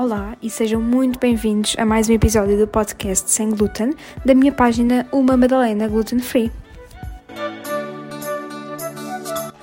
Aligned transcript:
Olá 0.00 0.34
e 0.40 0.48
sejam 0.48 0.80
muito 0.80 1.18
bem-vindos 1.18 1.76
a 1.78 1.84
mais 1.84 2.08
um 2.08 2.14
episódio 2.14 2.56
do 2.56 2.66
podcast 2.66 3.30
Sem 3.30 3.50
Glúten 3.50 3.94
da 4.24 4.34
minha 4.34 4.50
página 4.50 5.06
Uma 5.12 5.36
Madalena 5.36 5.86
Gluten 5.88 6.20
Free. 6.20 6.50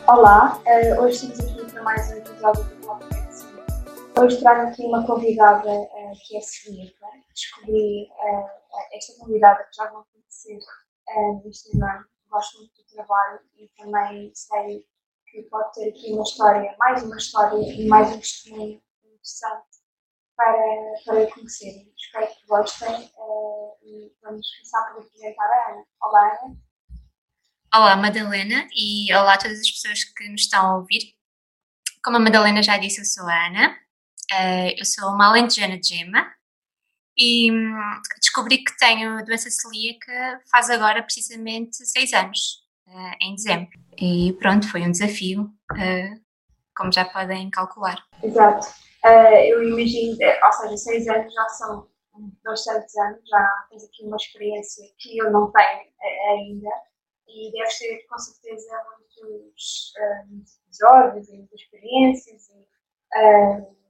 Olá, 0.08 0.62
uh, 0.66 1.02
hoje 1.02 1.32
estamos 1.32 1.40
aqui 1.40 1.72
para 1.72 1.82
mais 1.82 2.12
um 2.12 2.18
episódio 2.18 2.64
do 2.64 2.88
podcast. 2.88 3.46
Hoje 4.20 4.40
trago 4.40 4.70
aqui 4.70 4.84
uma 4.84 5.06
convidada 5.08 5.70
uh, 5.70 6.12
que 6.28 6.38
é 6.38 6.42
celíaca. 6.42 7.08
Descobri 7.34 8.04
uh, 8.04 8.48
esta 8.94 9.20
convidada 9.20 9.64
que 9.64 9.76
já 9.76 9.90
vão 9.90 10.06
conhecer 10.14 10.60
no 11.16 11.44
Instagram. 11.48 12.06
Gosto 12.30 12.58
muito 12.58 12.74
do 12.76 12.88
trabalho 12.90 13.40
e 13.56 13.70
também 13.78 14.32
sei 14.34 14.86
que 15.28 15.44
pode 15.44 15.74
ter 15.74 15.90
aqui 15.90 16.14
uma 16.14 16.24
história, 16.24 16.76
mais 16.78 17.04
uma 17.04 17.18
história 17.18 17.58
e 17.58 17.88
mais 17.88 18.10
um 18.10 18.20
testemunho 18.20 18.82
interessante 19.04 19.68
para, 20.36 20.94
para 21.06 21.34
conhecerem. 21.34 21.92
Espero 21.98 22.28
que 22.28 22.46
gostem 22.46 23.12
uh, 23.18 23.78
e 23.82 24.14
vamos 24.22 24.48
começar 24.56 24.84
por 24.92 25.04
apresentar 25.04 25.44
a 25.44 25.72
Ana. 25.72 25.86
Olá, 26.02 26.40
Ana. 26.44 26.58
Olá, 27.74 27.96
Madalena, 27.98 28.68
e 28.76 29.14
olá 29.14 29.34
a 29.34 29.38
todas 29.38 29.60
as 29.60 29.70
pessoas 29.70 30.04
que 30.04 30.30
nos 30.30 30.42
estão 30.42 30.66
a 30.66 30.78
ouvir. 30.78 31.16
Como 32.04 32.18
a 32.18 32.20
Madalena 32.20 32.64
já 32.64 32.78
disse, 32.78 33.02
eu 33.02 33.06
sou 33.06 33.28
a 33.28 33.48
Ana, 33.48 33.78
uh, 34.32 34.76
eu 34.78 34.86
sou 34.86 35.10
uma 35.10 35.28
alentejana 35.28 35.78
de 35.78 35.88
gema 35.88 36.37
e 37.18 37.52
um, 37.52 37.76
descobri 38.20 38.64
que 38.64 38.78
tenho 38.78 39.24
doença 39.26 39.50
celíaca 39.50 40.42
faz 40.52 40.70
agora 40.70 41.02
precisamente 41.02 41.86
seis 41.86 42.14
anos, 42.14 42.62
uh, 42.88 43.16
em 43.22 43.36
dezembro. 43.36 43.70
E 44.00 44.34
pronto, 44.34 44.70
foi 44.70 44.82
um 44.82 44.92
desafio, 44.92 45.50
como 46.76 46.92
já 46.92 47.06
podem 47.06 47.50
calcular. 47.50 47.98
Exato. 48.22 48.68
Uh, 49.04 49.38
eu 49.48 49.64
imagino, 49.64 50.18
eh, 50.22 50.40
ou 50.44 50.52
seja, 50.52 50.78
seis 50.78 51.08
anos 51.08 51.34
já 51.34 51.50
são 51.50 51.88
bastantes 52.44 52.96
anos, 52.98 53.22
já 53.30 53.68
tens 53.70 53.84
aqui 53.86 54.04
uma 54.04 54.18
experiência 54.18 54.84
que 54.98 55.18
eu 55.18 55.32
não 55.32 55.52
tenho 55.52 55.88
eh, 56.02 56.30
ainda 56.32 56.70
e 57.28 57.52
deve 57.52 57.70
ser 57.70 58.06
com 58.10 58.18
certeza 58.18 58.70
muitos, 58.98 59.94
muitos 60.30 60.58
episódios 60.66 61.30
e 61.30 61.38
muitas 61.38 61.62
experiências 61.62 62.50
e 62.50 62.68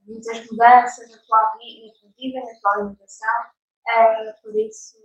muitas 0.08 0.50
mudanças 0.50 1.12
na 1.12 1.18
tua 1.18 1.58
vida, 1.58 2.40
na 2.40 2.60
tua 2.60 2.74
alimentação, 2.74 3.44
uh, 3.88 4.42
por, 4.42 4.56
isso, 4.56 4.98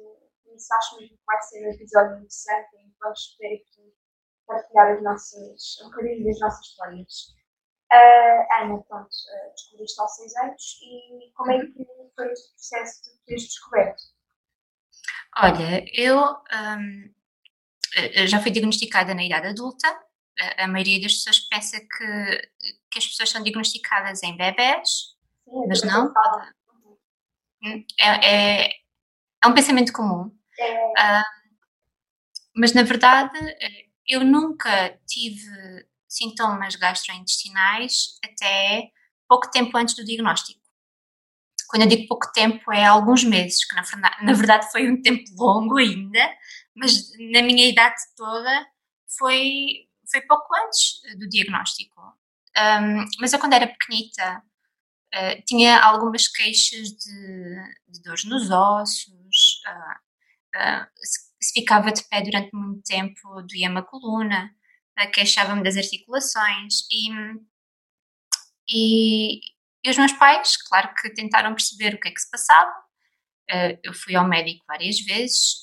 isso 0.55 0.75
acho 0.75 0.97
mesmo 0.97 1.17
que 1.17 1.25
vai 1.27 1.43
ser 1.43 1.67
um 1.67 1.73
episódio 1.73 2.17
interessante 2.17 2.77
e 2.77 2.93
vamos 3.01 3.37
poder 3.37 3.55
aqui 3.57 3.95
partilhar 4.47 4.97
as 4.97 5.03
nossas, 5.03 5.81
um 5.83 5.91
bocadinho 5.91 6.25
das 6.25 6.41
nossas 6.41 6.67
histórias. 6.67 7.35
Uh, 7.93 8.63
Ana, 8.63 8.83
pronto, 8.89 9.09
uh, 9.09 9.55
descobriste 9.55 10.01
aos 10.01 10.17
seis 10.17 10.37
anos 10.37 10.79
e 10.83 11.33
como 11.35 11.53
é 11.53 11.61
que 11.61 11.73
foi 11.73 11.85
o 11.85 12.11
processo 12.15 13.03
de 13.03 13.25
teres 13.27 13.43
descoberto? 13.43 14.03
Olha, 15.37 15.85
eu 15.95 16.19
um, 16.19 17.15
já 18.27 18.41
fui 18.41 18.51
diagnosticada 18.51 19.15
na 19.15 19.25
idade 19.25 19.49
adulta. 19.49 19.89
A, 20.41 20.65
a 20.65 20.69
maioria 20.69 21.01
das 21.01 21.15
pessoas 21.15 21.41
pensa 21.41 21.79
que, 21.79 22.51
que 22.91 22.99
as 22.99 23.07
pessoas 23.07 23.31
são 23.31 23.43
diagnosticadas 23.43 24.23
em 24.23 24.37
bebés, 24.37 25.15
Sim, 25.45 25.67
mas 25.69 25.83
não. 25.83 26.13
Hum, 27.65 27.85
é, 28.01 28.07
é, 28.07 28.67
é, 29.45 29.47
um 29.47 29.55
pensamento 29.55 29.93
comum. 29.93 30.37
É. 30.59 30.87
Uh, 30.87 31.25
mas 32.57 32.73
na 32.73 32.83
verdade, 32.83 33.39
eu 34.07 34.25
nunca 34.25 34.99
tive 35.07 35.87
sintomas 36.09 36.77
gastrointestinais 36.77 38.19
até 38.25 38.91
pouco 39.29 39.51
tempo 39.51 39.77
antes 39.79 39.95
do 39.95 40.05
diagnóstico. 40.05 40.61
Quando 41.69 41.85
eu 41.85 41.89
digo 41.89 42.07
pouco 42.07 42.31
tempo, 42.33 42.71
é 42.71 42.85
alguns 42.85 43.25
meses, 43.25 43.65
que 43.65 43.75
na 43.75 44.35
verdade 44.35 44.71
foi 44.71 44.91
um 44.91 45.01
tempo 45.01 45.25
longo 45.35 45.79
ainda, 45.79 46.21
mas 46.77 47.11
na 47.33 47.41
minha 47.41 47.67
idade 47.67 47.97
toda 48.15 48.67
foi, 49.19 49.89
foi 50.13 50.21
pouco 50.23 50.55
antes 50.55 51.01
do 51.19 51.29
diagnóstico. 51.29 52.01
Um, 52.57 53.05
mas 53.19 53.33
eu, 53.33 53.39
quando 53.39 53.55
era 53.55 53.67
pequenita, 53.67 54.43
uh, 55.15 55.43
tinha 55.47 55.81
algumas 55.81 56.29
queixas 56.29 56.89
de, 56.91 57.75
de 57.89 58.03
dores 58.03 58.25
nos 58.25 58.51
ossos, 58.51 59.63
uh, 59.67 60.87
se, 61.03 61.21
se, 61.41 61.53
ficava 61.55 61.91
de 61.91 62.05
pé 62.09 62.21
durante 62.21 62.51
muito 62.55 62.83
tempo, 62.83 63.43
doía-me 63.43 63.79
a 63.79 63.83
coluna, 63.83 64.55
queixava-me 65.13 65.63
das 65.65 65.77
articulações 65.77 66.87
e, 66.91 67.09
e, 68.69 69.41
e, 69.83 69.91
os 69.91 69.97
meus 69.97 70.13
pais, 70.13 70.57
claro 70.69 70.95
que 70.95 71.11
tentaram 71.15 71.55
perceber 71.55 71.95
o 71.95 72.01
que 72.01 72.09
é 72.09 72.13
que 72.13 72.21
se 72.21 72.31
passava. 72.31 72.71
Eu 73.83 73.95
fui 73.95 74.15
ao 74.15 74.29
médico 74.29 74.63
várias 74.69 75.01
vezes, 75.01 75.63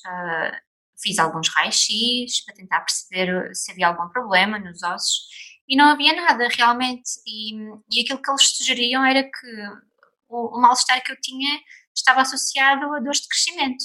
fiz 1.02 1.18
alguns 1.18 1.48
raios-x 1.48 2.44
para 2.44 2.54
tentar 2.54 2.80
perceber 2.80 3.54
se 3.54 3.72
havia 3.72 3.88
algum 3.88 4.08
problema 4.08 4.58
nos 4.58 4.82
ossos 4.82 5.26
e 5.68 5.76
não 5.76 5.86
havia 5.86 6.14
nada 6.14 6.48
realmente. 6.48 7.10
E, 7.26 7.54
e 7.90 8.02
aquilo 8.02 8.20
que 8.20 8.30
eles 8.30 8.56
sugeriam 8.56 9.04
era 9.04 9.22
que 9.22 9.46
o, 10.28 10.56
o 10.56 10.60
mal-estar 10.60 11.02
que 11.02 11.12
eu 11.12 11.20
tinha 11.20 11.60
estava 11.94 12.22
associado 12.22 12.92
a 12.94 13.00
dores 13.00 13.20
de 13.20 13.28
crescimento. 13.28 13.84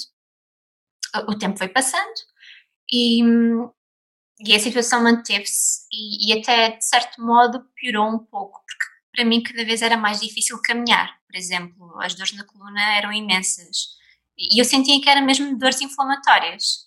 O, 1.14 1.32
o 1.32 1.38
tempo 1.38 1.58
foi 1.58 1.68
passando 1.68 2.14
e, 2.90 3.22
e 4.40 4.54
a 4.54 4.58
situação 4.58 5.02
manteve-se 5.02 5.86
e, 5.92 6.30
e, 6.30 6.38
até 6.38 6.70
de 6.70 6.84
certo 6.84 7.22
modo 7.22 7.64
piorou 7.74 8.08
um 8.08 8.18
pouco, 8.18 8.60
porque 8.66 8.84
para 9.14 9.24
mim 9.24 9.42
cada 9.42 9.64
vez 9.64 9.82
era 9.82 9.96
mais 9.96 10.20
difícil 10.20 10.60
caminhar. 10.62 11.16
Por 11.26 11.36
exemplo, 11.36 12.00
as 12.00 12.14
dores 12.14 12.32
na 12.32 12.44
coluna 12.44 12.96
eram 12.96 13.12
imensas 13.12 13.96
e 14.36 14.60
eu 14.60 14.64
sentia 14.64 15.00
que 15.00 15.08
eram 15.08 15.24
mesmo 15.24 15.56
dores 15.58 15.80
inflamatórias. 15.80 16.86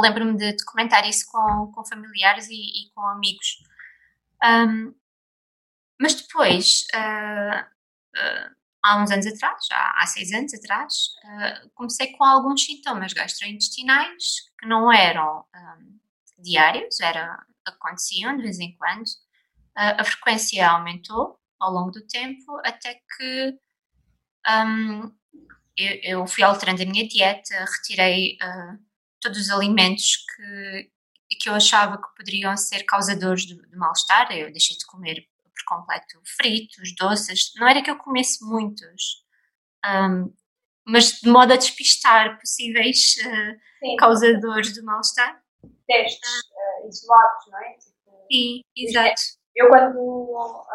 Lembro-me 0.00 0.36
de, 0.36 0.52
de, 0.52 0.64
comentar 0.64 1.08
isso 1.08 1.26
com, 1.30 1.72
com 1.72 1.84
familiares 1.84 2.48
e, 2.48 2.54
e 2.54 2.90
com 2.94 3.00
amigos. 3.06 3.56
Um, 4.44 4.94
mas 6.00 6.14
depois, 6.14 6.86
uh, 6.94 7.60
uh, 7.60 8.56
há 8.82 9.02
uns 9.02 9.10
anos 9.10 9.26
atrás, 9.26 9.66
já 9.66 9.94
há 9.98 10.06
seis 10.06 10.32
anos 10.32 10.54
atrás, 10.54 10.94
uh, 11.24 11.70
comecei 11.74 12.12
com 12.12 12.24
alguns 12.24 12.64
sintomas 12.64 13.12
gastrointestinais 13.12 14.50
que 14.58 14.66
não 14.66 14.90
eram 14.90 15.44
um, 15.54 15.98
diários, 16.42 17.00
era, 17.00 17.44
aconteciam 17.66 18.36
de 18.36 18.42
vez 18.42 18.58
em 18.58 18.74
quando. 18.76 19.04
A 19.76 20.04
frequência 20.04 20.68
aumentou 20.68 21.38
ao 21.58 21.72
longo 21.72 21.90
do 21.90 22.06
tempo 22.06 22.60
até 22.64 23.00
que 23.16 23.58
um, 24.48 25.14
eu, 25.76 26.00
eu, 26.02 26.26
fui 26.26 26.42
alterando 26.42 26.82
a 26.82 26.86
minha 26.86 27.06
dieta, 27.06 27.64
retirei 27.76 28.36
todos 29.20 29.38
os 29.38 29.50
alimentos 29.50 30.16
que, 30.16 30.90
que 31.40 31.48
eu 31.48 31.54
achava 31.54 31.96
que 31.96 32.16
poderiam 32.16 32.56
ser 32.56 32.84
causadores 32.84 33.42
de, 33.42 33.54
de 33.54 33.76
mal-estar. 33.76 34.30
Eu 34.32 34.50
deixei 34.50 34.76
de 34.76 34.86
comer 34.86 35.26
por 35.42 35.76
completo 35.76 36.20
fritos, 36.36 36.94
doces. 36.96 37.52
Não 37.56 37.68
era 37.68 37.82
que 37.82 37.90
eu 37.90 37.98
comesse 37.98 38.44
muitos, 38.44 39.24
um, 39.84 40.32
mas 40.86 41.20
de 41.20 41.28
modo 41.30 41.52
a 41.52 41.56
despistar 41.56 42.38
possíveis 42.38 43.16
uh, 43.24 43.96
causadores 43.96 44.72
de 44.72 44.82
mal-estar 44.82 45.42
testes 45.86 46.30
uh, 46.30 46.88
isolados, 46.88 47.46
não 47.48 47.58
é? 47.58 47.72
Tipo, 47.74 48.26
Sim, 48.30 48.62
exato. 48.76 49.20
Eu 49.56 49.68
quando, 49.68 49.98
uh, 49.98 50.66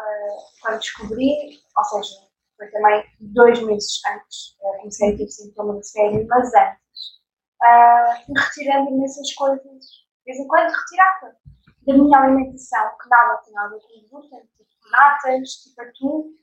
quando 0.60 0.78
descobri, 0.78 1.60
ou 1.76 1.84
seja, 1.84 2.16
foi 2.56 2.68
também 2.68 3.04
dois 3.20 3.60
meses 3.62 4.00
antes, 4.08 4.56
comecei 4.58 5.14
a 5.14 5.16
ter 5.16 5.28
sintomas 5.28 5.90
sério, 5.90 6.26
mas 6.28 6.54
antes, 6.54 6.85
uh, 7.62 8.26
fui 8.26 8.34
retirando 8.36 8.90
imensas 8.90 9.32
coisas, 9.34 9.64
de 9.64 10.24
vez 10.24 10.38
em 10.38 10.46
quando 10.48 10.72
retirava 10.72 11.36
da 11.86 11.94
minha 11.94 12.18
alimentação, 12.18 12.90
que 13.00 13.08
nada 13.08 13.40
tinha 13.44 13.60
a 13.60 13.68
ver 13.68 13.80
com 13.80 14.08
glúten, 14.10 14.40
tipo 14.56 14.90
natas, 14.90 15.50
tipo 15.50 15.80
atum, 15.82 16.34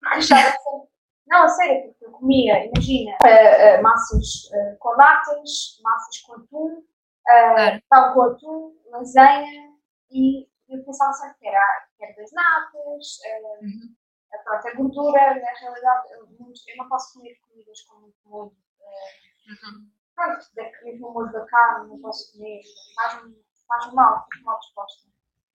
porque 0.00 0.18
estava 0.18 0.42
sempre 0.42 0.96
não, 1.28 1.42
a 1.42 1.48
sério, 1.48 1.90
porque 1.90 2.06
eu 2.06 2.12
comia, 2.12 2.66
imagina, 2.66 3.10
uh, 3.24 3.80
uh, 3.80 3.82
massas 3.82 4.48
com 4.78 4.96
natas, 4.96 5.80
massas 5.82 6.20
com 6.20 6.34
atum, 6.34 6.84
uh, 7.26 7.82
pão 7.90 8.14
com 8.14 8.22
atum, 8.22 8.76
lasanha 8.90 9.74
e 10.10 10.46
eu 10.68 10.84
pensava 10.84 11.12
sempre 11.12 11.38
que 11.38 11.48
era, 11.48 11.86
que 11.96 12.04
era 12.04 12.14
das 12.16 12.32
natas, 12.32 13.18
uh, 13.24 13.64
uhum. 13.64 13.94
a 14.32 14.38
própria 14.38 14.74
gordura, 14.74 15.34
na 15.34 15.52
realidade 15.60 16.12
eu, 16.12 16.26
eu, 16.26 16.76
não 16.76 16.88
posso 16.88 17.14
comer 17.14 17.36
comidas 17.48 17.80
com 17.82 18.00
muito 18.00 18.16
molho. 18.24 18.56
Uh, 18.80 19.50
uhum. 19.50 19.90
Pronto, 20.16 20.46
mesmo 20.82 21.08
o 21.08 21.12
molho 21.12 21.32
da 21.32 21.44
carne 21.46 21.88
não 21.88 22.00
posso 22.00 22.32
comer, 22.32 22.62
faz-me 22.94 23.36
faz 23.68 23.92
mal, 23.92 24.26
fico 24.32 24.44
mal 24.44 24.58
disposta. 24.58 25.08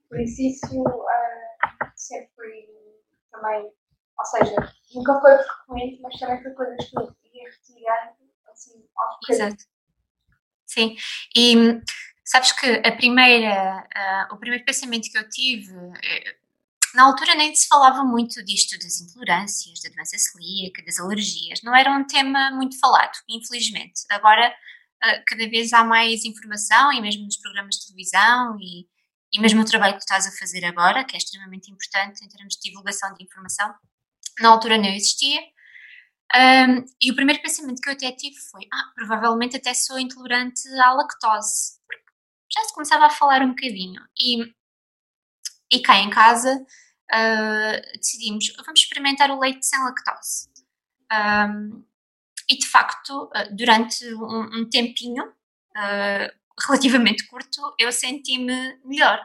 Por 0.08 0.19
isso 0.19 0.42
isso 0.42 0.84
uh, 0.84 1.92
sempre 1.96 2.69
também, 3.31 3.63
ou 4.19 4.25
seja, 4.25 4.56
nunca 4.94 5.19
foi 5.19 5.38
frequente, 5.38 6.02
mas 6.02 6.19
também 6.19 6.44
foi 6.44 6.52
coisas 6.52 6.90
que 6.90 6.98
eu 6.98 7.16
ia 7.34 7.50
retirando 7.50 8.16
assim 8.52 8.88
aos 8.96 9.16
bocadinhos. 9.19 9.68
Sim, 10.68 10.96
e 11.36 11.81
Sabes 12.31 12.54
que 12.54 12.81
a 12.88 12.96
primeira, 12.96 13.86
uh, 13.94 14.34
o 14.34 14.38
primeiro 14.38 14.64
pensamento 14.64 15.12
que 15.12 15.18
eu 15.18 15.28
tive, 15.28 15.74
eh, 16.02 16.36
na 16.96 17.04
altura 17.04 17.36
nem 17.36 17.54
se 17.56 17.68
falava 17.68 18.04
muito 18.04 18.44
disto 18.44 18.78
das 18.78 19.00
intolerâncias, 19.00 19.82
da 19.82 19.90
doença 19.90 20.18
celíaca, 20.18 20.84
das 20.86 21.00
alergias, 21.00 21.62
não 21.64 21.76
era 21.76 21.92
um 21.92 22.06
tema 22.06 22.52
muito 22.52 22.78
falado, 22.80 23.12
infelizmente. 23.30 24.02
Agora, 24.10 24.50
uh, 24.50 25.24
cada 25.28 25.50
vez 25.50 25.72
há 25.74 25.84
mais 25.84 26.26
informação 26.26 26.92
e 26.92 27.02
mesmo 27.02 27.24
nos 27.24 27.38
programas 27.38 27.76
de 27.76 27.88
televisão 27.88 28.58
e, 28.60 28.88
e 29.34 29.40
mesmo 29.40 29.62
o 29.62 29.66
trabalho 29.66 29.94
que 29.94 30.00
tu 30.00 30.04
estás 30.04 30.28
a 30.28 30.38
fazer 30.38 30.66
agora, 30.66 31.04
que 31.04 31.16
é 31.16 31.18
extremamente 31.18 31.72
importante 31.72 32.24
em 32.24 32.28
termos 32.28 32.56
de 32.56 32.70
divulgação 32.70 33.14
de 33.14 33.24
informação, 33.24 33.74
na 34.40 34.50
altura 34.50 34.78
não 34.78 34.90
existia. 34.90 35.40
Um, 36.34 36.86
e 37.02 37.12
o 37.12 37.16
primeiro 37.16 37.42
pensamento 37.42 37.82
que 37.82 37.90
eu 37.90 37.94
até 37.94 38.12
tive 38.12 38.38
foi: 38.50 38.62
ah, 38.74 38.92
provavelmente 38.96 39.58
até 39.58 39.74
sou 39.74 40.00
intolerante 40.00 40.68
à 40.80 40.94
lactose. 40.94 41.80
Já 42.54 42.64
se 42.64 42.74
começava 42.74 43.06
a 43.06 43.10
falar 43.10 43.42
um 43.42 43.50
bocadinho. 43.50 44.02
E, 44.18 44.44
e 45.71 45.79
cá 45.81 45.97
em 45.97 46.09
casa 46.09 46.65
uh, 47.12 47.97
decidimos: 47.97 48.53
vamos 48.65 48.79
experimentar 48.79 49.31
o 49.31 49.39
leite 49.39 49.65
sem 49.65 49.79
lactose. 49.79 50.50
Um, 51.12 51.85
e 52.50 52.57
de 52.57 52.68
facto, 52.68 53.25
uh, 53.25 53.56
durante 53.56 54.06
um, 54.15 54.59
um 54.59 54.69
tempinho 54.69 55.23
uh, 55.25 56.41
relativamente 56.68 57.25
curto, 57.27 57.75
eu 57.79 57.91
senti-me 57.91 58.79
melhor. 58.83 59.19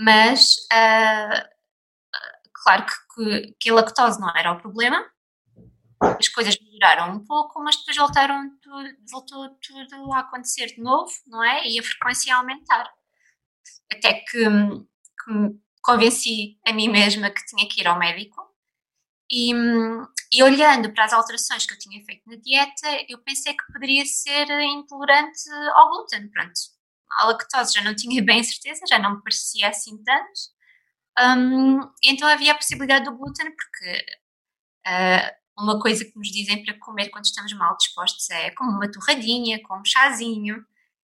Mas 0.00 0.54
claro 2.62 2.86
que, 2.86 3.54
que, 3.58 3.70
a 3.70 3.74
lactose 3.74 4.20
não 4.20 4.30
era 4.36 4.52
o 4.52 4.60
problema, 4.60 5.04
as 6.00 6.28
coisas 6.28 6.56
melhoraram 6.60 7.16
um 7.16 7.24
pouco, 7.24 7.60
mas 7.64 7.76
depois 7.76 7.96
voltaram 7.96 8.48
tudo, 8.60 8.88
voltou 9.10 9.48
tudo 9.60 10.12
a 10.12 10.20
acontecer 10.20 10.66
de 10.66 10.80
novo, 10.80 11.10
não 11.26 11.42
é? 11.42 11.66
E 11.66 11.80
a 11.80 11.82
frequência 11.82 12.32
a 12.32 12.38
aumentar. 12.38 12.88
Até 13.92 14.14
que, 14.14 14.44
que 14.44 15.32
me 15.32 15.60
convenci 15.82 16.58
a 16.66 16.72
mim 16.72 16.88
mesma 16.88 17.30
que 17.30 17.44
tinha 17.46 17.68
que 17.68 17.80
ir 17.80 17.86
ao 17.86 17.98
médico 17.98 18.48
e, 19.30 19.52
e, 20.32 20.42
olhando 20.42 20.92
para 20.92 21.04
as 21.04 21.12
alterações 21.12 21.66
que 21.66 21.74
eu 21.74 21.78
tinha 21.78 22.02
feito 22.04 22.22
na 22.26 22.36
dieta, 22.36 23.04
eu 23.08 23.18
pensei 23.18 23.52
que 23.54 23.72
poderia 23.72 24.04
ser 24.06 24.48
intolerante 24.60 25.50
ao 25.74 25.90
glúten. 25.90 26.28
Pronto, 26.30 26.52
a 27.10 27.26
lactose 27.26 27.74
já 27.74 27.82
não 27.82 27.94
tinha 27.94 28.24
bem 28.24 28.42
certeza, 28.42 28.86
já 28.88 28.98
não 28.98 29.16
me 29.16 29.22
parecia 29.22 29.68
assim 29.68 30.02
tanto. 30.02 30.58
Um, 31.20 31.80
então 32.02 32.28
havia 32.28 32.52
a 32.52 32.54
possibilidade 32.54 33.04
do 33.04 33.16
glúten, 33.16 33.54
porque 33.54 34.06
uh, 34.86 35.62
uma 35.62 35.80
coisa 35.80 36.04
que 36.04 36.16
nos 36.16 36.28
dizem 36.28 36.64
para 36.64 36.78
comer 36.78 37.10
quando 37.10 37.26
estamos 37.26 37.52
mal 37.54 37.76
dispostos 37.76 38.30
é 38.30 38.50
como 38.52 38.70
uma 38.70 38.90
torradinha, 38.90 39.60
com 39.62 39.78
um 39.78 39.84
chazinho. 39.84 40.64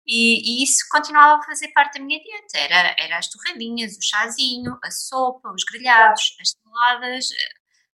E, 0.05 0.61
e, 0.61 0.63
isso 0.63 0.85
continuava 0.91 1.41
a 1.41 1.45
fazer 1.45 1.69
parte 1.69 1.97
da 1.97 2.05
minha 2.05 2.19
dieta. 2.21 2.57
Era, 2.57 2.95
era 2.99 3.17
as 3.17 3.29
torradinhas, 3.29 3.97
o 3.97 4.01
chazinho, 4.01 4.77
a 4.83 4.91
sopa, 4.91 5.51
os 5.51 5.63
grelhados, 5.63 6.35
as 6.41 6.51
saladas. 6.51 7.29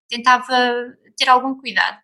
Tentava 0.07 0.97
ter 1.15 1.29
algum 1.29 1.55
cuidado. 1.59 1.99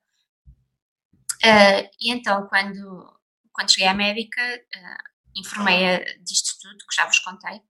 Uh, 1.44 1.90
e 2.00 2.12
então, 2.12 2.48
quando, 2.48 3.20
quando 3.52 3.72
cheguei 3.72 3.88
à 3.88 3.94
médica, 3.94 4.42
uh, 4.42 5.16
informei-a 5.36 6.00
disto 6.24 6.58
tudo, 6.62 6.78
que 6.78 6.96
já 6.96 7.06
vos 7.06 7.20
contei. 7.20 7.62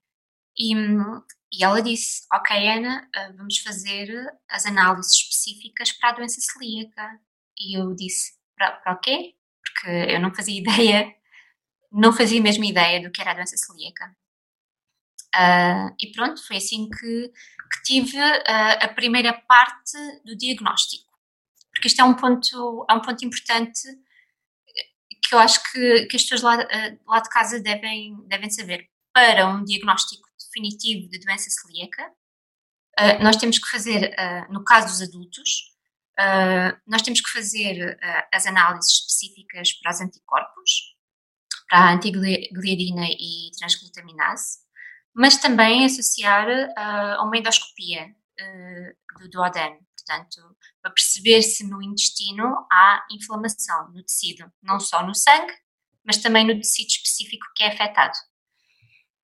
E, 0.57 0.73
e 1.53 1.63
ela 1.63 1.81
disse: 1.81 2.25
Ok, 2.33 2.55
Ana, 2.67 3.09
eh, 3.13 3.31
vamos 3.33 3.59
fazer 3.59 4.09
as 4.49 4.65
análises 4.65 5.13
específicas 5.13 5.91
para 5.91 6.09
a 6.09 6.13
doença 6.13 6.39
celíaca. 6.39 7.19
E 7.59 7.77
eu 7.77 7.93
disse: 7.95 8.33
Para, 8.55 8.71
para 8.73 8.93
o 8.93 8.99
quê? 8.99 9.35
Porque 9.63 10.13
eu 10.13 10.19
não 10.19 10.33
fazia 10.33 10.57
ideia, 10.59 11.13
não 11.91 12.13
fazia 12.13 12.41
mesmo 12.41 12.63
ideia 12.63 13.01
do 13.01 13.11
que 13.11 13.21
era 13.21 13.31
a 13.31 13.33
doença 13.33 13.57
celíaca. 13.57 14.15
Uh, 15.35 15.93
e 15.99 16.11
pronto, 16.13 16.45
foi 16.47 16.57
assim 16.57 16.89
que, 16.89 17.27
que 17.29 17.83
tive 17.83 18.17
uh, 18.17 18.77
a 18.79 18.87
primeira 18.87 19.33
parte 19.33 19.97
do 20.23 20.35
diagnóstico. 20.35 21.11
Porque 21.73 21.89
isto 21.89 21.99
é 21.99 22.05
um 22.05 22.13
ponto, 22.13 22.85
é 22.89 22.93
um 22.93 23.01
ponto 23.01 23.25
importante 23.25 23.81
que 25.27 25.35
eu 25.35 25.39
acho 25.39 25.61
que, 25.71 26.05
que 26.05 26.15
as 26.15 26.23
pessoas 26.23 26.41
lá, 26.41 26.57
lá 27.05 27.19
de 27.19 27.29
casa 27.29 27.59
devem, 27.59 28.15
devem 28.27 28.49
saber. 28.49 28.87
Para 29.13 29.47
um 29.47 29.63
diagnóstico 29.63 30.27
definitivo 30.39 31.09
de 31.09 31.19
doença 31.19 31.49
celíaca, 31.49 32.09
uh, 32.99 33.23
nós 33.23 33.35
temos 33.35 33.59
que 33.59 33.69
fazer, 33.69 34.15
no 34.49 34.63
caso 34.63 34.87
dos 34.87 35.01
adultos, 35.01 35.73
nós 36.85 37.01
temos 37.01 37.19
que 37.19 37.29
fazer 37.29 37.97
as 38.33 38.45
análises 38.45 38.99
específicas 38.99 39.73
para 39.73 39.91
os 39.91 39.99
anticorpos, 39.99 40.94
para 41.67 41.79
a 41.79 41.94
antigliadina 41.94 43.06
e 43.09 43.51
transglutaminase, 43.57 44.59
mas 45.13 45.38
também 45.38 45.85
associar 45.85 46.47
a 46.77 47.23
uma 47.23 47.38
endoscopia 47.38 48.13
do 49.19 49.29
duodeno, 49.29 49.77
portanto, 49.97 50.57
para 50.81 50.91
perceber 50.91 51.41
se 51.41 51.67
no 51.67 51.81
intestino 51.81 52.67
há 52.71 53.06
inflamação 53.12 53.91
no 53.91 54.03
tecido, 54.03 54.51
não 54.62 54.79
só 54.79 55.06
no 55.06 55.15
sangue, 55.15 55.53
mas 56.06 56.17
também 56.17 56.45
no 56.45 56.56
tecido 56.56 56.88
específico 56.88 57.45
que 57.56 57.63
é 57.63 57.68
afetado. 57.68 58.15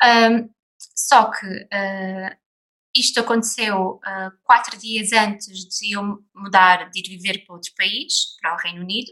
Um, 0.04 0.50
só 0.96 1.30
que 1.30 1.46
uh, 1.46 2.38
isto 2.96 3.20
aconteceu 3.20 4.00
uh, 4.00 4.32
quatro 4.44 4.78
dias 4.78 5.12
antes 5.12 5.66
de 5.66 5.96
eu 5.96 6.04
mudar, 6.34 6.90
de 6.90 7.00
ir 7.00 7.10
viver 7.10 7.46
para 7.46 7.56
outro 7.56 7.72
país, 7.78 8.36
para 8.42 8.56
o 8.56 8.58
Reino 8.58 8.82
Unido, 8.82 9.12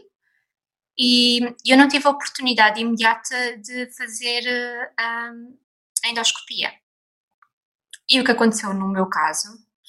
e 1.02 1.40
eu 1.64 1.78
não 1.78 1.88
tive 1.88 2.06
a 2.06 2.10
oportunidade 2.10 2.78
imediata 2.78 3.56
de 3.56 3.90
fazer 3.92 4.42
uh, 5.00 5.58
a 6.04 6.08
endoscopia. 6.08 6.70
E 8.06 8.20
o 8.20 8.24
que 8.24 8.32
aconteceu 8.32 8.74
no 8.74 8.88
meu 8.88 9.06
caso 9.06 9.48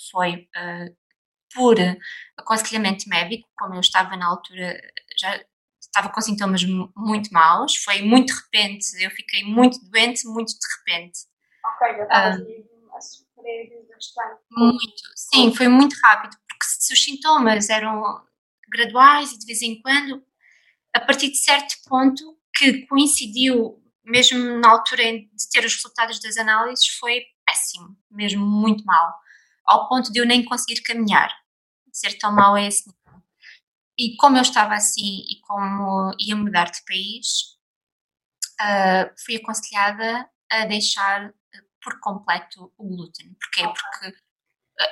foi 0.10 0.48
por 1.54 1.76
aconselhamento 2.38 3.10
médico, 3.10 3.50
como 3.58 3.76
eu 3.76 3.82
estava 3.82 4.16
na 4.16 4.28
altura, 4.28 4.80
já 5.20 5.44
estava 5.82 6.10
com 6.10 6.22
sintomas 6.22 6.64
muito 6.96 7.34
maus, 7.34 7.76
foi 7.76 8.02
muito 8.02 8.34
de 8.34 8.40
repente, 8.42 9.04
eu 9.04 9.12
fiquei 9.12 9.44
muito 9.44 9.84
doente, 9.90 10.26
muito 10.28 10.54
de 10.54 10.68
repente. 10.78 11.20
Ok, 11.66 11.98
já 11.98 12.04
estava 12.04 12.38
ah, 12.38 12.98
a 12.98 13.02
sofrer 13.02 13.88
bastante. 13.90 14.42
Muito, 14.52 15.04
sim, 15.16 15.54
foi 15.54 15.68
muito 15.68 15.96
rápido, 16.02 16.38
porque 16.48 16.66
se 16.66 16.94
os 16.94 17.04
sintomas 17.04 17.70
eram 17.70 18.24
graduais 18.70 19.34
e 19.34 19.40
de 19.40 19.46
vez 19.46 19.62
em 19.62 19.82
quando, 19.82 20.24
a 20.94 21.00
partir 21.00 21.30
de 21.30 21.38
certo 21.38 21.76
ponto, 21.88 22.38
que 22.56 22.86
coincidiu 22.88 23.82
mesmo 24.04 24.60
na 24.60 24.70
altura 24.70 25.04
de 25.04 25.50
ter 25.52 25.66
os 25.66 25.76
resultados 25.76 26.20
das 26.20 26.38
análises, 26.38 26.88
foi 27.00 27.24
péssimo, 27.46 27.98
mesmo 28.10 28.46
muito 28.46 28.84
mal, 28.84 29.14
ao 29.66 29.88
ponto 29.88 30.12
de 30.12 30.20
eu 30.20 30.26
nem 30.26 30.44
conseguir 30.44 30.82
caminhar, 30.82 31.32
ser 31.92 32.18
tão 32.18 32.32
mal 32.32 32.58
é 32.58 32.68
esse 32.68 32.88
nível. 32.88 33.24
E 33.98 34.16
como 34.18 34.38
eu 34.38 34.42
estava 34.42 34.74
assim 34.74 35.24
e 35.30 35.40
como 35.42 36.14
ia 36.20 36.36
mudar 36.36 36.72
de 36.72 36.84
país, 36.86 37.28
uh, 38.60 39.14
fui 39.24 39.36
aconselhada 39.36 40.30
a 40.50 40.66
deixar 40.66 41.34
por 41.84 42.00
completo 42.00 42.72
o 42.78 42.88
glúten. 42.88 43.36
Porquê? 43.36 43.64
Porque 43.64 44.18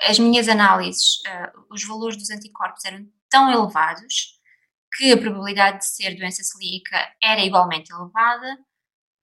as 0.04 0.20
minhas 0.20 0.48
análises, 0.48 1.20
uh, 1.28 1.74
os 1.74 1.84
valores 1.84 2.18
dos 2.18 2.30
anticorpos 2.30 2.86
eram 2.86 3.08
tão 3.30 3.52
elevados 3.52 4.39
que 4.96 5.12
a 5.12 5.18
probabilidade 5.18 5.80
de 5.80 5.86
ser 5.86 6.16
doença 6.16 6.44
celíaca 6.44 7.14
era 7.22 7.44
igualmente 7.44 7.92
elevada 7.92 8.58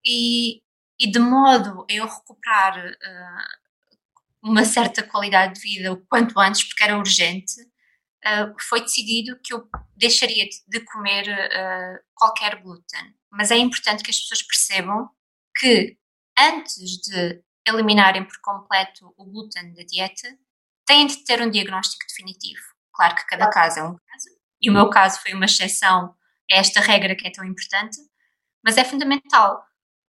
e, 0.04 0.62
e 0.98 1.10
de 1.10 1.18
modo 1.18 1.86
a 1.90 1.92
eu 1.92 2.06
recuperar 2.06 2.86
uh, 2.86 4.48
uma 4.48 4.64
certa 4.64 5.02
qualidade 5.02 5.54
de 5.54 5.60
vida 5.60 5.92
o 5.92 6.06
quanto 6.06 6.38
antes, 6.38 6.64
porque 6.64 6.84
era 6.84 6.98
urgente, 6.98 7.60
uh, 7.60 8.54
foi 8.60 8.80
decidido 8.82 9.38
que 9.42 9.52
eu 9.52 9.68
deixaria 9.96 10.46
de 10.68 10.80
comer 10.80 11.26
qualquer 12.14 12.62
glúten. 12.62 13.14
Mas 13.30 13.50
é 13.50 13.56
importante 13.56 14.02
que 14.02 14.10
as 14.10 14.18
pessoas 14.18 14.42
percebam 14.42 15.10
que 15.58 15.98
antes 16.38 16.98
de 17.00 17.42
eliminarem 17.66 18.24
por 18.24 18.38
completo 18.40 19.12
o 19.16 19.24
glúten 19.24 19.74
da 19.74 19.82
dieta, 19.82 20.28
têm 20.86 21.06
de 21.06 21.24
ter 21.24 21.42
um 21.42 21.50
diagnóstico 21.50 22.06
definitivo. 22.08 22.62
Claro 22.94 23.16
que 23.16 23.26
cada 23.26 23.50
caso 23.50 23.80
é 23.80 23.82
um 23.82 23.96
caso, 23.96 24.28
e 24.60 24.70
o 24.70 24.72
meu 24.72 24.88
caso 24.90 25.20
foi 25.20 25.32
uma 25.32 25.44
exceção 25.44 26.14
a 26.50 26.56
esta 26.56 26.80
regra 26.80 27.14
que 27.14 27.26
é 27.26 27.30
tão 27.30 27.44
importante, 27.44 27.98
mas 28.64 28.76
é 28.76 28.84
fundamental, 28.84 29.64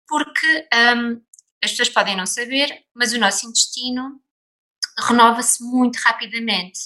porque 0.08 0.68
um, 0.96 1.22
as 1.62 1.70
pessoas 1.70 1.88
podem 1.88 2.16
não 2.16 2.26
saber, 2.26 2.84
mas 2.94 3.12
o 3.12 3.18
nosso 3.18 3.46
intestino 3.46 4.20
renova-se 4.98 5.62
muito 5.62 5.96
rapidamente. 5.96 6.78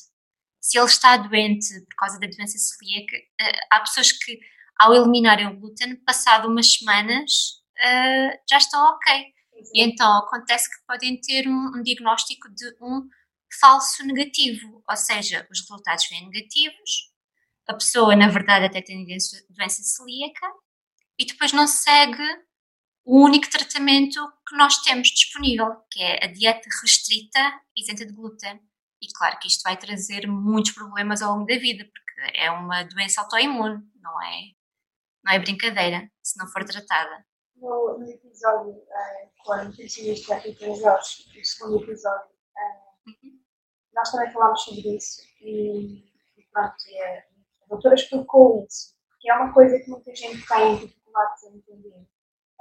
Se 0.60 0.78
ele 0.78 0.86
está 0.86 1.16
doente 1.16 1.80
por 1.88 1.96
causa 1.96 2.18
da 2.18 2.26
doença 2.26 2.58
celíaca, 2.58 3.16
uh, 3.16 3.58
há 3.70 3.80
pessoas 3.80 4.12
que, 4.12 4.38
ao 4.78 4.94
eliminarem 4.94 5.46
o 5.46 5.58
glúten, 5.58 5.96
passado 6.04 6.48
umas 6.48 6.72
semanas, 6.72 7.32
uh, 7.78 8.38
já 8.48 8.58
estão 8.58 8.82
ok. 8.94 9.32
E 9.72 9.82
então 9.82 10.18
acontece 10.18 10.68
que 10.68 10.84
podem 10.86 11.20
ter 11.20 11.48
um, 11.48 11.72
um 11.76 11.82
diagnóstico 11.82 12.48
de 12.50 12.76
um 12.80 13.08
falso 13.60 14.04
negativo, 14.04 14.82
ou 14.88 14.96
seja, 14.96 15.46
os 15.50 15.60
resultados 15.60 16.08
vêm 16.08 16.28
negativos, 16.28 17.13
a 17.66 17.74
pessoa 17.74 18.14
na 18.14 18.28
verdade 18.28 18.66
até 18.66 18.82
tem 18.82 19.04
doença 19.04 19.82
celíaca 19.82 20.46
e 21.18 21.24
depois 21.24 21.52
não 21.52 21.66
segue 21.66 22.22
o 23.04 23.22
único 23.22 23.50
tratamento 23.50 24.20
que 24.48 24.56
nós 24.56 24.78
temos 24.82 25.08
disponível, 25.08 25.76
que 25.90 26.02
é 26.02 26.24
a 26.24 26.32
dieta 26.32 26.68
restrita 26.82 27.60
isenta 27.76 28.06
de 28.06 28.14
glúten. 28.14 28.60
E 29.02 29.06
claro 29.12 29.38
que 29.38 29.48
isto 29.48 29.62
vai 29.62 29.76
trazer 29.76 30.26
muitos 30.26 30.72
problemas 30.72 31.20
ao 31.20 31.34
longo 31.34 31.46
da 31.46 31.58
vida, 31.58 31.84
porque 31.84 32.38
é 32.38 32.50
uma 32.50 32.82
doença 32.84 33.20
autoimune, 33.20 33.82
não 33.96 34.22
é, 34.22 34.40
não 35.22 35.32
é 35.32 35.38
brincadeira, 35.38 36.10
se 36.22 36.38
não 36.38 36.48
for 36.48 36.64
tratada. 36.64 37.24
No, 37.56 37.98
no 37.98 38.10
episódio 38.10 38.72
uh, 38.72 39.30
com 39.44 39.52
a 39.52 39.64
nutricionista 39.64 40.38
Rita 40.38 40.74
Jorge, 40.74 41.38
o 41.38 41.44
segundo 41.44 41.84
episódio, 41.84 42.30
uh, 42.30 43.10
uhum. 43.10 43.40
nós 43.94 44.10
também 44.10 44.32
falámos 44.32 44.62
sobre 44.62 44.96
isso 44.96 45.20
e, 45.42 45.98
e 46.38 46.42
pronto, 46.50 46.74
e 46.88 47.33
doutora 47.74 47.94
explicou 47.94 48.64
isso, 48.66 48.94
porque 49.08 49.30
é 49.30 49.34
uma 49.34 49.52
coisa 49.52 49.78
que 49.78 49.90
muita 49.90 50.14
gente 50.14 50.46
tem 50.46 50.76
dificuldades 50.76 51.44
a 51.44 51.48
entender. 51.48 52.06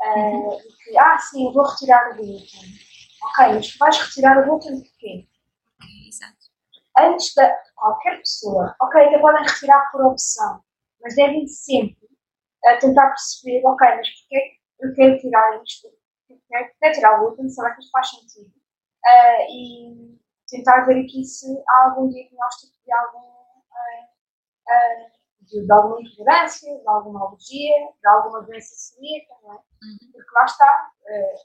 Uh, 0.02 0.50
uhum. 0.50 0.58
que, 0.84 0.98
ah, 0.98 1.18
sim, 1.18 1.46
eu 1.46 1.54
vou 1.54 1.66
retirar 1.66 2.12
o 2.12 2.16
glúten. 2.16 2.62
Ok, 3.24 3.54
mas 3.54 3.78
vais 3.78 3.98
retirar 3.98 4.42
o 4.42 4.46
glúten 4.46 4.82
porquê? 4.82 5.28
Exato. 6.08 6.38
Antes 6.98 7.34
de 7.34 7.74
qualquer 7.76 8.18
pessoa, 8.18 8.76
ok, 8.82 9.02
até 9.02 9.20
podem 9.20 9.44
retirar 9.44 9.92
por 9.92 10.06
opção, 10.06 10.62
mas 11.02 11.16
devem 11.16 11.48
sempre 11.48 12.06
uh, 12.06 12.80
tentar 12.80 13.08
perceber, 13.10 13.66
ok, 13.66 13.88
mas 13.96 14.10
porquê 14.10 14.58
eu 14.82 14.94
quero 14.94 15.20
tirar 15.20 15.64
isto? 15.64 15.88
Eu 16.30 16.38
quero, 16.50 16.94
tirar 16.94 17.20
o 17.20 17.26
glúten, 17.26 17.50
será 17.50 17.74
que 17.74 17.82
isto 17.82 17.92
faz 17.92 18.10
sentido? 18.10 18.52
Uh, 19.06 19.52
e 19.52 20.20
tentar 20.50 20.82
ver 20.82 21.04
aqui 21.04 21.24
se 21.24 21.48
há 21.68 21.90
algum 21.90 22.10
diagnóstico 22.10 22.74
de 22.86 22.92
algum 22.92 23.34
de, 25.42 25.66
de, 25.66 25.72
alguma 25.72 26.02
intolerância, 26.02 26.80
de 26.80 26.88
alguma 26.88 27.28
alergia, 27.28 27.76
de 28.02 28.08
alguma 28.08 28.42
doença 28.44 28.76
celíaca, 28.76 29.34
não 29.44 29.54
é? 29.54 29.56
Uhum. 29.56 30.12
Porque 30.12 30.32
lá 30.34 30.46
está, 30.46 30.92
uh, 31.02 31.40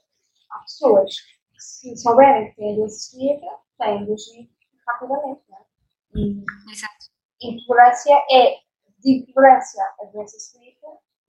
há 0.51 0.59
pessoas 0.59 1.15
que 1.53 1.59
se 1.61 1.97
souberem 1.97 2.49
que 2.49 2.55
têm 2.55 2.75
doença 2.75 2.99
celíaca, 2.99 3.59
têm 3.77 4.13
agir 4.13 4.49
rapidamente, 4.87 5.41
não 5.49 5.57
é? 5.57 5.61
E 6.15 6.43
Exato. 6.71 7.05
intolerância 7.41 8.15
é, 8.31 8.59
de 8.99 9.11
intolerância 9.11 9.83
a 10.01 10.05
doença 10.05 10.39
celíaca, 10.39 10.87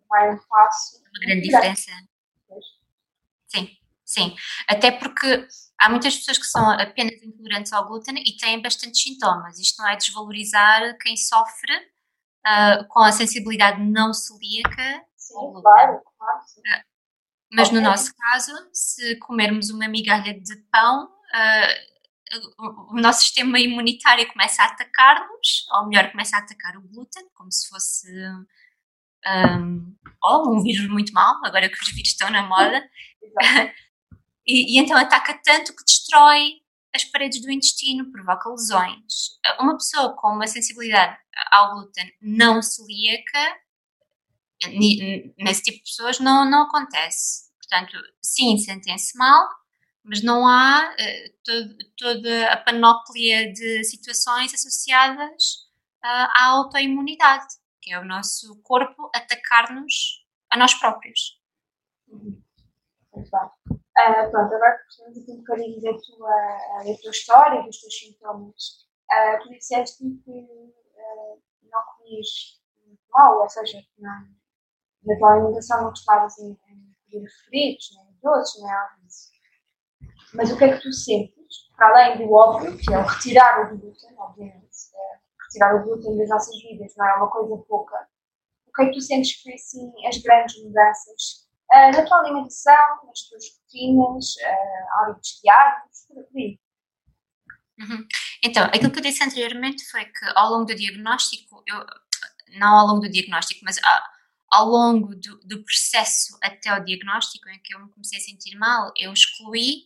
vai 0.09 0.35
um 0.35 0.39
passo. 0.49 1.01
Uma 1.01 1.27
grande 1.27 1.43
diferença. 1.43 1.91
Sim, 3.49 3.69
sim. 4.13 4.35
Até 4.69 4.91
porque 4.91 5.47
há 5.79 5.89
muitas 5.89 6.17
pessoas 6.17 6.39
que 6.39 6.47
são 6.47 6.71
apenas 6.71 7.23
intolerantes 7.23 7.73
ao 7.73 7.87
glúten 7.87 8.15
e 8.19 8.37
têm 8.37 8.61
bastantes 8.61 9.03
sintomas. 9.03 9.59
Isto 9.59 9.83
não 9.83 9.89
é 9.89 9.97
desvalorizar 9.97 10.97
quem 10.99 11.17
sofre 11.17 11.75
uh, 12.47 12.87
com 12.89 13.01
a 13.01 13.13
sensibilidade 13.13 13.83
não 13.83 14.13
celíaca 14.13 15.05
sim, 15.17 15.35
ao 15.37 15.53
glúten. 15.53 15.63
Claro, 15.63 16.03
claro. 16.19 16.39
Uh, 16.39 16.91
mas 17.53 17.69
okay. 17.69 17.81
no 17.81 17.89
nosso 17.89 18.13
caso, 18.15 18.53
se 18.73 19.17
comermos 19.17 19.71
uma 19.71 19.89
migalha 19.89 20.35
de 20.35 20.57
pão, 20.71 21.05
uh, 21.05 21.91
o 22.93 23.01
nosso 23.01 23.23
sistema 23.23 23.59
imunitário 23.59 24.29
começa 24.29 24.63
a 24.63 24.67
atacar-nos, 24.67 25.67
ou 25.73 25.89
melhor, 25.89 26.11
começa 26.13 26.37
a 26.37 26.39
atacar 26.39 26.77
o 26.77 26.83
glúten, 26.83 27.29
como 27.35 27.51
se 27.51 27.69
fosse 27.69 28.07
um, 29.27 29.97
ou 30.23 30.55
um 30.55 30.63
vírus 30.63 30.89
muito 30.89 31.13
mau, 31.13 31.45
agora 31.45 31.69
que 31.69 31.83
os 31.83 31.91
vírus 31.93 32.11
estão 32.11 32.31
na 32.31 32.43
moda. 32.45 32.89
e, 34.47 34.77
e 34.77 34.79
então 34.81 34.97
ataca 34.97 35.39
tanto 35.45 35.75
que 35.75 35.85
destrói 35.85 36.61
as 36.95 37.05
paredes 37.05 37.41
do 37.41 37.51
intestino, 37.51 38.11
provoca 38.11 38.51
lesões. 38.51 39.39
Uma 39.61 39.77
pessoa 39.77 40.17
com 40.17 40.29
uma 40.29 40.47
sensibilidade 40.47 41.17
ao 41.53 41.75
glúten 41.75 42.13
não 42.21 42.61
celíaca, 42.61 43.57
nesse 45.39 45.63
tipo 45.63 45.79
de 45.79 45.85
pessoas, 45.85 46.19
não, 46.19 46.49
não 46.49 46.63
acontece. 46.63 47.51
Portanto, 47.59 47.97
sim, 48.21 48.59
sentem-se 48.59 49.17
mal, 49.17 49.49
mas 50.03 50.23
não 50.23 50.47
há 50.47 50.93
uh, 50.93 51.35
todo, 51.45 51.77
toda 51.97 52.53
a 52.53 52.57
panóplia 52.57 53.53
de 53.53 53.85
situações 53.85 54.53
associadas 54.53 55.69
uh, 56.05 56.29
à 56.35 56.47
autoimunidade, 56.47 57.47
que 57.81 57.93
é 57.93 58.01
o 58.01 58.05
nosso 58.05 58.61
corpo 58.63 59.11
atacar-nos 59.15 60.27
a 60.51 60.57
nós 60.57 60.75
próprios. 60.75 61.39
Uhum. 62.09 62.43
Muito 63.15 63.31
bem. 63.31 63.60
Uh, 63.99 64.31
pronto, 64.31 64.55
agora 64.55 64.79
precisamos 64.79 65.19
aqui 65.19 65.33
um 65.33 65.39
bocadinho 65.39 65.81
da 65.83 65.91
tua, 65.91 66.85
da 66.85 66.99
tua 67.03 67.11
história, 67.11 67.63
dos 67.63 67.81
teus 67.81 67.99
sintomas. 67.99 68.87
Uh, 69.11 69.43
tu 69.43 69.51
disseste 69.51 69.99
que 69.99 70.31
uh, 70.31 71.43
não 71.63 71.83
comias 71.97 72.61
mal, 73.13 73.41
ou 73.41 73.49
seja, 73.49 73.79
que 73.79 74.01
não, 74.01 74.29
na 75.05 75.19
tua 75.19 75.33
alimentação 75.33 75.83
não 75.83 75.91
gostavas 75.91 76.39
em, 76.39 76.51
em 76.51 76.95
comer 77.11 77.25
referidos, 77.25 77.91
nem 77.97 78.19
doces, 78.23 78.63
nem 78.63 78.73
algo 78.73 79.01
disso. 79.03 79.31
Mas 80.35 80.53
o 80.53 80.57
que 80.57 80.65
é 80.65 80.77
que 80.77 80.83
tu 80.83 80.93
sentes, 80.93 81.71
para 81.77 81.89
além 81.89 82.19
do 82.19 82.33
óbvio, 82.33 82.77
que 82.79 82.95
é 82.95 82.99
o 82.99 83.03
retirar 83.03 83.61
o 83.73 83.77
glúten, 83.77 84.15
obviamente, 84.17 84.69
é, 84.95 85.19
retirar 85.45 85.75
o 85.77 85.85
glúten 85.85 86.17
das 86.17 86.29
nossas 86.29 86.57
vidas 86.63 86.95
não 86.97 87.07
é 87.07 87.17
uma 87.17 87.31
coisa 87.31 87.57
pouca, 87.67 88.09
o 88.67 88.73
que 88.73 88.83
é 88.83 88.87
que 88.87 88.93
tu 88.93 89.01
sentes 89.01 89.37
que 89.37 89.43
foi 89.43 89.55
assim 89.55 90.07
as 90.07 90.19
grandes 90.19 90.63
mudanças 90.63 91.50
uh, 91.73 91.97
na 91.97 92.05
tua 92.05 92.19
alimentação, 92.21 93.07
nas 93.07 93.23
tuas 93.29 93.45
rotinas, 93.57 94.35
uh, 94.37 95.03
hábitos 95.03 95.41
diários, 95.43 96.07
tudo 96.09 96.27
aí. 96.37 96.59
Uhum. 97.79 98.07
Então, 98.43 98.65
aquilo 98.65 98.91
que 98.91 98.99
eu 98.99 99.03
disse 99.03 99.25
anteriormente 99.25 99.89
foi 99.91 100.05
que 100.05 100.25
ao 100.35 100.51
longo 100.51 100.67
do 100.67 100.75
diagnóstico, 100.75 101.63
eu, 101.67 101.87
não 102.59 102.79
ao 102.79 102.87
longo 102.87 103.01
do 103.01 103.11
diagnóstico, 103.11 103.65
mas 103.65 103.79
a, 103.79 104.11
ao 104.51 104.69
longo 104.69 105.15
do, 105.15 105.41
do, 105.41 105.65
processo 105.65 106.37
até 106.43 106.75
o 106.75 106.85
diagnóstico 106.85 107.49
em 107.49 107.59
que 107.63 107.75
eu 107.75 107.81
me 107.81 107.91
comecei 107.91 108.19
a 108.19 108.23
sentir 108.23 108.57
mal, 108.57 108.93
eu 108.99 109.13
excluí 109.13 109.85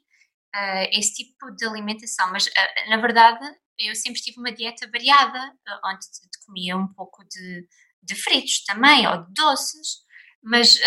uh, 0.56 0.88
esse 0.92 1.14
tipo 1.14 1.50
de 1.52 1.66
alimentação. 1.66 2.32
Mas, 2.32 2.46
uh, 2.46 2.90
na 2.90 2.96
verdade, 2.96 3.44
eu 3.78 3.94
sempre 3.94 4.20
tive 4.20 4.38
uma 4.38 4.52
dieta 4.52 4.90
variada, 4.90 5.38
uh, 5.38 5.88
onde 5.88 6.06
comia 6.46 6.76
um 6.76 6.88
pouco 6.88 7.22
de, 7.24 7.68
de 8.02 8.14
fritos 8.14 8.64
também, 8.64 9.06
ou 9.06 9.24
de 9.24 9.32
doces, 9.34 10.04
mas 10.42 10.78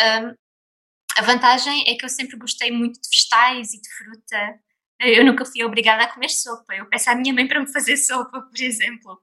a 1.18 1.22
vantagem 1.24 1.84
é 1.88 1.96
que 1.96 2.06
eu 2.06 2.10
sempre 2.10 2.38
gostei 2.38 2.72
muito 2.72 3.02
de 3.02 3.10
vegetais 3.10 3.74
e 3.74 3.82
de 3.82 3.90
fruta. 3.90 4.60
Eu 5.00 5.26
nunca 5.26 5.46
fui 5.46 5.64
obrigada 5.64 6.04
a 6.04 6.14
comer 6.14 6.30
sopa. 6.30 6.76
Eu 6.76 6.88
peço 6.88 7.10
à 7.10 7.16
minha 7.16 7.34
mãe 7.34 7.48
para 7.48 7.60
me 7.60 7.72
fazer 7.72 7.98
sopa, 7.98 8.42
por 8.42 8.62
exemplo, 8.62 9.20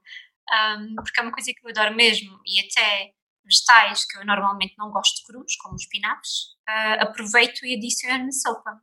um, 0.79 0.95
porque 0.97 1.21
é 1.21 1.23
uma 1.23 1.33
coisa 1.33 1.53
que 1.53 1.65
eu 1.65 1.71
adoro 1.71 1.95
mesmo. 1.95 2.41
E 2.47 2.61
até 2.61 3.13
vegetais 3.45 4.05
que 4.07 4.19
eu 4.19 4.27
normalmente 4.27 4.75
não 4.77 4.91
gosto 4.91 5.21
de 5.21 5.25
crus, 5.25 5.55
como 5.57 5.77
os 5.77 5.83
espinafres, 5.83 6.55
uh, 6.69 7.03
aproveito 7.03 7.65
e 7.65 7.77
adiciono 7.77 8.25
na 8.25 8.33
sopa. 8.33 8.81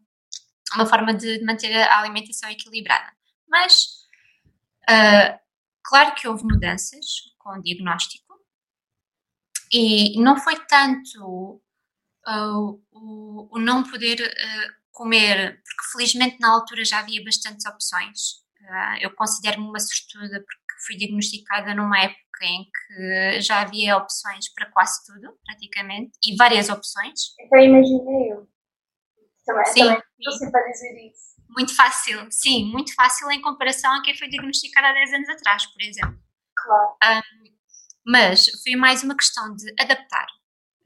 Uma 0.74 0.86
forma 0.86 1.14
de 1.14 1.44
manter 1.44 1.76
a 1.76 2.00
alimentação 2.00 2.50
equilibrada. 2.50 3.12
Mas, 3.50 4.06
uh, 4.90 5.38
claro 5.84 6.16
que 6.16 6.30
houve 6.30 6.44
mudanças 6.46 7.06
com 7.38 7.50
o 7.50 7.62
diagnóstico 7.62 8.40
e 9.70 10.22
não 10.22 10.38
foi 10.38 10.56
tanto 10.66 11.62
uh, 12.32 12.82
o, 12.92 13.48
o, 13.52 13.60
não 13.60 13.84
poder 13.84 14.20
uh, 14.22 14.74
comer, 14.92 15.62
porque 15.64 15.92
felizmente 15.92 16.40
na 16.40 16.52
altura 16.52 16.86
já 16.86 17.00
havia 17.00 17.24
bastantes 17.24 17.66
opções. 17.66 18.42
Uh, 18.62 18.98
eu 19.02 19.12
considero-me 19.16 19.68
uma 19.68 19.80
sortuda 19.80 20.40
porque 20.40 20.86
fui 20.86 20.96
diagnosticada 20.98 21.76
numa 21.76 22.00
época 22.00 22.20
em 22.44 22.64
que 22.64 23.42
já 23.42 23.62
havia 23.62 23.98
opções 23.98 24.52
para 24.54 24.70
quase 24.72 25.06
tudo, 25.06 25.38
praticamente, 25.46 26.12
e 26.24 26.36
várias 26.36 26.70
opções. 26.70 27.36
Então 27.40 27.60
imaginei 27.60 28.32
eu. 28.32 28.48
Também, 29.46 29.66
sim, 29.66 29.82
também 30.52 30.72
dizer 30.72 31.12
isso. 31.12 31.32
Muito 31.50 31.76
fácil, 31.76 32.28
sim, 32.32 32.72
muito 32.72 32.94
fácil 32.96 33.30
em 33.32 33.42
comparação 33.42 33.92
a 33.94 34.02
quem 34.02 34.16
foi 34.18 34.30
diagnosticada 34.30 34.88
há 34.88 34.94
10 34.94 35.14
anos 35.14 35.30
atrás, 35.30 35.66
por 35.66 35.82
exemplo. 35.82 36.20
Claro. 36.56 36.96
Um, 37.04 37.52
mas 38.06 38.46
foi 38.64 38.76
mais 38.76 39.04
uma 39.04 39.16
questão 39.16 39.54
de 39.56 39.70
adaptar 39.80 40.28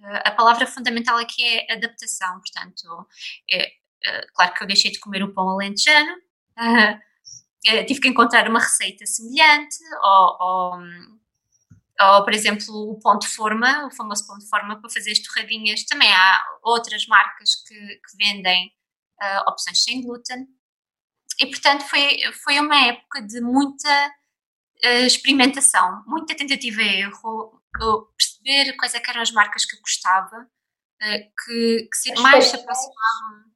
a 0.04 0.32
palavra 0.32 0.68
fundamental 0.68 1.18
aqui 1.18 1.44
é 1.44 1.74
adaptação, 1.74 2.40
portanto, 2.40 3.08
é, 3.50 3.72
é, 4.04 4.26
claro 4.34 4.54
que 4.54 4.64
eu 4.64 4.68
deixei 4.68 4.92
de 4.92 5.00
comer 5.00 5.24
o 5.24 5.34
pão 5.34 5.50
alentejano, 5.50 6.14
uh, 6.14 7.00
é, 7.66 7.84
tive 7.84 8.00
que 8.00 8.08
encontrar 8.08 8.48
uma 8.48 8.60
receita 8.60 9.06
semelhante, 9.06 9.78
ou, 10.04 10.38
ou, 10.40 10.78
ou, 12.02 12.24
por 12.24 12.34
exemplo, 12.34 12.92
o 12.92 13.00
pão 13.00 13.18
de 13.18 13.28
forma, 13.28 13.88
o 13.88 13.92
famoso 13.92 14.28
pão 14.28 14.38
de 14.38 14.48
forma 14.48 14.80
para 14.80 14.90
fazer 14.90 15.12
as 15.12 15.20
torradinhas. 15.20 15.84
Também 15.86 16.12
há 16.14 16.44
outras 16.64 17.08
marcas 17.08 17.56
que, 17.68 17.76
que 17.76 18.18
vendem 18.18 18.72
uh, 19.20 19.50
opções 19.50 19.84
sem 19.84 20.02
glúten. 20.04 20.48
E, 21.40 21.48
portanto, 21.48 21.84
foi, 21.90 22.20
foi 22.44 22.60
uma 22.60 22.80
época 22.86 23.22
de 23.24 23.42
muita 23.42 24.08
uh, 24.86 25.06
experimentação, 25.06 26.04
muita 26.06 26.36
tentativa 26.36 26.84
e 26.84 27.02
erro, 27.02 27.60
perceber 28.18 28.76
quais 28.78 28.96
é 28.96 29.02
eram 29.08 29.22
as 29.22 29.32
marcas 29.32 29.66
que 29.66 29.76
eu 29.76 29.82
gostava, 29.82 30.48
eh, 31.02 31.20
que, 31.20 31.90
que 31.92 31.98
se, 31.98 32.14
mais 32.22 32.46
se 32.46 32.56
aproximavam 32.56 33.52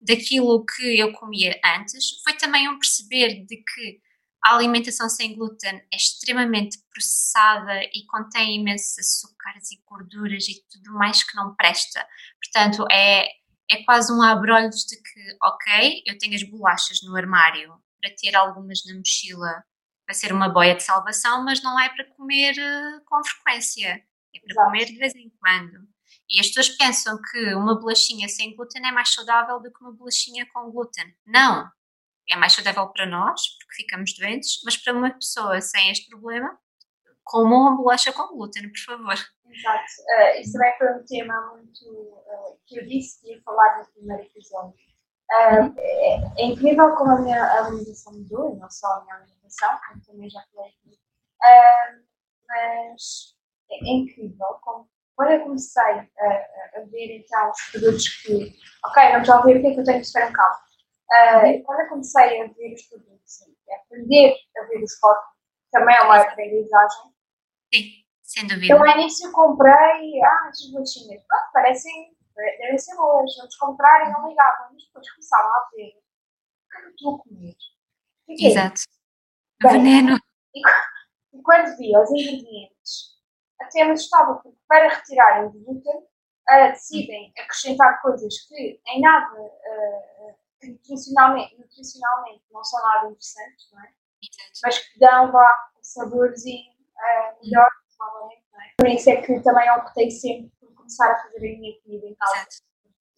daquilo 0.00 0.64
que 0.64 0.98
eu 0.98 1.12
comia 1.12 1.58
antes. 1.64 2.22
Foi 2.22 2.34
também 2.34 2.68
um 2.68 2.78
perceber 2.78 3.44
de 3.44 3.56
que 3.56 4.00
a 4.42 4.54
alimentação 4.54 5.08
sem 5.08 5.36
glúten 5.36 5.82
é 5.92 5.96
extremamente 5.96 6.78
processada 6.90 7.82
e 7.94 8.06
contém 8.06 8.56
imensos 8.56 8.98
açúcares 8.98 9.70
e 9.70 9.82
gorduras 9.86 10.48
e 10.48 10.64
tudo 10.70 10.94
mais 10.94 11.22
que 11.22 11.36
não 11.36 11.54
presta. 11.54 12.06
Portanto, 12.42 12.86
é, 12.90 13.26
é 13.70 13.84
quase 13.84 14.12
um 14.12 14.22
abrolhos 14.22 14.86
de 14.86 14.96
que, 14.96 15.36
ok, 15.42 16.02
eu 16.06 16.16
tenho 16.18 16.34
as 16.34 16.42
bolachas 16.42 17.02
no 17.02 17.14
armário 17.16 17.74
para 18.00 18.14
ter 18.16 18.34
algumas 18.34 18.80
na 18.86 18.94
mochila 18.94 19.62
para 20.10 20.14
ser 20.14 20.32
uma 20.32 20.48
boia 20.48 20.74
de 20.74 20.82
salvação, 20.82 21.44
mas 21.44 21.62
não 21.62 21.78
é 21.78 21.88
para 21.88 22.04
comer 22.16 22.56
uh, 22.58 23.04
com 23.04 23.22
frequência, 23.22 23.86
é 24.34 24.40
para 24.40 24.50
Exato. 24.50 24.66
comer 24.66 24.86
de 24.86 24.98
vez 24.98 25.14
em 25.14 25.30
quando. 25.38 25.86
E 26.28 26.40
as 26.40 26.48
pessoas 26.48 26.70
pensam 26.70 27.16
que 27.30 27.54
uma 27.54 27.78
bolachinha 27.78 28.28
sem 28.28 28.56
glúten 28.56 28.84
é 28.84 28.90
mais 28.90 29.10
saudável 29.14 29.60
do 29.60 29.72
que 29.72 29.80
uma 29.80 29.92
bolachinha 29.92 30.44
com 30.52 30.68
glúten. 30.72 31.14
Não! 31.24 31.70
É 32.28 32.34
mais 32.34 32.54
saudável 32.54 32.88
para 32.88 33.06
nós, 33.06 33.56
porque 33.58 33.82
ficamos 33.82 34.12
doentes, 34.18 34.60
mas 34.64 34.76
para 34.76 34.94
uma 34.94 35.10
pessoa 35.10 35.60
sem 35.60 35.92
este 35.92 36.08
problema, 36.08 36.58
como 37.22 37.54
uma 37.54 37.76
bolacha 37.76 38.12
com 38.12 38.34
glúten, 38.34 38.68
por 38.68 38.80
favor. 38.80 39.14
Exato. 39.14 39.84
Uh, 40.08 40.40
isso 40.40 40.52
também 40.54 40.76
foi 40.76 40.92
um 40.92 41.04
tema 41.04 41.52
muito 41.52 41.84
uh, 41.88 42.58
que 42.66 42.80
eu 42.80 42.86
disse 42.86 43.20
que 43.20 43.30
ia 43.30 43.42
falar 43.42 43.78
no 43.78 43.86
primeiro 43.92 44.24
episódio. 44.24 44.74
Uh, 45.30 45.72
é, 45.78 46.42
é, 46.42 46.44
incrível 46.46 46.96
como 46.96 47.12
a 47.12 47.20
minha 47.20 47.58
alimentação 47.58 48.12
mudou, 48.12 48.56
e 48.56 48.58
não 48.58 48.68
só 48.68 48.88
a 48.88 49.02
minha 49.02 49.14
alimentação, 49.14 49.39
como 49.88 50.04
também 50.04 50.30
já 50.30 50.40
falei 50.52 50.70
aqui. 50.70 50.98
mas 52.48 53.34
é, 53.70 53.76
é 53.76 53.92
incrível 53.92 54.58
como 54.62 54.88
quando 55.20 55.32
eu 55.32 55.40
comecei 55.42 55.82
a, 55.82 56.78
a, 56.78 56.80
ver 56.90 57.18
então 57.18 57.50
os 57.50 57.70
produtos 57.70 58.08
que, 58.22 58.56
ok, 58.86 59.12
vamos 59.12 59.28
já 59.28 59.38
ver 59.42 59.58
o 59.58 59.60
que 59.60 59.66
é 59.66 59.74
que 59.74 59.80
eu 59.80 59.84
tenho 59.84 59.98
no 59.98 60.04
supermercado. 60.04 60.58
Uh, 61.10 61.62
quando 61.64 61.80
eu 61.80 61.88
comecei 61.90 62.40
a 62.40 62.46
ver 62.46 62.72
os 62.72 62.82
produtos 62.84 63.40
e 63.40 63.74
aprender 63.74 64.34
a 64.56 64.64
ver 64.64 64.82
os 64.82 64.94
códigos, 64.98 65.28
também 65.70 65.94
é 65.94 66.00
uma 66.00 66.22
aprendizagem. 66.22 67.12
Sim, 67.74 67.84
sem 68.22 68.46
dúvida. 68.46 68.72
Eu 68.72 68.78
no 68.78 68.86
início 68.86 69.30
comprei, 69.32 70.22
ah, 70.24 70.48
esses 70.48 70.72
bolachinhas, 70.72 71.22
pronto, 71.26 71.52
parecem, 71.52 72.16
devem 72.34 72.78
ser 72.78 72.96
boas, 72.96 73.36
vamos 73.36 73.56
comprar 73.56 74.08
e 74.08 74.12
não 74.12 74.26
ligavam, 74.26 74.68
mas 74.72 74.84
depois 74.86 75.10
começavam 75.10 75.52
a 75.54 75.68
ver 75.74 75.88
o 75.88 76.70
que 76.70 76.78
é 76.78 76.80
que 76.80 76.86
eu 76.86 76.90
estou 76.92 77.14
a 77.14 77.18
comer. 77.18 77.56
Fiquei. 78.24 78.46
Exato. 78.46 78.80
Veneno. 79.62 80.16
E, 80.54 80.60
e 81.38 81.42
quando 81.42 81.76
vi 81.76 81.96
os 81.96 82.10
ingredientes, 82.10 83.20
até 83.60 83.84
me 83.84 83.92
assustava, 83.92 84.36
porque 84.36 84.58
para 84.66 84.88
retirarem 84.88 85.46
o 85.46 85.50
glúten, 85.50 85.98
uh, 85.98 86.70
decidem 86.72 87.32
acrescentar 87.38 88.00
coisas 88.00 88.40
que 88.48 88.80
em 88.88 89.00
nada, 89.00 89.40
uh, 89.40 90.34
que 90.60 90.68
nutricionalmente, 90.68 91.58
nutricionalmente 91.58 92.44
não 92.50 92.64
são 92.64 92.80
nada 92.82 93.08
interessantes, 93.08 93.70
não 93.72 93.80
é? 93.84 93.92
mas 94.62 94.78
que 94.78 94.98
dão 94.98 95.30
um 95.30 95.82
saborzinho 95.82 96.72
uh, 96.72 97.44
melhor, 97.44 97.68
provavelmente, 97.96 98.44
não 98.52 98.60
é? 98.60 98.72
Por 98.76 98.88
isso 98.88 99.10
é 99.10 99.22
que 99.22 99.40
também 99.40 99.70
optei 99.70 100.10
sempre 100.10 100.50
por 100.60 100.74
começar 100.74 101.10
a 101.10 101.18
fazer 101.22 101.38
a 101.38 101.58
minha 101.58 101.80
comida 101.82 102.06
em 102.06 102.14
casa 102.14 102.36
Exato. 102.36 102.62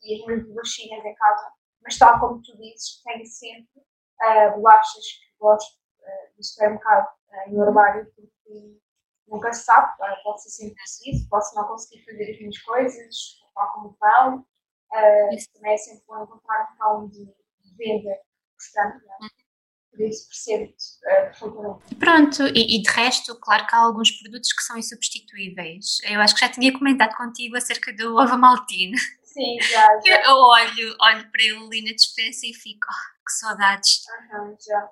e 0.03 0.21
as 0.21 0.27
minhas 0.27 0.47
bolachinhas 0.47 1.05
em 1.05 1.15
casa, 1.15 1.53
mas 1.83 1.99
tal 1.99 2.21
como 2.21 2.43
tu 2.43 2.57
dizes, 2.57 3.03
tenho 3.03 3.27
sempre 3.27 3.81
uh, 3.81 4.55
bolachas 4.55 5.05
que 5.05 5.39
gosto 5.39 5.82
uh, 6.03 6.37
do 6.37 6.45
supermercado 6.45 7.07
uh, 7.07 7.51
no 7.53 7.63
armário, 7.63 8.07
porque 8.15 8.79
nunca 9.27 9.53
se 9.53 9.65
sabe, 9.65 9.93
pode 10.23 10.43
ser 10.43 10.51
sempre 10.51 10.75
preciso, 10.75 11.29
posso 11.29 11.55
não 11.55 11.67
conseguir 11.67 12.05
fazer 12.05 12.31
as 12.31 12.39
minhas 12.39 12.59
coisas, 12.59 13.17
tal 13.55 13.73
como 13.73 13.97
pão. 13.99 14.47
Uh, 14.93 15.55
também 15.55 15.73
é 15.73 15.77
sempre 15.79 16.05
bom 16.07 16.23
encontrar 16.23 16.71
um 16.73 16.77
pão 16.77 17.09
de, 17.09 17.25
de 17.25 17.77
venda 17.77 18.19
gostando, 18.55 18.97
é? 18.97 19.43
por 19.91 20.01
isso 20.01 20.27
uh, 20.29 20.75
perfeitamente. 21.03 21.95
Pronto, 21.97 22.43
e, 22.49 22.77
e, 22.77 22.83
de 22.83 22.91
resto, 22.91 23.35
claro 23.41 23.67
que 23.67 23.75
há 23.75 23.79
alguns 23.79 24.11
produtos 24.11 24.53
que 24.53 24.63
são 24.63 24.77
insubstituíveis. 24.77 25.99
Eu 26.05 26.21
acho 26.21 26.35
que 26.35 26.41
já 26.41 26.49
tinha 26.51 26.73
comentado 26.73 27.17
contigo 27.17 27.57
acerca 27.57 27.93
do 27.93 28.17
ovo 28.17 28.37
maltine. 28.37 28.99
Sim, 29.25 29.59
já, 29.61 29.87
já. 30.05 30.23
Eu 30.25 30.37
olho, 30.37 30.97
olho 31.01 31.31
para 31.31 31.43
ele 31.43 31.57
ali 31.57 31.85
na 31.85 31.93
dispensa 31.93 32.47
e 32.47 32.55
fico, 32.55 32.87
oh, 32.89 33.25
que 33.25 33.33
saudades. 33.33 34.03
Uhum, 34.33 34.57
já. 34.61 34.91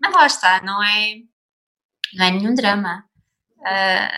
Mas 0.00 0.14
lá 0.14 0.26
está, 0.26 0.62
não 0.62 0.82
é, 0.82 1.16
não 2.14 2.26
é 2.26 2.30
nenhum 2.30 2.54
drama. 2.54 3.04
Uh, 3.58 4.16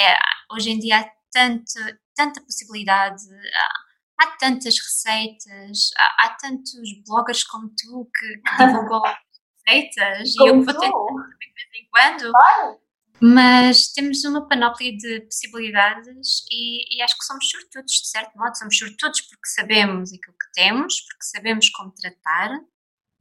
é, 0.00 0.18
hoje 0.52 0.70
em 0.70 0.78
dia 0.78 1.00
há 1.00 1.10
tanto, 1.30 1.72
tanta 2.14 2.40
possibilidade, 2.40 3.22
há, 3.54 4.24
há 4.24 4.26
tantas 4.38 4.78
receitas, 4.78 5.90
há, 5.96 6.24
há, 6.24 6.36
tantos 6.40 6.80
bloggers 7.06 7.44
como 7.44 7.68
tu 7.70 8.10
que, 8.14 8.38
que 8.38 8.66
divulgam 8.66 9.02
receitas 9.66 10.34
e 10.34 10.48
eu 10.48 10.62
vou 10.62 10.74
ter 10.74 10.88
de 10.88 11.54
vez 11.54 11.68
em 11.74 11.88
quando. 11.90 12.32
Mas 13.20 13.88
temos 13.88 14.24
uma 14.24 14.46
panóplia 14.46 14.96
de 14.96 15.22
possibilidades 15.22 16.44
e, 16.50 16.96
e, 16.96 17.02
acho 17.02 17.18
que 17.18 17.24
somos 17.24 17.50
sortudos, 17.50 17.92
de 17.92 18.08
certo 18.08 18.38
modo, 18.38 18.56
somos 18.56 18.78
sortudos 18.78 19.20
porque 19.22 19.48
sabemos 19.48 20.12
aquilo 20.12 20.36
que 20.38 20.52
temos, 20.52 21.00
porque 21.00 21.24
sabemos 21.24 21.68
como 21.70 21.92
tratar 21.92 22.60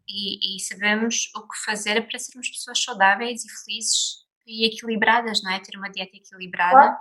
e, 0.08 0.56
e 0.56 0.60
sabemos 0.60 1.30
o 1.36 1.48
que 1.48 1.58
fazer 1.66 2.08
para 2.08 2.20
sermos 2.20 2.50
pessoas 2.50 2.82
saudáveis 2.82 3.44
e 3.44 3.50
felizes 3.50 4.26
e 4.46 4.66
equilibradas, 4.66 5.44
não 5.44 5.52
é? 5.52 5.60
Ter 5.60 5.78
uma 5.78 5.90
dieta 5.90 6.16
equilibrada 6.16 6.72
claro. 6.72 7.00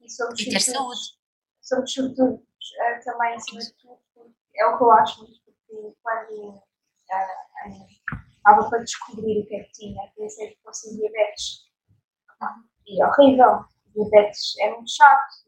e, 0.00 0.42
e 0.42 0.50
ter 0.50 0.60
saúde. 0.60 1.00
Somos 1.60 1.92
sobretudo 1.92 2.44
é, 2.80 2.98
também, 2.98 3.34
acima 3.34 3.60
de 3.60 3.72
tudo, 3.74 4.00
é 4.54 4.66
o 4.66 4.76
que 4.76 4.84
eu 4.84 4.90
acho 4.92 5.22
muito, 5.22 5.40
porque 5.44 5.96
quando 6.02 6.48
uh, 6.48 6.60
estava 8.36 8.68
para 8.68 8.78
descobrir 8.80 9.40
o 9.40 9.46
que 9.46 9.54
é 9.54 9.62
que 9.64 9.72
tinha, 9.72 10.12
pensei 10.16 10.48
que 10.50 10.62
fosse 10.62 10.96
diabetes. 10.96 11.70
E 12.86 13.00
é 13.00 13.06
horrível. 13.06 13.64
Diabetes 13.94 14.58
é 14.58 14.70
muito 14.70 14.90
chato, 14.90 15.46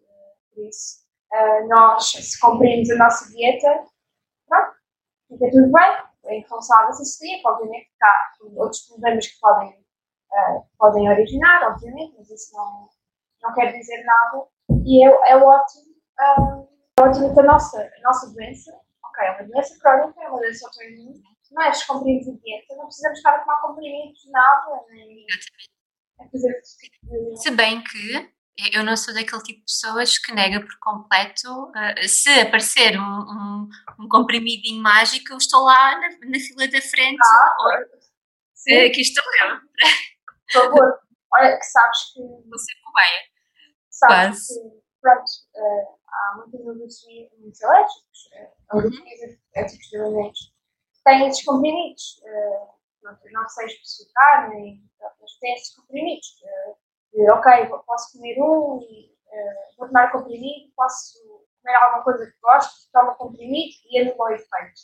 por 0.54 0.64
isso 0.66 1.02
uh, 1.32 1.68
nós, 1.68 2.10
se 2.10 2.38
cumprimos 2.40 2.90
a 2.90 2.96
nossa 2.96 3.28
dieta, 3.30 3.84
pronto, 4.46 4.76
fica 5.28 5.50
tudo 5.50 5.72
bem. 5.72 6.11
Em 6.26 6.40
relação 6.40 6.78
à 6.78 6.92
celíaca, 6.92 7.50
obviamente, 7.50 7.90
há 8.00 8.32
outros 8.56 8.82
problemas 8.86 9.26
que 9.26 9.40
podem 9.40 9.82
uh, 10.32 10.64
podem 10.78 11.08
originar, 11.08 11.70
obviamente, 11.70 12.14
mas 12.16 12.30
isso 12.30 12.54
não, 12.54 12.88
não 13.42 13.54
quer 13.54 13.72
dizer 13.72 14.02
nada. 14.04 14.46
E 14.84 15.06
é, 15.06 15.32
é 15.32 15.36
ótimo, 15.36 15.92
uh, 16.20 16.68
é 16.98 17.02
ótimo 17.02 17.32
que 17.34 17.40
a 17.40 17.42
nossa, 17.42 17.80
a 17.80 18.00
nossa 18.02 18.32
doença, 18.32 18.72
ok, 19.04 19.26
é 19.26 19.30
uma 19.32 19.44
doença 19.44 19.78
crónica, 19.80 20.22
é 20.22 20.28
uma 20.28 20.38
doença 20.38 20.66
autoimune, 20.66 21.22
mas 21.52 21.84
comprimidos 21.84 22.26
de 22.26 22.40
dieta, 22.40 22.76
não 22.76 22.86
precisamos 22.86 23.18
estar 23.18 23.34
a 23.34 23.40
tomar 23.40 23.60
comprimidos, 23.60 24.20
nada, 24.30 24.84
nem 24.90 25.26
a 26.20 26.28
fazer 26.28 26.60
tipo 26.78 27.06
de... 27.06 27.36
Se 27.42 27.50
bem 27.50 27.82
que 27.82 28.32
eu 28.72 28.84
não 28.84 28.96
sou 28.96 29.14
daquele 29.14 29.42
tipo 29.42 29.60
de 29.60 29.64
pessoas 29.64 30.18
que 30.18 30.32
nega 30.32 30.60
por 30.60 30.78
completo. 30.78 31.70
Uh, 31.70 32.08
se 32.08 32.28
aparecer 32.40 32.98
um, 32.98 33.02
um, 33.02 33.68
um, 34.00 34.08
comprimidinho 34.08 34.82
mágico, 34.82 35.32
eu 35.32 35.38
estou 35.38 35.64
lá 35.64 35.98
na, 35.98 36.08
na 36.08 36.38
fila 36.38 36.68
da 36.68 36.80
frente. 36.80 37.18
Ah, 37.22 37.56
ou, 37.60 37.68
uh, 37.68 38.86
aqui 38.86 39.00
estou 39.00 39.24
eu. 39.40 39.56
por 40.46 40.52
favor, 40.52 40.98
olha 41.34 41.56
que 41.56 41.64
sabes 41.64 42.12
que. 42.12 42.20
Você 42.50 42.72
cobaia. 42.84 43.20
Sabes 43.90 44.46
Quase. 44.46 44.60
que, 44.60 44.82
pronto, 45.00 45.30
uh, 45.54 45.98
há 46.08 46.36
muitas 46.36 46.60
indústrias, 46.60 47.30
muitos 47.38 47.62
alérgicos, 47.62 48.30
uh, 48.72 48.76
uhum. 48.76 49.36
éticos 49.54 49.88
de 49.88 49.96
alimentos, 49.98 50.54
têm 51.04 51.28
esses 51.28 51.44
comprimidos. 51.44 52.20
Uh, 52.22 52.72
pronto, 53.00 53.20
não 53.32 53.48
sei 53.48 53.66
especificar, 53.66 54.50
nem, 54.50 54.82
mas 55.00 55.38
têm 55.40 55.54
esses 55.54 55.74
comprimidos. 55.74 56.28
Uh, 56.42 56.81
ok, 57.14 57.68
posso 57.86 58.12
comer 58.12 58.40
um 58.40 58.78
uh, 59.32 59.76
vou 59.78 59.88
tomar 59.88 60.12
comprimido, 60.12 60.72
posso 60.76 61.18
comer 61.62 61.76
alguma 61.76 62.04
coisa 62.04 62.26
que 62.26 62.40
gosto, 62.40 62.90
tomo 62.92 63.14
comprimido 63.16 63.74
e 63.90 64.00
anula 64.00 64.30
o 64.30 64.32
efeito. 64.32 64.80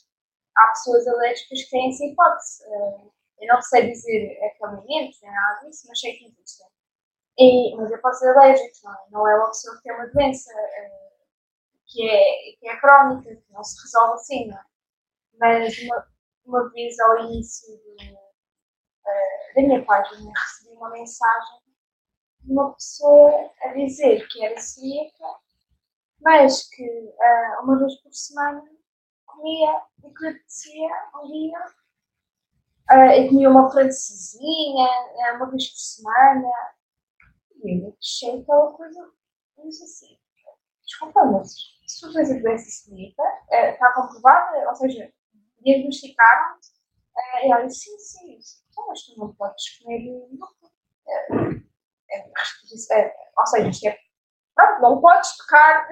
Há 0.56 0.68
pessoas 0.68 1.06
alérgicas 1.06 1.62
que 1.62 1.70
têm 1.70 1.88
essa 1.88 2.04
hipótese. 2.04 2.64
Uh, 2.66 3.12
eu 3.40 3.54
não 3.54 3.62
sei 3.62 3.90
dizer 3.90 4.38
acompanhamentos 4.44 5.20
nem 5.22 5.32
nada 5.32 5.64
disso, 5.64 5.86
mas 5.88 6.00
sei 6.00 6.16
que 6.16 6.26
existem. 6.26 6.66
E, 7.38 7.76
mas 7.76 7.90
eu 7.90 8.00
posso 8.00 8.18
ser 8.18 8.36
alérgico, 8.36 8.76
não 8.82 8.92
é? 8.92 8.96
Não 9.10 9.28
é 9.28 9.36
uma 9.36 9.48
pessoa 9.48 9.76
que 9.76 9.82
tem 9.82 9.94
uma 9.94 10.08
doença 10.08 10.52
uh, 10.52 11.26
que, 11.86 12.08
é, 12.08 12.56
que 12.58 12.68
é 12.68 12.80
crónica, 12.80 13.36
que 13.36 13.52
não 13.52 13.62
se 13.62 13.80
resolve 13.82 14.14
assim, 14.14 14.48
não 14.48 14.58
é? 14.58 14.64
Mas 15.40 15.78
uma, 15.82 16.08
uma 16.44 16.70
vez 16.70 16.98
ao 16.98 17.18
início 17.20 17.74
uh, 17.76 19.54
da 19.54 19.62
minha 19.62 19.84
página 19.84 20.32
recebi 20.34 20.76
uma 20.76 20.90
mensagem 20.90 21.67
uma 22.48 22.72
pessoa 22.74 23.50
a 23.62 23.68
dizer 23.74 24.26
que 24.28 24.44
era 24.44 24.60
celíaca, 24.60 25.24
mas 26.20 26.68
que 26.68 26.84
uh, 26.84 27.62
uma 27.62 27.78
vez 27.78 27.94
por 28.02 28.12
semana 28.12 28.62
comia 29.26 29.82
o 30.02 30.12
que 30.12 30.26
apetecia 30.26 30.88
um 31.22 31.26
dia 31.30 31.64
Uh, 32.90 33.12
eu 33.12 33.28
comia 33.28 33.50
uma 33.50 33.70
francesinha 33.70 34.88
uh, 34.88 35.36
uma 35.36 35.50
vez 35.50 35.68
por 35.68 35.76
semana. 35.76 36.50
E 37.62 37.84
eu 37.84 37.94
achei 38.00 38.40
aquela 38.40 38.72
coisa. 38.72 39.12
Disse 39.62 39.84
assim: 39.84 40.18
desculpa, 40.86 41.22
mas 41.26 41.54
se 41.86 42.00
tu 42.00 42.12
tens 42.14 42.30
a 42.30 42.38
doença 42.38 42.70
celíaca, 42.70 43.22
uh, 43.22 43.72
está 43.72 43.92
comprovada, 43.92 44.68
ou 44.68 44.74
seja, 44.74 45.12
diagnosticaram-te. 45.60 46.68
Uh, 47.14 47.46
e 47.46 47.52
ela 47.52 47.66
disse: 47.66 47.90
sim, 47.98 48.40
sim, 48.40 48.62
então, 48.70 48.86
mas 48.88 49.02
tu 49.02 49.18
não 49.18 49.34
podes 49.34 49.78
comer. 49.78 50.08
Uh, 50.08 51.67
é, 52.10 53.14
ou 53.38 53.46
seja, 53.46 53.88
é. 53.90 53.98
Pronto, 54.54 54.82
não 54.82 55.00
podes 55.00 55.36
tocar 55.36 55.88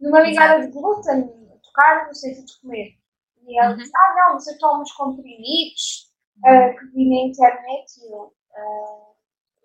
numa 0.00 0.20
ligada 0.20 0.60
de 0.66 0.72
glúten. 0.72 1.38
tocar 1.62 2.06
no 2.08 2.14
sítio 2.14 2.44
de 2.44 2.60
comer. 2.60 2.98
E 3.46 3.58
ela 3.58 3.70
Uhum. 3.72 3.76
disse, 3.76 3.92
ah 3.96 4.14
não, 4.16 4.34
mas 4.34 4.46
eu 4.48 4.58
tomo 4.58 4.82
uns 4.82 4.92
comprimidos 4.92 6.10
ah, 6.44 6.70
que 6.78 6.86
vi 6.86 7.08
na 7.08 7.28
internet 7.28 7.86
e 8.00 8.12
eu, 8.12 8.34
ah, 8.54 9.12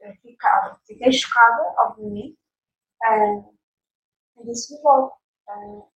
eu 0.02 0.13
ficava, 0.22 0.80
fiquei 0.86 1.12
chocada, 1.12 1.74
obviamente. 1.80 2.38
Ah, 3.04 3.44
e 4.38 4.46
disse 4.46 4.80
logo, 4.84 5.13
ah, 5.48 5.88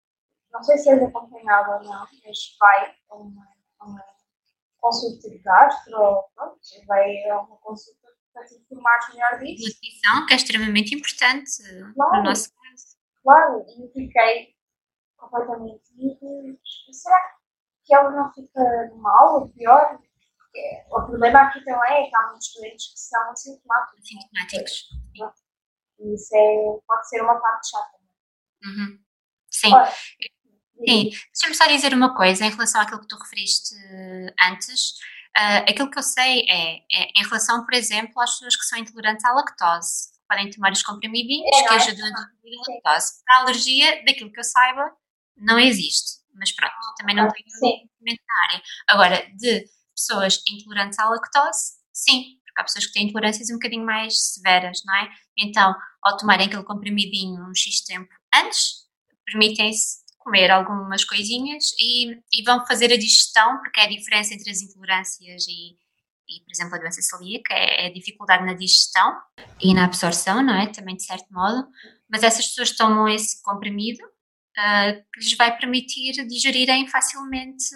não 0.52 0.64
sei 0.64 0.78
se 0.78 0.90
és 0.90 1.04
acompanhada 1.04 1.78
ou 1.78 1.84
não, 1.84 2.06
mas 2.26 2.56
vai 2.60 2.96
a 3.10 3.16
uma, 3.16 3.48
uma 3.82 4.06
consulta 4.80 5.30
de 5.30 5.38
gastro, 5.40 6.24
pronto, 6.36 6.60
vai 6.88 7.30
a 7.30 7.42
uma 7.42 7.58
consulta 7.58 8.08
para 8.34 8.46
te 8.46 8.56
informar 8.56 9.00
melhor 9.14 9.40
disso. 9.40 9.66
Nutrição, 9.68 10.26
que 10.26 10.34
é 10.34 10.36
extremamente 10.38 10.96
importante 10.96 11.62
uh, 11.64 11.94
Claro. 11.94 12.18
no 12.18 12.24
nosso 12.24 12.50
caso. 12.54 12.86
Claro, 13.24 13.66
e 13.68 13.84
eu 13.84 13.92
fiquei 13.92 14.56
completamente. 15.18 15.84
"E 15.98 16.94
Será 16.94 17.18
que 17.86 17.94
ela 17.94 18.12
não 18.12 18.32
fica 18.34 18.62
mal 18.96 19.42
ou 19.42 19.50
pior? 19.50 20.00
Porque 20.38 20.84
o 20.90 21.06
problema 21.06 21.42
aqui 21.42 21.64
também 21.64 22.06
é 22.06 22.10
que 22.10 22.16
há 22.16 22.28
muitos 22.30 22.52
doentes 22.56 22.88
que 22.94 23.00
são 23.00 23.32
assintomáticos. 23.32 24.08
Sintomáticos. 24.08 24.90
E 26.00 26.14
isso 26.16 26.36
é, 26.36 26.80
pode 26.88 27.10
ser 27.10 27.22
uma 27.22 27.40
parte 27.40 27.70
chata. 27.70 27.98
Uhum. 28.64 29.00
Sim. 29.52 29.74
Olha, 29.74 29.92
Sim, 30.88 31.10
deixa-me 31.10 31.56
só 31.56 31.68
dizer 31.68 31.94
uma 31.94 32.16
coisa 32.16 32.46
em 32.46 32.50
relação 32.52 32.80
àquilo 32.80 33.02
que 33.02 33.08
tu 33.08 33.18
referiste 33.18 33.76
eh, 33.76 34.34
antes. 34.50 34.94
Ah, 35.42 35.60
aquilo 35.60 35.90
que 35.90 35.98
eu 35.98 36.04
sei 36.04 36.42
é, 36.50 36.80
é 36.92 37.04
em 37.16 37.24
relação, 37.24 37.64
por 37.64 37.74
exemplo, 37.74 38.22
às 38.22 38.32
pessoas 38.34 38.58
que 38.58 38.66
são 38.66 38.78
intolerantes 38.78 39.24
à 39.24 39.32
lactose. 39.32 40.10
Podem 40.28 40.50
tomar 40.50 40.74
os 40.74 40.84
comprimidinhos 40.84 41.48
É, 41.58 41.64
que 41.68 41.74
é? 41.74 41.78
ajudam 41.78 42.06
a 42.08 42.26
diminuir 42.44 42.58
a 42.68 42.74
lactose. 42.74 43.24
Para 43.26 43.38
a 43.38 43.42
alergia, 43.44 44.04
daquilo 44.06 44.32
que 44.34 44.40
eu 44.40 44.44
saiba, 44.44 44.92
não 45.38 45.58
existe. 45.58 46.20
Mas 46.34 46.52
pronto, 46.52 46.74
também 46.98 47.16
não 47.16 47.30
tenho 47.30 47.50
Sim. 47.50 47.60
conhecimento 47.60 48.22
na 48.28 48.44
área. 48.48 48.64
Agora, 48.90 49.32
de 49.38 49.66
pessoas 49.96 50.44
intolerantes 50.46 51.00
à 51.00 51.06
lactose, 51.10 51.74
sim, 51.94 52.38
porque 52.46 52.60
há 52.62 52.64
pessoas 52.66 52.86
que 52.88 52.94
têm 52.94 53.06
intolerâncias 53.08 53.50
um 53.50 53.54
bocadinho 53.54 53.86
mais 53.86 54.20
severas, 54.34 54.82
não 54.86 54.96
é? 54.96 55.10
Então, 55.38 55.74
ao 56.04 56.18
tomarem 56.18 56.48
aquele 56.48 56.64
comprimidinho 56.64 57.42
um 57.50 57.56
X 57.56 57.82
tempo 57.86 58.10
antes, 58.36 58.88
permitem-se 59.26 60.00
comer 60.20 60.52
algumas 60.52 61.04
coisinhas 61.04 61.72
e, 61.80 62.12
e 62.32 62.44
vão 62.46 62.66
fazer 62.66 62.94
a 62.94 62.98
digestão, 62.98 63.58
porque 63.60 63.80
é 63.80 63.86
a 63.86 63.90
diferença 63.90 64.34
entre 64.34 64.52
as 64.52 64.62
intolerâncias 64.62 65.48
e, 65.48 65.72
e 66.30 66.44
por 66.44 66.52
exemplo, 66.52 66.76
a 66.76 66.78
doença 66.78 67.02
celíaca, 67.02 67.54
é, 67.54 67.86
é 67.86 67.88
a 67.88 67.94
dificuldade 67.94 68.46
na 68.46 68.54
digestão 68.54 69.18
e 69.60 69.74
na 69.74 69.86
absorção, 69.86 70.44
não 70.44 70.54
é? 70.54 70.68
Também 70.68 70.96
de 70.96 71.04
certo 71.04 71.28
modo. 71.32 71.68
Mas 72.10 72.24
essas 72.24 72.48
pessoas 72.48 72.76
tomam 72.76 73.08
esse 73.08 73.42
comprimido 73.42 74.04
ah, 74.58 74.94
que 75.14 75.22
lhes 75.22 75.38
vai 75.38 75.58
permitir 75.58 76.26
digerirem 76.28 76.88
facilmente 76.88 77.74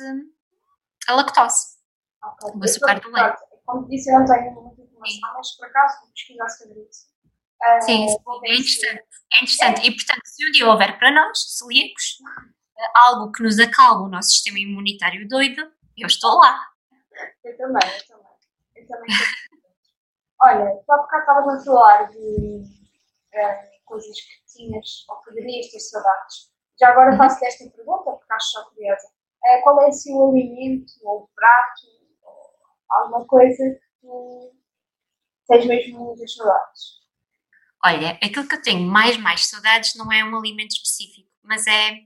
a 1.08 1.16
lactose. 1.16 1.78
ok. 2.22 2.52
o 2.56 2.64
açúcar 2.64 3.00
do 3.00 3.12
Pronto, 3.12 3.38
Como 3.66 3.88
disse, 3.88 4.12
eu 4.12 4.20
não 4.20 4.26
tenho 4.26 4.54
muita 4.54 4.82
informação, 4.82 5.34
mas 5.36 5.52
por 5.56 5.68
acaso 5.68 6.02
vou 6.02 6.12
pesquisar 6.12 6.50
sobre 6.50 6.82
isso. 6.82 7.13
Ah, 7.64 7.82
Sim, 7.82 8.08
sim, 8.08 8.18
ver 8.42 8.50
é 8.50 8.56
interessante. 8.56 9.04
É 9.34 9.38
interessante. 9.44 9.88
E, 9.88 9.92
portanto, 9.96 10.22
se 10.26 10.48
um 10.48 10.52
dia 10.52 10.68
houver 10.70 10.98
para 11.00 11.12
nós, 11.12 11.58
celíacos, 11.58 12.18
eh, 12.78 12.92
algo 12.96 13.32
que 13.32 13.44
nos 13.44 13.60
acalme 13.60 14.06
o 14.06 14.10
nosso 14.10 14.30
sistema 14.30 14.60
imunitário 14.60 15.28
doido, 15.28 15.62
eu 15.98 16.08
estou 16.08 16.38
lá. 16.40 16.60
Eu 17.44 17.58
também, 17.58 17.90
eu 17.90 18.08
também. 18.08 18.32
Eu 18.76 18.88
também 18.88 19.06
estou 19.12 19.28
Olha, 20.42 20.76
tu 20.86 20.92
há 20.92 20.98
bocado 20.98 21.22
estavas 21.22 21.62
a 21.62 21.66
falar 21.66 22.12
de 22.12 22.64
eh, 23.34 23.72
coisas 23.86 24.18
que 24.20 24.46
tinhas 24.54 25.06
ou 25.10 25.18
poderias 25.24 25.68
ter 25.72 25.80
saudades. 25.80 26.52
Já 26.80 26.90
agora 26.90 27.18
faço-te 27.18 27.46
esta 27.46 27.70
pergunta, 27.70 28.12
porque 28.12 28.34
acho 28.34 28.48
só 28.52 28.66
curiosa. 28.70 29.08
Eh, 29.46 29.62
qual 29.62 29.82
é 29.82 29.88
assim, 29.88 30.14
o 30.16 30.30
alimento 30.30 30.92
ou 31.04 31.24
o 31.24 31.30
prato 31.36 31.88
ou 32.24 32.52
alguma 32.90 33.26
coisa 33.28 33.64
que 33.64 33.82
tu 34.02 34.54
tens 35.48 35.66
mesmo 35.66 36.00
muitas 36.00 36.34
saudades? 36.36 37.03
Olha, 37.86 38.18
aquilo 38.24 38.48
que 38.48 38.56
eu 38.56 38.62
tenho 38.64 38.82
mais, 38.90 39.16
mais 39.18 39.46
saudades 39.46 39.94
não 39.96 40.12
é 40.12 40.24
um 40.24 40.36
alimento 40.38 40.72
específico, 40.72 41.30
mas 41.44 41.68
é, 41.68 42.00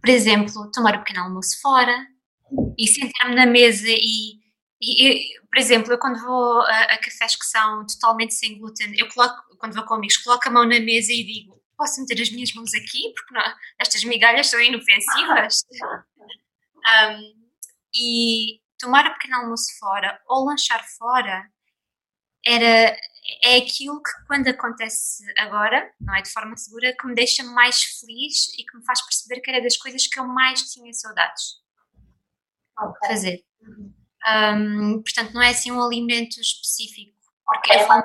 por 0.00 0.10
exemplo, 0.10 0.70
tomar 0.70 0.96
o 0.96 0.98
pequeno 0.98 1.20
almoço 1.24 1.60
fora 1.60 2.06
e 2.78 2.86
sentar-me 2.88 3.34
na 3.34 3.46
mesa 3.46 3.86
e, 3.88 4.40
e- 4.82 5.08
e, 5.36 5.40
por 5.50 5.58
exemplo, 5.58 5.92
eu 5.92 5.98
quando 5.98 6.20
vou 6.20 6.60
a, 6.62 6.82
a 6.84 6.98
cafés 6.98 7.36
que 7.36 7.46
são 7.46 7.86
totalmente 7.86 8.34
sem 8.34 8.58
glúten, 8.58 8.94
eu 8.98 9.08
coloco, 9.08 9.36
quando 9.58 9.74
vou 9.74 9.84
com 9.84 9.94
amigos, 9.94 10.18
coloco 10.18 10.48
a 10.48 10.52
mão 10.52 10.64
na 10.64 10.80
mesa 10.80 11.12
e 11.12 11.24
digo, 11.24 11.62
posso 11.76 12.00
meter 12.00 12.22
as 12.22 12.30
minhas 12.30 12.52
mãos 12.54 12.74
aqui? 12.74 13.12
Porque 13.14 13.34
não, 13.34 13.42
estas 13.80 14.04
migalhas 14.04 14.48
são 14.48 14.60
inofensivas. 14.60 15.64
Um, 16.86 17.48
e 17.94 18.60
tomar 18.78 19.06
o 19.06 19.14
pequeno 19.14 19.36
almoço 19.36 19.66
fora 19.78 20.20
ou 20.28 20.44
lanchar 20.46 20.84
fora 20.98 21.48
era 22.46 22.96
é 23.42 23.56
aquilo 23.58 24.02
que 24.02 24.10
quando 24.26 24.48
acontece 24.48 25.24
agora, 25.38 25.92
não 26.00 26.14
é 26.14 26.22
de 26.22 26.30
forma 26.30 26.56
segura, 26.56 26.94
que 26.98 27.06
me 27.06 27.14
deixa 27.14 27.42
mais 27.44 27.82
feliz 28.00 28.52
e 28.58 28.64
que 28.64 28.76
me 28.76 28.84
faz 28.84 29.00
perceber 29.02 29.40
que 29.40 29.50
era 29.50 29.62
das 29.62 29.76
coisas 29.76 30.06
que 30.06 30.18
eu 30.18 30.26
mais 30.26 30.62
tinha 30.72 30.92
saudades 30.92 31.42
de 32.78 32.84
Ok. 32.86 33.08
fazer. 33.08 33.44
Um, 34.26 35.02
portanto, 35.02 35.32
não 35.34 35.42
é 35.42 35.50
assim 35.50 35.70
um 35.70 35.82
alimento 35.82 36.40
específico, 36.40 37.14
porque 37.44 37.72
Ok, 37.72 37.82
eu 37.82 37.86
falo, 37.86 38.02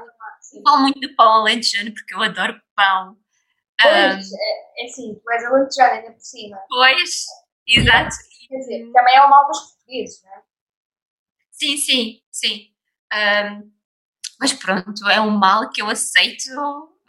eu 0.54 0.62
falo 0.64 0.82
muito 0.82 1.00
do 1.00 1.16
pão 1.16 1.28
alentejano 1.42 1.94
porque 1.94 2.14
eu 2.14 2.22
adoro 2.22 2.62
pão. 2.76 3.12
Um, 3.12 3.18
Pois, 3.82 4.34
é, 4.34 4.84
é 4.84 4.86
assim, 4.86 5.16
tu 5.16 5.32
és 5.32 5.46
alentejana 5.46 5.92
ainda 5.94 6.12
por 6.12 6.22
cima. 6.22 6.58
pois, 6.70 7.26
exato. 7.68 8.16
Quer 8.50 8.58
dizer, 8.58 8.92
também 8.92 9.16
é 9.16 9.22
o 9.22 9.30
mal 9.30 9.48
dos 9.48 9.60
portugueses, 9.62 10.22
não 10.24 10.32
é? 10.34 10.42
Sim, 11.52 11.78
sim, 11.78 12.22
sim. 12.32 12.74
Ahm, 13.12 13.72
mas 14.40 14.54
pronto, 14.54 15.08
é 15.10 15.20
um 15.20 15.32
mal 15.32 15.70
que 15.70 15.82
eu 15.82 15.90
aceito 15.90 16.50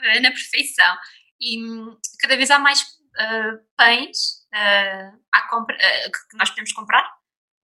eh, 0.01 0.21
na 0.21 0.31
perfeição. 0.31 0.97
E 1.41 1.63
hum, 1.63 1.97
cada 2.19 2.37
vez 2.37 2.51
há 2.51 2.59
mais 2.59 2.85
ah, 3.17 3.59
pães 3.77 4.41
à 5.33 5.49
compra, 5.49 5.77
ah, 5.77 6.11
que 6.11 6.37
nós 6.37 6.51
podemos 6.51 6.73
comprar 6.73 7.09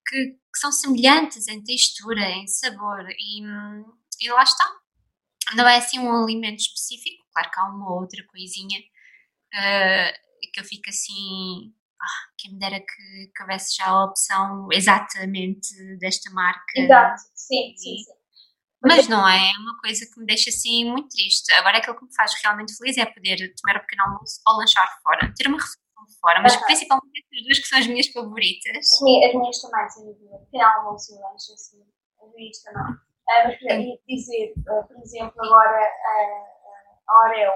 que, 0.08 0.34
que 0.34 0.60
são 0.60 0.72
semelhantes 0.72 1.48
em 1.48 1.64
textura, 1.64 2.22
em 2.22 2.48
sabor. 2.48 3.06
E, 3.18 3.44
hum, 3.44 3.86
e 4.22 4.30
lá 4.30 4.44
está. 4.44 4.66
Não 5.56 5.68
é 5.68 5.78
assim 5.78 6.00
um 6.00 6.24
alimento 6.24 6.60
específico, 6.60 7.24
claro 7.32 7.52
que 7.52 7.60
há 7.60 7.64
uma 7.66 7.94
outra 7.94 8.24
coisinha 8.28 8.80
que 10.54 10.60
eu 10.60 10.64
fico 10.64 10.90
assim. 10.90 11.74
Ah, 12.02 12.32
quem 12.38 12.54
me 12.54 12.60
dera 12.60 12.80
que, 12.80 13.32
que 13.34 13.42
houvesse 13.42 13.78
já 13.78 13.88
a 13.88 14.06
opção 14.06 14.68
exatamente 14.72 15.70
desta 15.98 16.30
marca. 16.32 16.62
Exato, 16.76 17.22
sim, 17.34 17.74
sim, 17.78 17.98
sim. 17.98 18.15
Mas 18.88 19.08
não 19.08 19.28
é 19.28 19.52
uma 19.60 19.78
coisa 19.80 20.06
que 20.06 20.20
me 20.20 20.26
deixa 20.26 20.50
assim 20.50 20.86
muito 20.90 21.10
triste. 21.10 21.52
Agora 21.54 21.78
aquilo 21.78 21.98
que 21.98 22.06
me 22.06 22.16
faz 22.16 22.32
realmente 22.44 22.76
feliz 22.78 22.98
é 22.98 23.06
poder 23.06 23.54
tomar 23.62 23.78
um 23.78 23.82
pequeno 23.82 24.04
almoço 24.04 24.40
ou 24.48 24.58
lanchar 24.58 24.88
fora, 25.02 25.34
ter 25.36 25.48
uma 25.48 25.58
refeição 25.58 26.20
fora, 26.22 26.42
mas 26.42 26.54
Aham. 26.54 26.66
principalmente 26.66 27.26
essas 27.32 27.44
duas 27.46 27.60
que 27.60 27.68
são 27.68 27.80
as 27.80 27.88
minhas 27.88 28.08
favoritas. 28.08 28.78
As 28.78 29.02
minhas, 29.02 29.30
as 29.30 29.36
minhas 29.42 29.62
também, 29.62 29.90
sem 29.90 30.06
dúvida. 30.06 30.38
Pequeno 30.46 30.66
almoço 30.66 31.14
e 31.14 31.20
lanche, 31.20 31.54
assim. 31.54 31.84
As 32.22 32.34
minhas 32.34 32.62
também. 32.62 32.98
Ah, 33.28 33.44
mas, 33.46 33.58
por 33.58 33.66
exemplo, 33.66 34.02
ia 34.08 34.16
dizer, 34.16 34.54
ah, 34.70 34.84
por 34.84 34.98
exemplo, 34.98 35.34
agora 35.44 35.82
ah, 35.82 36.46
a 37.08 37.28
Oreo, 37.28 37.52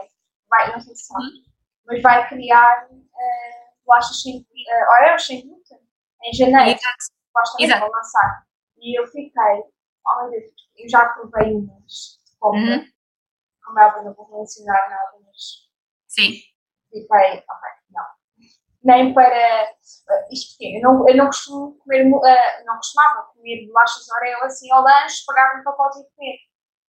vai, 0.49 0.71
não 0.71 0.79
sei 0.79 0.95
se 0.95 1.05
sabe, 1.05 1.43
mas 1.85 2.01
vai 2.01 2.27
criar 2.27 2.87
ah, 2.89 3.69
bolachas 3.85 4.21
sem, 4.21 4.39
uh, 4.39 4.93
Oreo 4.99 5.19
sem 5.19 5.47
glúten 5.47 5.77
em 6.23 6.33
janeiro. 6.33 6.71
Exato. 6.71 6.97
supostamente 7.27 7.79
vão 7.79 7.89
lançar. 7.89 8.43
E 8.77 8.99
eu 8.99 9.05
fiquei, 9.07 9.63
oh 10.07 10.21
meu 10.21 10.31
Deus, 10.31 10.51
eu 10.79 10.89
já 10.89 11.05
provei 11.09 11.53
umas 11.53 12.19
de 12.25 12.37
compra, 12.39 12.59
Uhum. 12.77 12.85
como 13.65 13.79
é 13.79 13.85
óbvio, 13.87 14.03
não 14.05 14.13
vou 14.13 14.39
mencionar 14.39 14.89
nada, 14.89 15.17
mas 15.25 15.69
Sim, 16.07 16.31
fiquei, 16.89 17.05
ok, 17.07 17.69
não. 17.91 18.05
Nem 18.83 19.13
para. 19.13 19.35
eh, 19.35 19.77
isto 20.31 20.51
porque 20.57 20.77
eu 20.77 20.81
não, 20.81 21.07
eu 21.09 21.17
não 21.17 21.25
costumo 21.27 21.77
comer, 21.79 22.01
eh, 22.25 22.63
não 22.63 22.75
costumava 22.77 23.23
comer 23.33 23.67
bolachas 23.67 24.07
Oreo 24.09 24.43
assim 24.43 24.71
ao 24.71 24.81
lanche, 24.83 25.23
pagar 25.25 25.59
um 25.59 25.63
pacote 25.63 25.99
e 25.99 26.03
comer. 26.15 26.37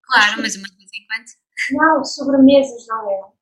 claro, 0.02 0.40
mas 0.42 0.54
uma 0.56 0.68
de 0.68 0.76
vez 0.76 0.90
em 0.94 1.06
quando. 1.06 1.40
Não, 1.72 2.04
sobremesas 2.04 2.84
de 2.84 2.92
Oreo. 2.92 3.32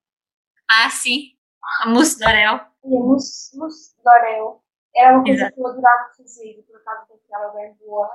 Ah, 0.71 0.91
sim, 0.91 1.37
a 1.83 1.89
mousse 1.89 2.19
de 2.19 2.25
Oreo. 2.27 2.57
E 2.85 2.97
a 2.97 3.01
mousse, 3.01 3.57
mousse 3.57 3.95
de 3.97 4.09
Oreo 4.09 4.63
era 4.97 5.15
uma 5.15 5.23
coisa 5.25 5.39
Exato. 5.43 5.55
que 5.55 5.61
eu 5.61 5.67
adorava 5.69 6.11
fazer 6.17 6.59
e 6.59 6.63
por 6.63 6.77
acaso 6.77 7.21
ela 7.33 7.53
bem 7.55 7.75
boa. 7.75 8.11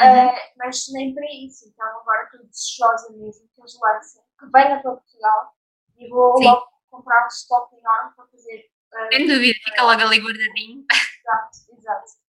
Uhum. 0.00 0.26
Uh, 0.28 0.34
mas 0.58 0.84
nem 0.92 1.14
para 1.14 1.24
isso. 1.32 1.68
Então 1.68 1.86
agora 2.00 2.24
estou 2.24 2.46
desejosa 2.46 3.12
mesmo 3.12 3.48
que 3.54 3.60
eles 3.60 3.72
lancem, 3.80 4.22
que 4.38 4.46
venha 4.52 4.80
para 4.82 4.92
Portugal 4.96 5.54
e 5.96 6.08
vou 6.08 6.36
Sim. 6.38 6.44
logo 6.44 6.66
comprar 6.90 7.24
um 7.24 7.28
estoque 7.28 7.76
enorme 7.76 8.14
para 8.14 8.26
fazer. 8.26 8.70
uh, 8.94 9.08
Sem 9.12 9.26
dúvida, 9.26 9.58
fica 9.64 9.82
logo 9.82 10.02
ali 10.02 10.18
guardadinho. 10.20 10.84
exato, 10.90 11.78
exato. 11.78 12.26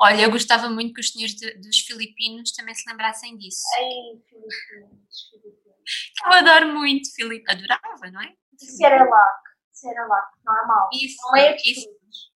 Olha, 0.00 0.22
eu 0.22 0.30
gostava 0.30 0.70
muito 0.70 0.94
que 0.94 1.00
os 1.00 1.10
senhores 1.10 1.34
de- 1.34 1.54
dos 1.58 1.80
filipinos 1.80 2.52
também 2.52 2.74
se 2.74 2.88
lembrassem 2.88 3.36
disso. 3.36 3.60
Em 3.80 4.22
Filipinas, 4.28 5.20
Filipinas. 5.30 5.78
Eu 6.24 6.32
adoro 6.32 6.68
muito 6.68 7.12
Filipe. 7.14 7.50
Adorava, 7.50 8.10
não 8.10 8.22
é? 8.22 8.32
Cerelac, 8.56 9.42
Cerelac, 9.72 10.28
normal. 10.44 10.88
Isso, 10.94 11.16
Não 11.26 11.36
é 11.36 11.56
isso. 11.56 11.88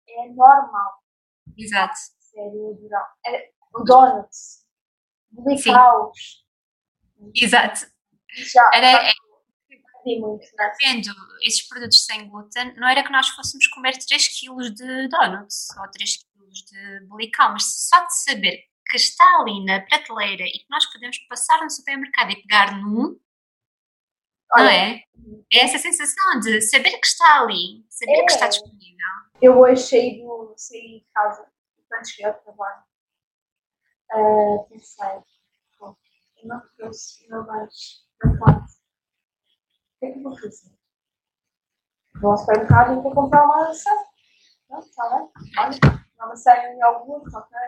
é 0.09 0.29
normal. 0.29 0.93
Exato. 1.57 1.95
Sério, 2.19 2.79
é, 3.27 3.51
donuts, 3.87 4.63
blicaus. 5.42 6.44
Exato. 7.35 7.87
Já, 8.29 8.70
Era, 8.75 8.92
já, 8.92 9.11
é, 9.11 9.14
muito, 10.18 10.44
né? 10.57 10.73
vendo 10.81 11.14
esses 11.42 11.66
produtos 11.66 12.05
sem 12.05 12.29
glúten, 12.29 12.75
não 12.77 12.88
era 12.88 13.03
que 13.03 13.12
nós 13.12 13.29
fôssemos 13.29 13.66
comer 13.68 13.92
3 13.97 14.29
kg 14.40 14.70
de 14.70 15.09
donuts 15.09 15.68
ou 15.79 15.90
3 15.90 16.16
kg 16.18 16.53
de 16.53 17.07
blical, 17.09 17.53
mas 17.53 17.88
só 17.88 18.05
de 18.05 18.16
saber 18.18 18.64
que 18.87 18.97
está 18.97 19.25
ali 19.40 19.64
na 19.64 19.81
prateleira 19.81 20.44
e 20.44 20.59
que 20.59 20.66
nós 20.68 20.85
podemos 20.92 21.18
passar 21.20 21.62
no 21.62 21.70
supermercado 21.70 22.33
e 22.33 22.42
pegar 22.42 22.77
num, 22.77 23.18
não 24.57 24.64
é? 24.66 25.03
É 25.53 25.59
essa 25.64 25.79
sensação 25.79 26.38
de 26.40 26.61
saber 26.61 26.90
que 26.99 27.07
está 27.07 27.40
ali, 27.40 27.85
saber 27.88 28.18
É. 28.18 28.25
que 28.25 28.33
está 28.33 28.49
disponível. 28.49 28.94
Eu 29.40 29.59
hoje 29.59 29.83
saí, 29.83 30.23
do, 30.23 30.55
saí 30.57 31.01
de 31.01 31.07
casa, 31.12 31.47
quando 31.88 32.09
cheguei 32.09 32.27
ao 32.27 32.35
trabalho, 32.35 32.83
ah, 34.11 34.64
pensei, 34.69 35.21
pô, 35.79 35.97
eu 36.43 36.49
não 36.49 36.61
trouxe 36.77 37.29
meu 37.29 37.45
lanche 37.45 38.01
da 38.23 38.38
tarde. 38.38 38.73
O 39.97 39.99
que 40.01 40.07
é 40.07 40.12
que 40.12 40.19
eu 40.19 40.23
vou 40.23 40.38
fazer? 40.38 40.73
Vou 42.21 42.33
ao 42.33 42.38
supermercado 42.38 42.93
e 42.93 43.03
vou 43.03 43.14
comprar 43.14 43.45
uma 43.45 43.69
maçã. 43.69 43.90
Não, 44.71 44.79
está 44.79 45.09
bem? 45.11 45.29
Olha, 45.59 46.05
uma 46.17 46.29
maçã 46.29 46.53
e 46.55 46.75
um 46.75 46.79
iogurte, 46.79 47.37
ok? 47.37 47.59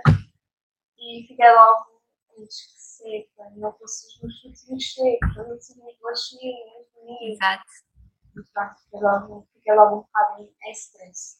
E 0.98 1.26
fiquei 1.26 1.52
logo, 1.52 2.02
"Ixi, 2.38 2.66
que 2.68 2.80
seca, 2.80 3.50
não 3.56 3.72
fosse 3.74 4.06
os 4.06 4.20
meus 4.22 4.40
frutinhos 4.40 4.94
secos, 4.94 5.36
eu 5.36 5.48
não 5.48 5.58
tinha 5.58 5.96
bolachinhas, 6.00 6.86
bonitas. 6.94 7.34
Exato. 7.34 7.64
E 8.36 8.42
pronto, 8.52 8.74
fiquei 8.84 9.00
logo, 9.00 9.48
fiquei 9.54 9.74
logo 9.74 9.96
um 9.96 10.00
bocado 10.02 10.42
em 10.42 10.56
em 10.68 10.72
stress. 10.72 11.38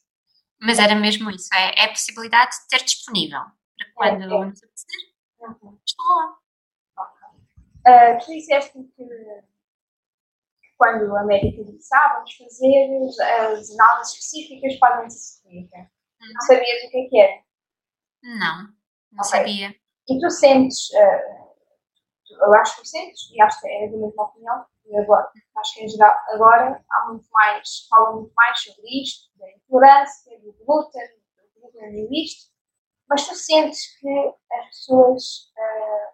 Mas 0.59 0.79
era 0.79 0.95
mesmo 0.95 1.29
isso, 1.29 1.53
é, 1.53 1.81
é 1.81 1.85
a 1.85 1.89
possibilidade 1.89 2.51
de 2.51 2.67
ter 2.67 2.83
disponível 2.83 3.41
para 3.77 3.93
quando 3.93 4.21
É, 4.21 4.25
é. 4.25 4.45
nos 4.45 4.63
apetecer, 4.63 5.17
Uhum. 5.39 5.79
está 5.85 6.03
lá. 6.03 6.39
Ah, 7.85 8.17
tu 8.17 8.31
disseste 8.31 8.71
que, 8.73 8.83
que 8.83 10.73
quando 10.77 11.15
a 11.15 11.23
médica 11.23 11.63
disse, 11.63 11.95
ah, 11.95 12.13
vamos 12.15 12.33
fazer 12.35 12.99
as, 13.37 13.69
análises 13.71 14.13
específicas 14.15 14.75
para 14.77 14.95
a 14.95 14.99
doença 14.99 15.17
celíaca. 15.17 15.77
Uhum. 15.77 16.33
Não 16.33 16.41
sabias 16.41 16.83
o 16.83 16.89
que 16.91 16.97
é 16.97 17.09
que 17.09 17.19
era. 17.19 17.43
Não, 18.23 18.63
não 19.11 19.19
Ok. 19.19 19.29
sabia. 19.29 19.75
E 20.09 20.19
tu 20.19 20.29
sentes, 20.29 20.93
ah, 20.95 21.47
eu 22.29 22.53
acho 22.55 22.75
que 22.75 22.81
tu 22.81 22.87
sentes, 22.87 23.31
e 23.31 23.41
acho 23.41 23.61
que 23.61 23.67
é 23.67 23.87
da 23.89 23.97
mesma 23.97 24.23
opinião, 24.23 24.65
e 24.85 24.97
agora, 24.97 25.29
acho 25.57 25.73
que 25.75 25.83
em 25.83 25.87
geral, 25.89 26.15
agora 26.29 26.83
há 26.91 27.05
muito 27.09 27.27
mais, 27.31 27.87
falam 27.89 28.21
muito 28.21 28.33
mais 28.33 28.59
sobre 28.61 29.01
isto, 29.01 29.29
da 29.37 29.49
intolerância, 29.51 30.39
do 30.39 30.53
glúten, 30.65 31.07
do 31.53 31.61
glúten 31.61 32.07
e 32.11 32.23
isto, 32.23 32.51
mas 33.09 33.27
tu 33.27 33.35
sentes 33.35 33.97
que 33.99 34.33
as 34.51 34.67
pessoas, 34.67 35.51
ah, 35.57 36.13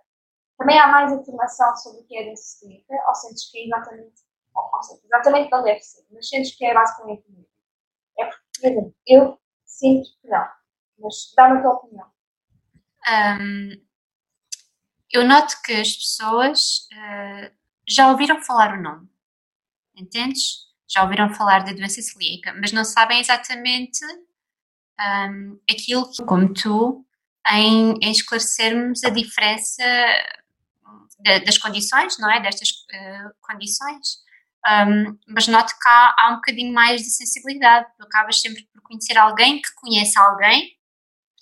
também 0.57 0.79
há 0.79 0.87
mais 0.87 1.11
informação 1.11 1.75
sobre 1.77 2.01
o 2.01 2.03
que 2.05 2.15
é 2.15 2.21
a 2.21 2.25
doença 2.25 2.59
celíaca, 2.59 2.93
ou 3.07 3.15
sentes 3.15 3.51
que 3.51 3.57
é 3.59 3.65
exatamente, 3.65 4.21
ou, 4.55 4.69
ou 4.73 4.83
seja, 4.83 5.01
exatamente 5.03 5.51
não 5.51 5.63
deve 5.63 5.79
ser, 5.79 6.05
mas 6.11 6.29
sentes 6.29 6.55
que 6.55 6.65
é 6.65 6.73
basicamente 6.73 7.23
o 7.27 7.31
mesmo. 7.31 7.47
É 8.19 8.25
porque, 8.25 8.43
por 8.59 8.67
exemplo, 8.67 8.95
eu 9.07 9.39
sinto 9.65 10.09
que 10.21 10.27
não, 10.27 10.47
mas 10.99 11.33
dá-me 11.35 11.59
a 11.59 11.61
tua 11.61 11.73
opinião. 11.73 12.11
Hum, 13.07 13.83
eu 15.11 15.27
noto 15.27 15.61
que 15.61 15.73
as 15.73 15.95
pessoas 15.95 16.87
eh, 16.91 17.51
já 17.87 18.09
ouviram 18.11 18.41
falar 18.41 18.77
o 18.77 18.81
nome, 18.81 19.09
entendes? 19.95 20.71
Já 20.87 21.03
ouviram 21.03 21.33
falar 21.33 21.63
da 21.63 21.73
doença 21.73 22.01
celíaca, 22.01 22.53
mas 22.53 22.71
não 22.71 22.83
sabem 22.85 23.19
exatamente 23.19 23.99
hum, 25.29 25.59
aquilo 25.69 26.09
que, 26.11 26.23
como 26.25 26.53
tu, 26.53 27.05
em, 27.51 27.93
em 28.01 28.11
esclarecermos 28.11 29.03
a 29.03 29.09
diferença 29.09 29.83
da- 31.19 31.39
das 31.39 31.57
condições, 31.57 32.17
não 32.19 32.29
é? 32.31 32.41
Destas 32.41 32.69
eh, 32.91 33.23
condições. 33.41 34.21
Hum, 34.65 35.17
mas 35.27 35.47
noto 35.47 35.73
que 35.73 35.87
há, 35.87 36.15
há 36.17 36.29
um 36.31 36.35
bocadinho 36.35 36.73
mais 36.73 37.01
de 37.01 37.09
sensibilidade. 37.09 37.87
Tu 37.97 38.03
acabas 38.03 38.39
sempre 38.39 38.63
por 38.73 38.81
conhecer 38.81 39.17
alguém 39.17 39.61
que 39.61 39.73
conhece 39.75 40.17
alguém 40.17 40.77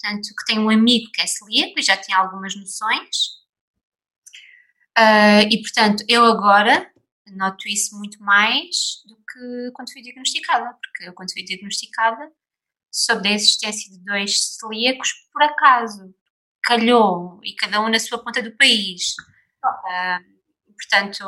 portanto, 0.01 0.29
que 0.35 0.45
tem 0.45 0.59
um 0.59 0.69
amigo 0.69 1.11
que 1.13 1.21
é 1.21 1.27
celíaco 1.27 1.79
e 1.79 1.83
já 1.83 1.95
tem 1.95 2.15
algumas 2.15 2.55
noções. 2.55 3.41
Ah, 4.97 5.43
e, 5.43 5.61
portanto, 5.61 6.03
eu 6.07 6.25
agora 6.25 6.89
noto 7.33 7.67
isso 7.69 7.97
muito 7.97 8.21
mais 8.21 9.01
do 9.07 9.15
que 9.15 9.71
quando 9.73 9.91
fui 9.91 10.01
diagnosticada, 10.01 10.73
porque 10.83 11.09
eu, 11.09 11.13
quando 11.13 11.31
fui 11.31 11.43
diagnosticada, 11.43 12.29
soube 12.91 13.23
da 13.23 13.29
existência 13.31 13.91
de 13.91 14.03
dois 14.03 14.55
celíacos 14.57 15.09
por 15.33 15.43
acaso. 15.43 16.13
Calhou, 16.63 17.39
e 17.43 17.55
cada 17.55 17.81
um 17.81 17.89
na 17.89 17.99
sua 17.99 18.23
ponta 18.23 18.41
do 18.43 18.55
país. 18.57 19.15
Ah, 19.63 20.19
portanto, 20.77 21.23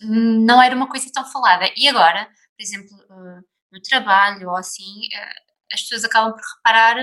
não 0.00 0.60
era 0.62 0.74
uma 0.76 0.88
coisa 0.88 1.10
tão 1.12 1.24
falada. 1.24 1.66
E 1.76 1.88
agora, 1.88 2.26
por 2.26 2.62
exemplo, 2.62 2.96
ah, 3.10 3.40
no 3.72 3.80
trabalho 3.82 4.48
ou 4.50 4.56
assim, 4.56 5.08
ah, 5.16 5.34
as 5.72 5.82
pessoas 5.82 6.04
acabam 6.04 6.32
por 6.32 6.42
reparar 6.56 6.96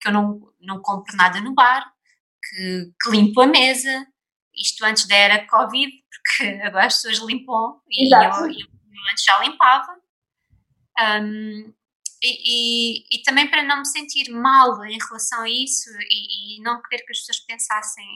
que 0.00 0.08
eu 0.08 0.12
não, 0.12 0.40
não 0.60 0.80
compro 0.82 1.16
nada 1.16 1.40
no 1.40 1.54
bar, 1.54 1.84
que, 2.42 2.92
que 3.02 3.10
limpo 3.10 3.40
a 3.42 3.46
mesa. 3.46 4.06
Isto 4.54 4.84
antes 4.84 5.06
da 5.06 5.14
era 5.16 5.46
Covid, 5.46 5.92
porque 6.10 6.44
agora 6.64 6.86
as 6.86 6.94
pessoas 7.02 7.18
limpam 7.28 7.80
e 7.90 8.08
eu- 8.26 8.30
eu 8.58 9.12
antes 9.12 9.24
já 9.24 9.38
limpava. 9.40 9.96
Um, 10.98 11.72
e, 12.26 13.04
e- 13.10 13.22
também 13.22 13.48
para 13.48 13.62
não 13.62 13.78
me 13.78 13.86
sentir 13.86 14.30
mal 14.30 14.84
em 14.84 14.98
relação 14.98 15.42
a 15.42 15.48
isso 15.48 15.90
e, 16.10 16.58
e 16.58 16.62
não 16.62 16.80
querer 16.82 17.04
que 17.04 17.12
as 17.12 17.18
pessoas 17.18 17.40
pensassem 17.40 18.06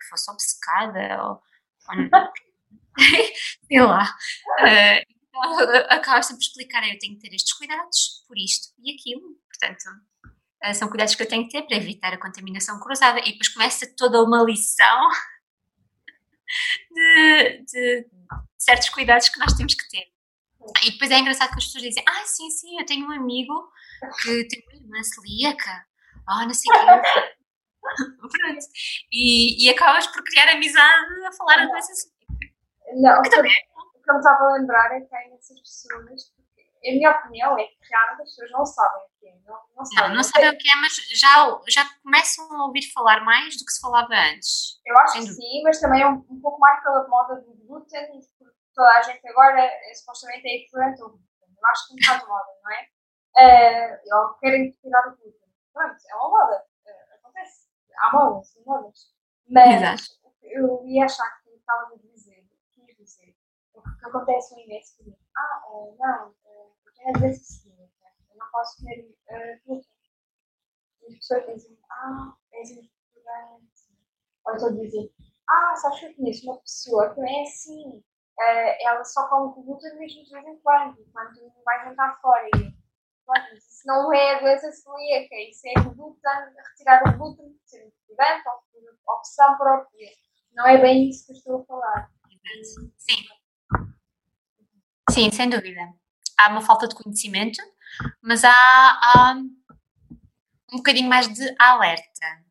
que 0.00 0.08
fosse 0.08 0.30
obcecada 0.30 1.22
ou, 1.24 1.42
ou 1.88 2.22
sei 3.66 3.80
lá. 3.80 4.04
Uh, 4.60 5.14
sempre 6.22 6.36
por 6.36 6.48
explicar, 6.48 6.88
eu 6.88 6.98
tenho 6.98 7.16
que 7.16 7.28
ter 7.28 7.34
estes 7.34 7.52
cuidados 7.54 8.24
por 8.28 8.38
isto 8.38 8.68
e 8.78 8.94
aquilo. 8.94 9.36
Portanto, 9.48 9.84
uh, 10.64 10.74
são 10.74 10.88
cuidados 10.88 11.14
que 11.14 11.22
eu 11.22 11.28
tenho 11.28 11.44
que 11.44 11.50
ter 11.50 11.62
para 11.62 11.76
evitar 11.76 12.12
a 12.12 12.20
contaminação 12.20 12.78
cruzada. 12.78 13.20
E 13.20 13.32
depois 13.32 13.48
começa 13.48 13.92
toda 13.96 14.22
uma 14.22 14.42
lição 14.42 15.08
de, 16.92 17.64
de 17.64 18.06
certos 18.56 18.88
cuidados 18.90 19.28
que 19.28 19.40
nós 19.40 19.52
temos 19.54 19.74
que 19.74 19.88
ter. 19.88 20.13
E 20.84 20.90
depois 20.92 21.10
é 21.10 21.18
engraçado 21.18 21.50
que 21.50 21.58
as 21.58 21.64
pessoas 21.66 21.82
dizem: 21.84 22.04
Ah, 22.08 22.24
sim, 22.26 22.50
sim, 22.50 22.78
eu 22.78 22.86
tenho 22.86 23.06
um 23.06 23.12
amigo 23.12 23.70
que 24.22 24.46
tem 24.48 24.62
uma 24.66 24.74
irmã 24.74 25.02
celíaca. 25.02 25.84
Ah, 26.26 26.46
não 26.46 26.54
sei 26.54 26.72
o 26.72 27.02
quê. 27.02 27.34
Pronto. 28.18 28.66
E, 29.12 29.66
e 29.66 29.70
acabas 29.70 30.06
por 30.06 30.22
criar 30.24 30.48
amizade 30.52 31.26
a 31.26 31.32
falar 31.32 31.60
a 31.60 31.66
doença 31.66 31.92
celíaca. 31.94 32.54
Não, 32.96 33.22
Que 33.22 33.30
também 33.30 33.52
o 33.76 34.02
que 34.02 34.10
eu 34.10 34.14
me 34.14 34.20
estava 34.20 34.44
a 34.44 34.52
lembrar 34.54 34.92
é 34.96 35.00
que 35.00 35.14
há 35.14 35.20
essas 35.34 35.60
pessoas, 35.60 36.22
porque 36.36 36.88
a 36.88 36.92
minha 36.92 37.10
opinião 37.10 37.58
é 37.58 37.64
que 37.64 37.76
realmente 37.90 38.22
as 38.22 38.28
pessoas 38.30 38.50
não 38.52 38.64
sabem 38.66 39.02
o 39.02 39.20
que 39.20 39.26
é. 39.28 39.34
Não, 39.46 39.58
não 39.76 39.84
sabem. 39.84 40.08
Não, 40.08 40.16
não 40.16 40.22
sabem 40.22 40.48
o 40.50 40.58
que 40.58 40.70
é, 40.70 40.76
mas 40.76 40.92
já, 41.18 41.60
já 41.68 41.84
começam 42.02 42.52
a 42.52 42.66
ouvir 42.66 42.90
falar 42.92 43.20
mais 43.24 43.56
do 43.58 43.64
que 43.64 43.72
se 43.72 43.80
falava 43.80 44.14
antes. 44.14 44.80
Eu 44.86 44.98
acho 44.98 45.12
Sem 45.12 45.22
que 45.22 45.28
dúvida. 45.28 45.42
sim, 45.46 45.62
mas 45.62 45.80
também 45.80 46.02
é 46.02 46.06
um, 46.08 46.24
um 46.30 46.40
pouco 46.40 46.58
mais 46.58 46.82
pela 46.82 47.06
moda 47.08 47.36
do 47.36 47.54
glúten, 47.66 48.06
porque 48.38 48.53
toda 48.74 48.90
a 48.90 49.02
gente 49.02 49.26
agora 49.28 49.60
é, 49.60 49.94
supostamente 49.94 50.46
é 50.46 50.64
intolerante 50.64 51.02
ao 51.02 51.10
glúten. 51.10 51.28
Eu 51.56 51.66
acho 51.68 51.86
que 51.86 51.92
é 51.92 51.94
um 51.94 52.16
bocado 52.16 52.28
moda, 52.30 52.50
não 52.62 52.72
é? 52.72 52.88
Uh, 53.36 54.16
ou 54.16 54.34
querem 54.34 54.70
tirar 54.72 55.08
o 55.08 55.16
glúten. 55.16 55.48
Pronto, 55.72 55.96
é 56.08 56.14
uma 56.14 56.28
moda. 56.28 56.64
Eh, 56.86 57.14
acontece. 57.16 57.68
Há 57.98 58.12
modas, 58.12 58.48
sim, 58.48 58.62
modas. 58.64 59.12
Mas 59.48 59.82
Exato. 59.82 60.02
eu 60.42 60.84
ia 60.86 61.04
achar 61.04 61.42
que 61.42 61.50
estava 61.50 61.92
a 61.92 61.96
dizer, 61.96 62.46
quis 62.74 62.96
dizer, 62.96 63.36
o 63.72 63.82
que 63.82 64.06
acontece 64.06 64.54
no 64.54 64.60
imenso 64.60 64.96
que 64.96 65.16
ah, 65.36 65.62
eh, 65.66 65.96
não, 65.98 66.34
eh, 66.44 66.70
eu 66.86 66.92
tenho 66.94 67.08
a 67.08 67.18
doença 67.18 67.44
celíaca, 67.44 68.12
eu 68.30 68.36
não 68.36 68.50
posso 68.52 68.78
comer 68.78 69.16
eh, 69.28 69.60
glúten. 69.66 69.90
E 71.02 71.06
as 71.08 71.14
pessoas 71.16 71.46
dizem, 71.46 71.78
ah, 71.90 72.36
és 72.52 72.70
intolerante. 72.70 73.98
Ou 74.46 74.54
então 74.54 74.74
dizem, 74.76 75.12
ah, 75.48 75.76
sabes 75.76 76.00
que 76.00 76.06
eu 76.06 76.14
conheço 76.14 76.46
uma 76.46 76.60
pessoa 76.60 77.14
que 77.14 77.20
é 77.20 77.42
assim, 77.42 78.04
eh, 78.40 78.84
ela 78.86 79.04
só 79.04 79.28
come 79.28 79.54
glúten 79.54 79.98
mesmo 79.98 80.24
de 80.24 80.30
vez 80.30 80.46
em 80.46 80.56
quando, 80.60 80.96
quando 81.12 81.52
vai 81.64 81.84
jantar 81.84 82.20
fora. 82.20 82.44
E, 82.46 82.50
eu, 82.58 82.72
"Pronto, 83.26 83.46
mas 83.52 83.64
isso 83.66 83.86
não 83.86 84.12
é 84.12 84.34
a 84.36 84.40
doença 84.40 84.70
celíaca, 84.72 85.34
isso 85.48 85.66
é 85.68 85.74
glúten, 85.82 86.32
retirar 86.70 87.02
o 87.08 87.16
glúten, 87.18 87.56
ser 87.64 87.86
intolerante 87.86 88.48
ou 88.48 88.54
por 89.06 89.14
opção 89.16 89.56
própria. 89.56 90.08
Não 90.54 90.66
é 90.66 90.78
bem 90.80 91.08
isso 91.08 91.26
que 91.26 91.32
eu 91.32 91.36
estou 91.36 91.60
a 91.62 91.64
falar. 91.64 92.10
Sim. 92.98 93.16
Sim, 95.10 95.30
sem 95.30 95.48
dúvida. 95.48 95.80
Há 96.38 96.48
uma 96.48 96.60
falta 96.62 96.88
de 96.88 96.94
conhecimento, 96.94 97.60
mas 98.22 98.44
há, 98.44 98.50
há 98.52 99.34
um 100.72 100.76
bocadinho 100.76 101.08
mais 101.08 101.28
de 101.32 101.54
alerta. 101.58 102.44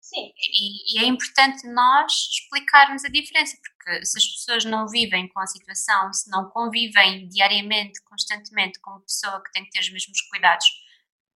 Sim, 0.00 0.30
E, 0.36 0.98
e 1.00 1.04
é 1.04 1.06
importante 1.08 1.66
nós 1.68 2.12
explicarmos 2.12 3.04
a 3.04 3.08
diferença, 3.08 3.56
porque 3.62 3.71
se 4.04 4.18
as 4.18 4.26
pessoas 4.26 4.64
não 4.64 4.86
vivem 4.88 5.28
com 5.28 5.40
a 5.40 5.46
situação, 5.46 6.12
se 6.12 6.30
não 6.30 6.48
convivem 6.50 7.28
diariamente, 7.28 8.02
constantemente 8.04 8.80
com 8.80 8.90
uma 8.92 9.00
pessoa 9.00 9.42
que 9.42 9.52
tem 9.52 9.64
que 9.64 9.70
ter 9.70 9.80
os 9.80 9.90
mesmos 9.90 10.20
cuidados 10.22 10.66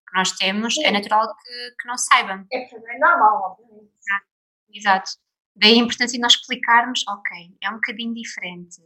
que 0.09 0.17
nós 0.17 0.33
temos, 0.33 0.77
é 0.79 0.83
Sim. 0.83 0.87
é 0.87 0.91
natural 0.93 1.35
que, 1.37 1.75
que 1.81 1.89
não 1.89 1.97
saibam. 1.97 2.47
É, 2.53 2.99
normal, 2.99 3.59
obviamente. 3.59 3.91
Exato. 3.99 4.27
Exato. 4.73 5.11
Daí 5.57 5.75
a 5.75 5.83
importância 5.83 6.17
de 6.17 6.23
nós 6.23 6.35
explicarmos, 6.35 7.05
ok, 7.09 7.57
é 7.63 7.71
um 7.71 7.75
bocadinho 7.75 8.15
diferente. 8.15 8.83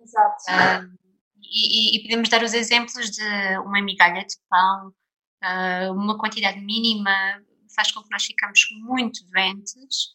Exato. 0.00 0.44
Uh, 0.50 0.98
e, 1.42 1.96
e, 1.96 2.02
podemos 2.02 2.28
dar 2.28 2.42
os 2.42 2.52
exemplos 2.52 3.10
de 3.10 3.58
uma 3.58 3.80
migalha 3.82 4.24
de 4.24 4.36
pão, 4.48 4.88
uh, 5.42 5.92
uma 5.92 6.18
quantidade 6.18 6.60
mínima 6.60 7.42
faz 7.74 7.90
com 7.90 8.02
que 8.02 8.10
nós 8.10 8.24
ficamos 8.24 8.60
muito 8.80 9.24
doentes 9.30 10.14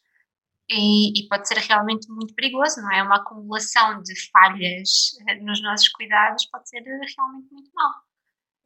e, 0.69 1.17
e, 1.17 1.27
pode 1.29 1.47
ser 1.47 1.57
realmente 1.59 2.09
muito 2.09 2.33
perigoso, 2.35 2.81
não 2.81 2.91
é? 2.91 3.01
Uma 3.01 3.17
acumulação 3.17 4.01
de 4.01 4.13
falhas 4.29 5.15
eh, 5.27 5.35
nos 5.35 5.61
nossos 5.61 5.87
cuidados 5.89 6.45
pode 6.47 6.67
ser 6.67 6.81
realmente 6.81 7.53
muito 7.53 7.71
mal. 7.73 7.91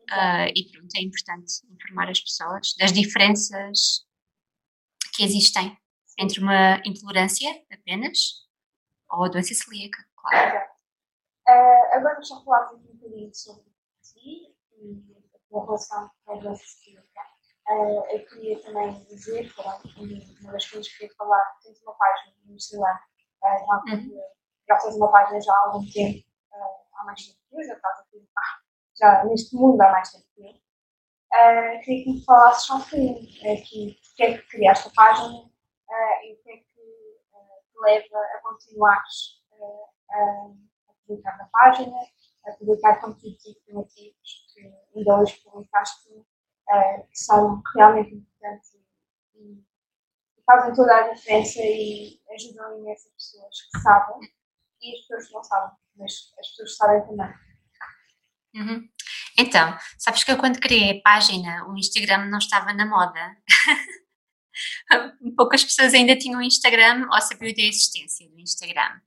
Uh, 0.10 0.52
e 0.56 0.70
pronto, 0.72 0.90
é 0.96 1.02
importante 1.02 1.54
informar 1.72 2.10
as 2.10 2.20
pessoas 2.20 2.74
das 2.78 2.92
diferenças 2.92 4.06
que 5.14 5.24
existem 5.24 5.78
entre 6.18 6.42
uma 6.42 6.82
intolerância 6.86 7.50
apenas 7.72 8.48
ou 9.10 9.26
a 9.26 9.30
doença 9.30 9.54
celíaca, 9.54 10.04
claro. 10.16 10.58
Uh, 11.48 11.96
agora 11.96 12.14
vamos 12.14 12.28
só 12.28 12.44
falar 12.44 12.74
um 12.74 12.80
bocadinho 12.80 13.34
sobre 13.34 13.64
ti 14.02 14.56
e 14.78 15.56
a 15.56 15.60
relação 15.60 16.10
com 16.26 16.34
a 16.34 16.42
doença 16.42 16.64
celíaca. 16.66 17.31
Uh, 17.72 18.04
eu 18.10 18.26
queria 18.26 18.62
também 18.62 19.02
dizer, 19.06 19.50
pronto, 19.56 19.88
uma 20.42 20.52
das 20.52 20.70
coisas 20.70 20.92
que 20.92 20.98
queria 21.00 21.16
falar, 21.16 21.42
tens 21.64 21.82
uma 21.84 21.94
página 21.94 22.36
no 22.44 22.56
Instagram, 22.56 23.00
uh, 23.44 23.66
já, 23.66 23.96
uhum. 23.96 24.22
já 24.68 24.78
tens 24.78 24.96
uma 24.96 25.10
página 25.10 25.40
já 25.40 25.54
há 25.54 25.68
algum 25.68 25.90
tempo, 25.90 26.28
uh, 26.52 26.98
há 26.98 27.06
mais 27.06 27.26
tempo 27.26 27.40
que 27.50 27.56
eu, 27.56 27.64
já 27.64 27.74
estás 27.74 28.00
aqui, 28.00 28.30
ah, 28.38 28.60
já 29.00 29.26
neste 29.26 29.56
mundo 29.56 29.80
há 29.82 29.90
mais 29.90 30.12
tempo 30.12 30.26
que 30.36 30.42
eu. 30.42 30.50
Uh, 30.52 31.80
queria 31.86 32.04
que 32.04 32.12
me 32.12 32.26
falasses 32.26 32.66
só 32.66 32.76
um 32.76 32.80
bocadinho 32.80 33.54
aqui, 33.54 34.00
porque 34.04 34.24
é 34.24 34.38
que 34.38 34.48
criaste 34.50 34.90
a 34.90 34.92
página 34.94 35.38
uh, 35.38 36.26
e 36.26 36.34
o 36.34 36.44
que 36.44 36.52
é 36.52 36.58
que 36.58 36.66
te 36.66 37.80
leva 37.80 38.20
a 38.36 38.42
continuar 38.42 39.02
a 40.12 40.94
publicar 41.08 41.38
na 41.38 41.46
página, 41.46 41.96
a 42.46 42.52
publicar 42.54 43.00
conteúdos 43.00 43.46
informativos 43.46 44.46
que 44.54 44.74
ainda 44.94 45.20
hoje 45.20 45.40
publicaste 45.42 46.10
que 47.10 47.18
são 47.18 47.62
realmente 47.76 48.16
importantes 48.16 48.74
e, 49.36 49.40
e, 49.40 49.64
fazem 50.46 50.74
toda 50.74 50.96
a 50.96 51.14
diferença 51.14 51.60
e 51.62 52.20
ajudam 52.34 52.80
imenso 52.80 53.08
as 53.08 53.14
pessoas 53.14 53.62
que 53.62 53.80
sabem 53.80 54.34
e 54.82 54.96
as 54.96 55.02
pessoas 55.02 55.28
que 55.28 55.34
não 55.34 55.44
sabem, 55.44 55.78
mas 55.98 56.12
as 56.40 56.48
pessoas 56.50 56.78
sabem 56.78 57.02
também. 57.08 57.34
Uhum. 58.54 58.90
Então, 59.38 59.78
sabes 59.98 60.24
que 60.24 60.32
eu 60.32 60.38
quando 60.38 60.60
criei 60.60 61.00
a 61.00 61.02
página, 61.02 61.66
o 61.68 61.78
Instagram 61.78 62.26
não 62.26 62.38
estava 62.38 62.74
na 62.74 62.86
moda. 62.86 63.38
Poucas 65.38 65.64
pessoas 65.64 65.94
ainda 65.94 66.18
tinham 66.18 66.42
Instagram 66.42 67.08
ou 67.12 67.22
sabiam 67.22 67.54
da 67.54 67.62
existência 67.62 68.30
do 68.30 68.40
Instagram. 68.40 69.00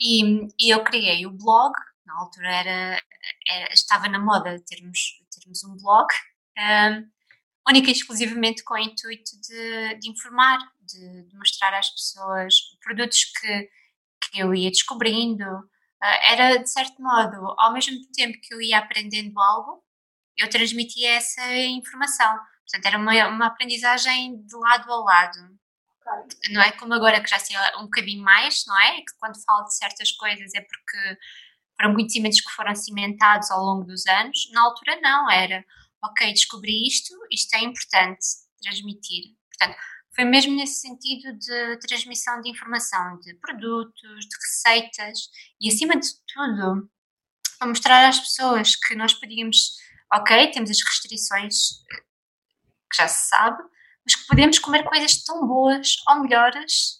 E, 0.00 0.46
e, 0.58 0.70
eu 0.70 0.82
criei 0.84 1.26
o 1.26 1.30
blog, 1.30 1.72
na 2.06 2.18
altura 2.20 2.48
era, 2.48 3.02
era, 3.48 3.72
estava 3.72 4.08
na 4.08 4.18
moda 4.18 4.62
termos, 4.66 5.20
termos 5.30 5.64
um 5.64 5.76
blog, 5.76 6.06
um, 6.58 7.08
única 7.68 7.88
e 7.88 7.92
exclusivamente 7.92 8.64
com 8.64 8.74
o 8.74 8.78
intuito 8.78 9.30
de, 9.40 9.94
de 10.00 10.10
informar, 10.10 10.58
de, 10.80 11.22
de, 11.24 11.36
mostrar 11.36 11.76
às 11.78 11.90
pessoas 11.90 12.54
produtos 12.82 13.24
que, 13.24 13.70
que 14.22 14.40
eu 14.40 14.54
ia 14.54 14.70
descobrindo. 14.70 15.44
Uh, 15.44 16.18
era, 16.30 16.56
de 16.56 16.70
certo 16.70 17.00
modo, 17.02 17.54
ao 17.58 17.72
mesmo 17.72 17.96
tempo 18.12 18.38
que 18.42 18.54
eu 18.54 18.60
ia 18.60 18.78
aprendendo 18.78 19.38
algo, 19.40 19.84
eu 20.36 20.48
transmitia 20.48 21.12
essa 21.12 21.44
informação. 21.66 22.38
Portanto, 22.64 22.86
era 22.86 22.98
uma, 22.98 23.28
uma 23.28 23.46
aprendizagem 23.46 24.42
de 24.44 24.56
lado 24.56 24.92
a 24.92 25.04
lado. 25.04 25.58
Não 26.50 26.62
é 26.62 26.72
como 26.72 26.94
agora 26.94 27.20
que 27.20 27.28
já 27.28 27.38
sei 27.38 27.56
um 27.78 27.84
bocadinho 27.84 28.22
mais, 28.22 28.64
não 28.66 28.80
é? 28.80 28.98
Que 28.98 29.14
quando 29.18 29.42
falo 29.44 29.64
de 29.64 29.76
certas 29.76 30.12
coisas 30.12 30.54
é 30.54 30.60
porque 30.60 31.18
foram 31.76 31.94
conhecimentos 31.94 32.40
que 32.40 32.50
foram 32.52 32.74
cimentados 32.74 33.50
ao 33.50 33.62
longo 33.62 33.84
dos 33.84 34.06
anos. 34.06 34.50
Na 34.52 34.62
altura, 34.62 34.98
não, 35.00 35.30
era 35.30 35.64
ok, 36.04 36.32
descobri 36.32 36.86
isto, 36.86 37.14
isto 37.30 37.54
é 37.54 37.60
importante 37.60 38.26
transmitir. 38.60 39.34
Portanto, 39.50 39.78
foi 40.14 40.24
mesmo 40.24 40.56
nesse 40.56 40.80
sentido 40.80 41.32
de 41.38 41.78
transmissão 41.78 42.40
de 42.40 42.50
informação, 42.50 43.18
de 43.20 43.34
produtos, 43.34 44.26
de 44.26 44.36
receitas 44.36 45.18
e, 45.60 45.68
acima 45.68 45.94
de 45.98 46.08
tudo, 46.32 46.90
para 47.58 47.68
mostrar 47.68 48.08
às 48.08 48.18
pessoas 48.18 48.76
que 48.76 48.94
nós 48.94 49.12
podíamos, 49.14 49.76
ok, 50.12 50.50
temos 50.50 50.70
as 50.70 50.82
restrições 50.82 51.54
que 52.90 52.96
já 52.96 53.08
se 53.08 53.28
sabe, 53.28 53.62
mas 54.04 54.14
que 54.14 54.26
podemos 54.26 54.58
comer 54.58 54.84
coisas 54.84 55.22
tão 55.22 55.46
boas 55.46 55.96
ou 56.08 56.22
melhores 56.22 56.98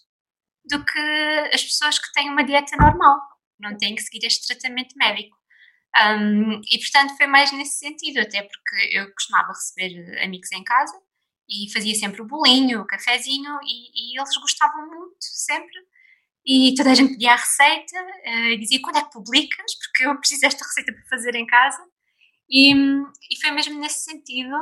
do 0.65 0.83
que 0.85 1.49
as 1.53 1.63
pessoas 1.63 1.97
que 1.97 2.11
têm 2.13 2.29
uma 2.29 2.43
dieta 2.43 2.75
normal, 2.77 3.17
não 3.59 3.75
têm 3.77 3.95
que 3.95 4.01
seguir 4.01 4.25
este 4.25 4.47
tratamento 4.47 4.95
médico. 4.95 5.38
Um, 5.97 6.61
e 6.69 6.77
portanto 6.79 7.17
foi 7.17 7.27
mais 7.27 7.51
nesse 7.51 7.79
sentido, 7.79 8.19
até 8.19 8.43
porque 8.43 8.97
eu 8.97 9.11
costumava 9.13 9.47
receber 9.49 10.23
amigos 10.23 10.51
em 10.51 10.63
casa 10.63 10.95
e 11.49 11.71
fazia 11.73 11.95
sempre 11.95 12.21
o 12.21 12.25
bolinho, 12.25 12.81
o 12.81 12.85
cafezinho 12.85 13.59
e, 13.63 14.13
e 14.13 14.19
eles 14.19 14.37
gostavam 14.37 14.87
muito, 14.87 15.17
sempre. 15.19 15.75
E 16.45 16.73
toda 16.75 16.91
a 16.91 16.95
gente 16.95 17.13
pedia 17.13 17.33
a 17.33 17.35
receita 17.35 18.01
uh, 18.01 18.49
e 18.51 18.57
dizia 18.57 18.81
quando 18.81 18.97
é 18.97 19.03
que 19.03 19.11
publicas, 19.11 19.75
porque 19.75 20.05
eu 20.05 20.17
preciso 20.17 20.41
desta 20.41 20.63
receita 20.63 20.93
para 20.93 21.05
fazer 21.07 21.35
em 21.35 21.45
casa. 21.45 21.83
E, 22.49 22.73
e 22.73 23.41
foi 23.41 23.51
mesmo 23.51 23.79
nesse 23.79 23.99
sentido 23.99 24.55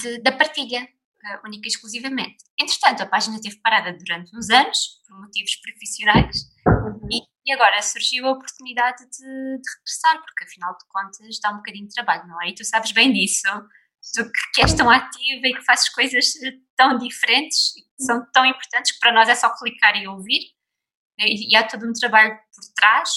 de, 0.00 0.18
da 0.22 0.32
partilha, 0.32 0.82
uh, 0.82 1.46
única 1.46 1.66
e 1.66 1.70
exclusivamente. 1.70 2.44
Entretanto, 2.58 3.02
a 3.02 3.06
página 3.06 3.36
esteve 3.36 3.56
parada 3.56 3.92
durante 3.92 4.36
uns 4.36 4.48
anos, 4.50 5.00
por 5.06 5.18
motivos 5.18 5.56
profissionais. 5.56 6.53
E 7.44 7.52
agora 7.52 7.82
surgiu 7.82 8.26
a 8.26 8.32
oportunidade 8.32 9.04
de, 9.04 9.58
de, 9.58 9.70
regressar, 9.76 10.22
porque 10.22 10.44
afinal 10.44 10.72
de 10.78 10.84
contas 10.88 11.38
dá 11.40 11.50
um 11.50 11.56
bocadinho 11.56 11.86
de 11.86 11.94
trabalho, 11.94 12.26
não 12.26 12.40
é? 12.42 12.48
E 12.48 12.54
tu 12.54 12.64
sabes 12.64 12.92
bem 12.92 13.12
disso. 13.12 13.46
Tu 14.14 14.30
que 14.54 14.62
és 14.62 14.72
tão 14.74 14.90
ativa 14.90 15.46
e 15.46 15.54
que 15.54 15.62
fazes 15.62 15.88
coisas 15.90 16.32
tão 16.76 16.98
diferentes 16.98 17.76
e 17.76 17.82
que 17.82 18.04
são 18.04 18.26
tão 18.32 18.44
importantes 18.44 18.92
que 18.92 18.98
para 18.98 19.12
nós 19.12 19.28
é 19.28 19.34
só 19.34 19.54
clicar 19.56 19.96
e 19.96 20.06
ouvir. 20.06 20.40
E, 21.18 21.52
e 21.52 21.56
há 21.56 21.66
todo 21.66 21.88
um 21.88 21.92
trabalho 21.92 22.34
por 22.54 22.74
trás 22.74 23.10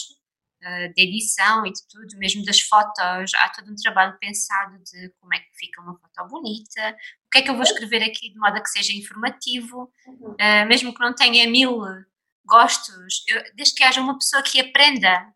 uh, 0.64 0.94
de 0.94 1.02
edição 1.02 1.66
e 1.66 1.72
de 1.72 1.80
tudo, 1.90 2.18
mesmo 2.18 2.44
das 2.44 2.62
fotos. 2.62 3.34
Há 3.36 3.50
todo 3.50 3.72
um 3.72 3.76
trabalho 3.76 4.18
pensado 4.20 4.78
de 4.84 5.10
como 5.20 5.34
é 5.34 5.40
que 5.40 5.58
fica 5.58 5.82
uma 5.82 5.98
foto 6.00 6.30
bonita, 6.30 6.96
o 7.26 7.30
que 7.32 7.40
é 7.40 7.42
que 7.42 7.50
eu 7.50 7.56
vou 7.56 7.64
escrever 7.64 8.04
aqui 8.04 8.32
de 8.32 8.38
modo 8.38 8.58
a 8.58 8.62
que 8.62 8.70
seja 8.70 8.94
informativo, 8.94 9.92
uh, 10.08 10.68
mesmo 10.68 10.94
que 10.94 11.02
não 11.02 11.14
tenha 11.16 11.50
mil 11.50 11.82
gostos, 12.48 13.24
eu, 13.28 13.44
desde 13.56 13.76
que 13.76 13.84
haja 13.84 14.02
uma 14.02 14.18
pessoa 14.18 14.42
que 14.42 14.60
aprenda, 14.60 15.34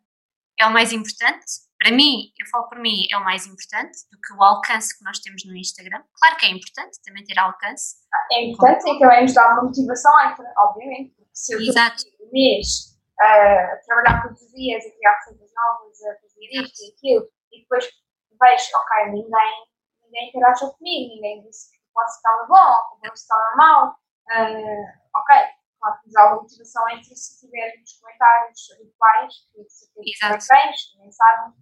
é 0.60 0.65
o 0.65 0.71
mais 0.71 0.91
importante. 0.91 1.45
Para 1.80 1.91
mim, 1.91 2.32
eu 2.39 2.45
falo 2.47 2.69
por 2.69 2.78
mim, 2.80 3.08
é 3.12 3.17
o 3.17 3.24
mais 3.24 3.45
importante 3.45 3.97
do 4.12 4.17
que 4.19 4.34
o 4.34 4.43
alcance 4.43 4.97
que 4.97 5.04
nós 5.04 5.19
temos 5.19 5.43
no 5.45 5.56
Instagram. 5.56 6.04
Claro 6.19 6.38
que 6.38 6.45
é 6.45 6.50
importante 6.50 7.02
também 7.04 7.24
ter 7.24 7.38
alcance. 7.39 7.95
É 8.32 8.45
importante 8.45 8.89
e 8.89 9.00
também 9.00 9.24
nos 9.24 9.34
dá 9.34 9.54
uma 9.54 9.63
motivação 9.63 10.12
obviamente. 10.58 11.15
Se 11.34 11.56
eu 11.56 11.62
Exato. 11.62 12.04
um 12.21 12.32
mês 12.32 12.91
uh, 13.19 13.74
a 13.74 13.78
trabalhar 13.86 14.21
todos 14.21 14.41
os 14.41 14.52
dias, 14.52 14.86
a 14.86 14.91
criar 14.91 15.15
receitas 15.15 15.50
novas, 15.56 16.04
a 16.04 16.21
fazer 16.21 16.47
isto 16.52 16.84
e 16.84 16.93
aquilo, 16.93 17.28
e 17.52 17.62
depois 17.62 17.86
vejo, 17.86 18.69
ok, 18.76 19.12
ninguém, 19.12 19.52
ninguém 20.04 20.30
interagiu 20.30 20.69
comigo, 20.74 21.15
ninguém 21.15 21.41
disse 21.43 21.71
que 21.71 21.78
posso 21.93 22.15
estar 22.17 22.45
bom, 22.47 23.02
que 23.02 23.10
posso 23.10 23.24
estar 23.24 23.56
mal, 23.56 23.89
uh, 23.89 25.17
ok, 25.17 25.36
claro 25.82 26.00
que 26.00 26.06
nos 26.06 26.13
dá 26.13 26.26
uma 26.28 26.41
motivação 26.41 26.89
entre 26.89 27.15
se 27.15 27.39
tivermos 27.39 27.94
comentários 27.94 28.72
habituais, 28.72 29.34
que 29.51 30.12
parabéns, 30.22 30.78
mensagens, 30.97 31.56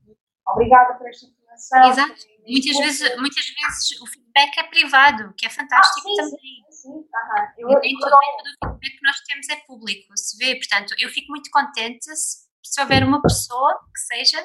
obrigada 0.47 0.97
por 0.97 1.07
esta 1.07 1.25
informação. 1.25 1.89
Exato. 1.89 2.39
Muitas 2.47 2.77
vezes, 2.77 3.17
muitas 3.17 3.45
vezes 3.45 4.01
o 4.01 4.05
feedback 4.07 4.57
é 4.57 4.63
privado, 4.63 5.33
que 5.37 5.45
é 5.45 5.49
fantástico 5.49 6.07
ah, 6.09 6.11
sim, 6.11 6.15
também. 6.15 6.65
Sim, 6.69 6.81
sim. 6.81 6.89
Uhum. 6.89 7.71
Eu, 7.71 7.79
nem, 7.79 7.97
todo, 7.97 8.13
o 8.13 8.67
feedback 8.67 8.97
que 8.97 9.05
nós 9.05 9.19
temos 9.21 9.49
é 9.49 9.55
público, 9.65 10.17
se 10.17 10.37
vê. 10.37 10.55
Portanto, 10.55 10.95
eu 10.99 11.09
fico 11.09 11.31
muito 11.31 11.49
contente 11.51 12.05
se, 12.15 12.47
se 12.63 12.81
houver 12.81 13.03
uma 13.03 13.21
pessoa 13.21 13.79
que 13.93 14.15
seja 14.15 14.43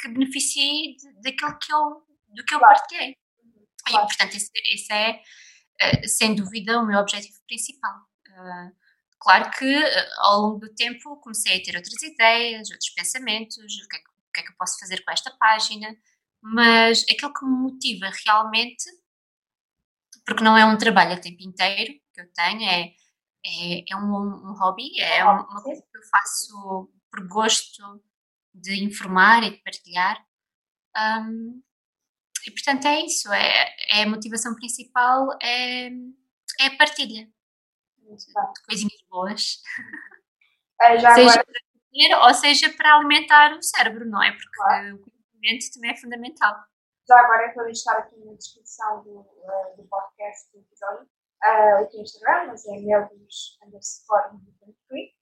que 0.00 0.08
beneficie 0.08 0.96
daquilo 1.22 1.58
que 1.58 1.72
eu, 1.72 2.02
do 2.34 2.44
que 2.44 2.54
eu 2.54 2.58
claro. 2.58 2.74
partilhei. 2.74 3.16
Claro. 3.86 4.04
E, 4.04 4.08
portanto, 4.08 4.34
isso, 4.36 4.50
isso 4.72 4.92
é, 4.92 5.22
eh, 5.80 6.08
sem 6.08 6.34
dúvida, 6.34 6.78
o 6.78 6.86
meu 6.86 6.98
objetivo 6.98 7.36
principal. 7.46 7.94
Uh, 8.28 8.83
Claro 9.20 9.50
que 9.52 9.64
eh, 9.64 10.08
ao 10.18 10.40
longo 10.40 10.58
do 10.58 10.74
tempo 10.74 11.16
comecei 11.20 11.56
a 11.56 11.62
ter 11.62 11.76
outras 11.76 12.02
ideias, 12.02 12.70
outros 12.70 12.90
pensamentos, 12.90 13.56
o 13.56 13.88
que, 13.88 13.96
é 13.96 13.98
que, 14.00 14.08
o 14.08 14.32
que 14.34 14.40
é 14.40 14.42
que 14.44 14.50
eu 14.50 14.56
posso 14.58 14.78
fazer 14.78 15.02
com 15.04 15.10
esta 15.10 15.30
página, 15.38 15.96
mas 16.42 17.04
aquilo 17.10 17.32
que 17.32 17.44
me 17.44 17.52
motiva 17.52 18.10
realmente, 18.26 18.84
porque 20.26 20.44
não 20.44 20.56
é 20.56 20.64
um 20.64 20.78
trabalho 20.78 21.14
a 21.14 21.20
tempo 21.20 21.42
inteiro 21.42 21.94
que 22.12 22.20
eu 22.20 22.32
tenho, 22.32 22.62
é, 22.68 22.94
é, 23.46 23.84
é 23.90 23.96
um, 23.96 24.50
um, 24.50 24.54
hobby, 24.58 25.00
é 25.00 25.24
uma 25.24 25.62
coisa 25.62 25.82
que 25.82 25.98
eu 25.98 26.02
faço 26.10 26.90
por 27.10 27.26
gosto 27.28 28.02
de 28.54 28.84
informar 28.84 29.42
e 29.42 29.50
de 29.50 29.62
partilhar. 29.62 30.24
Um, 30.96 31.62
e 32.46 32.50
portanto 32.50 32.86
é 32.86 33.00
isso, 33.00 33.32
é, 33.32 33.74
é 33.90 34.02
a 34.02 34.08
motivação 34.08 34.54
principal 34.54 35.28
é, 35.42 35.88
é 36.60 36.66
a 36.66 36.76
partilha 36.76 37.33
coisinhas 38.66 39.02
boas. 39.10 39.62
Uh, 40.82 40.98
já 40.98 41.14
seja 41.14 41.30
agora, 41.30 41.44
para 41.44 41.60
comer 41.90 42.14
ou 42.28 42.34
seja 42.34 42.70
para 42.76 42.94
alimentar 42.96 43.52
o 43.56 43.62
cérebro, 43.62 44.04
não 44.06 44.22
é? 44.22 44.32
Porque 44.32 44.48
Claro. 44.56 44.96
o 44.96 44.98
conhecimento 45.38 45.72
também 45.74 45.90
é 45.90 45.96
fundamental. 45.96 46.54
já 47.08 47.18
agora 47.20 47.48
eu 47.48 47.54
vou 47.54 47.64
deixar 47.64 47.92
aqui 47.98 48.16
na 48.24 48.32
descrição 48.34 49.02
do, 49.04 49.20
uh, 49.20 49.76
do 49.76 49.84
podcast 49.88 50.50
do 50.52 50.58
episódio 50.60 51.02
uh, 51.04 51.82
o 51.82 51.86
teu 51.90 52.00
Instagram, 52.00 52.46
mas 52.48 52.66
é 52.66 52.78
melvins 52.80 53.58
underscore. 53.64 54.34
Uh, 54.34 55.14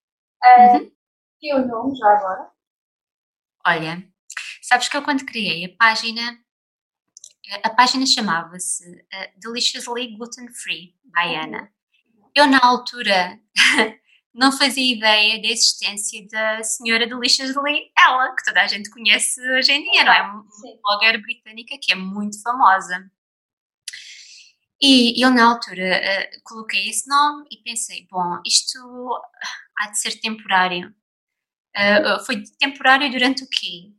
Uhum. 0.44 0.92
E 1.40 1.54
o 1.54 1.66
nome, 1.66 1.96
já 1.96 2.06
agora. 2.16 2.50
Olha, 3.66 4.02
sabes 4.60 4.88
que 4.88 4.96
eu 4.96 5.02
quando 5.04 5.24
criei 5.24 5.64
a 5.64 5.76
página, 5.76 6.36
a 7.62 7.70
página 7.70 8.04
chamava-se 8.06 9.06
eh, 9.12 9.32
Deliciously 9.36 10.16
Gluten 10.16 10.52
Free, 10.52 10.96
by 11.04 11.36
Ana. 11.36 11.72
Eu 12.34 12.46
na 12.46 12.58
altura 12.62 13.38
não 14.34 14.50
fazia 14.52 14.94
ideia 14.94 15.40
da 15.40 15.48
existência 15.48 16.26
da 16.28 16.62
senhora 16.62 17.06
Deliciously, 17.06 17.92
ela, 17.96 18.34
que 18.34 18.44
toda 18.44 18.62
a 18.62 18.66
gente 18.66 18.90
conhece 18.90 19.40
hoje 19.52 19.72
em 19.72 19.90
dia, 19.90 20.04
não 20.04 20.12
é? 20.12 20.22
Uma 20.22 20.44
blogger 20.82 21.20
britânica 21.20 21.76
que 21.80 21.92
é 21.92 21.94
muito 21.94 22.40
famosa. 22.42 23.10
E 24.80 25.22
eu 25.24 25.30
na 25.30 25.44
altura 25.44 25.82
eh, 25.84 26.30
coloquei 26.44 26.88
esse 26.88 27.08
nome 27.08 27.46
e 27.52 27.58
pensei, 27.62 28.06
bom, 28.10 28.40
isto 28.44 28.78
há 29.78 29.90
de 29.90 29.98
ser 30.00 30.20
temporário. 30.20 30.92
Eh, 31.76 32.18
foi 32.26 32.42
temporário 32.58 33.10
durante 33.10 33.44
o 33.44 33.48
quê? 33.48 33.92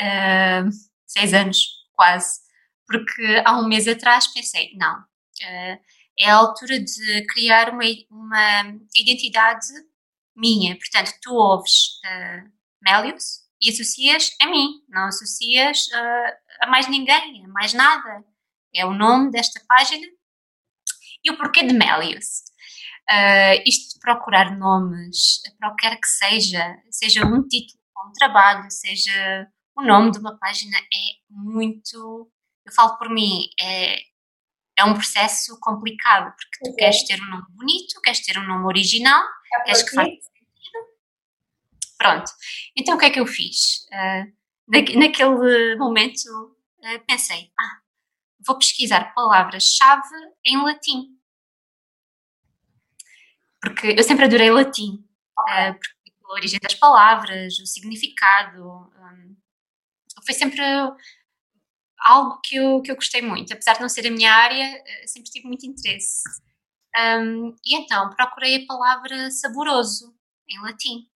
Eh, 0.00 0.64
seis 1.06 1.34
anos, 1.34 1.66
quase. 1.94 2.40
Porque 2.86 3.42
há 3.44 3.58
um 3.60 3.68
mês 3.68 3.88
atrás 3.88 4.26
pensei, 4.28 4.72
não, 4.76 5.04
eh, 5.42 5.80
é 6.18 6.30
a 6.30 6.36
altura 6.36 6.80
de 6.80 7.26
criar 7.26 7.70
uma, 7.70 7.84
uma 8.10 8.62
identidade 8.96 9.66
minha. 10.36 10.76
Portanto, 10.76 11.12
tu 11.22 11.34
ouves 11.34 12.00
uh, 12.04 12.50
Melius 12.82 13.40
e 13.60 13.70
associas 13.70 14.30
a 14.40 14.46
mim, 14.46 14.82
não 14.88 15.06
associas 15.06 15.86
uh, 15.88 16.62
a 16.62 16.66
mais 16.66 16.88
ninguém, 16.88 17.44
a 17.44 17.48
mais 17.48 17.72
nada. 17.72 18.24
É 18.74 18.84
o 18.84 18.92
nome 18.92 19.30
desta 19.30 19.60
página 19.66 20.06
e 21.24 21.30
o 21.30 21.36
porquê 21.36 21.64
de 21.64 21.74
Melius. 21.74 22.42
Uh, 23.10 23.62
isto 23.66 23.94
de 23.94 24.00
procurar 24.00 24.56
nomes 24.56 25.40
para 25.58 25.70
o 25.70 25.76
que 25.76 25.88
quer 25.88 25.96
que 25.96 26.06
seja, 26.06 26.76
seja 26.90 27.24
um 27.24 27.42
título 27.46 27.78
um 28.06 28.12
trabalho, 28.12 28.70
seja 28.70 29.48
o 29.76 29.82
nome 29.82 30.10
de 30.10 30.18
uma 30.18 30.36
página, 30.38 30.76
é 30.78 31.18
muito. 31.30 32.30
Eu 32.66 32.72
falo 32.72 32.96
por 32.98 33.08
mim, 33.08 33.48
é, 33.60 33.98
é 34.78 34.84
um 34.84 34.94
processo 34.94 35.58
complicado, 35.60 36.32
porque 36.36 36.58
tu 36.64 36.70
é. 36.70 36.76
queres 36.76 37.04
ter 37.04 37.20
um 37.20 37.30
nome 37.30 37.44
bonito, 37.50 38.00
queres 38.00 38.20
ter 38.24 38.38
um 38.38 38.46
nome 38.46 38.64
original, 38.64 39.22
É 39.54 39.64
queres 39.64 39.82
que 39.82 39.94
faça 39.94 40.08
sentido. 40.08 40.78
Pronto. 41.98 42.30
Então 42.76 42.94
o 42.94 42.98
que 42.98 43.06
é 43.06 43.10
que 43.10 43.20
eu 43.20 43.26
fiz? 43.26 43.86
Naque- 44.68 44.96
naquele 44.96 45.76
momento 45.76 46.56
ah, 46.84 46.98
pensei, 47.06 47.50
ah, 47.58 47.80
vou 48.46 48.56
pesquisar 48.56 49.12
palavras-chave 49.14 50.08
em 50.44 50.62
latim. 50.62 51.18
Porque 53.60 53.88
eu 53.98 54.02
sempre 54.04 54.26
adorei 54.26 54.50
latim. 54.50 55.04
Ok. 55.38 55.54
ah, 55.54 55.72
porque 55.74 56.12
a 56.24 56.32
origem 56.34 56.60
das 56.62 56.74
palavras, 56.74 57.58
o 57.58 57.66
significado. 57.66 58.62
hum, 58.62 59.36
foi 60.24 60.34
sempre 60.34 60.60
algo 62.00 62.40
que 62.42 62.56
eu, 62.56 62.80
que 62.82 62.90
eu 62.90 62.96
gostei 62.96 63.22
muito. 63.22 63.52
Apesar 63.52 63.74
de 63.74 63.80
não 63.80 63.88
ser 63.88 64.06
a 64.06 64.10
minha 64.10 64.32
área, 64.32 64.64
eh, 64.64 65.06
sempre 65.06 65.30
tive 65.30 65.46
muito 65.46 65.66
interesse. 65.66 66.22
Hum, 66.98 67.54
e 67.64 67.76
então 67.76 68.10
procurei 68.10 68.62
a 68.62 68.66
palavra 68.66 69.30
saboroso 69.30 70.14
em 70.48 70.60
latim. 70.62 71.08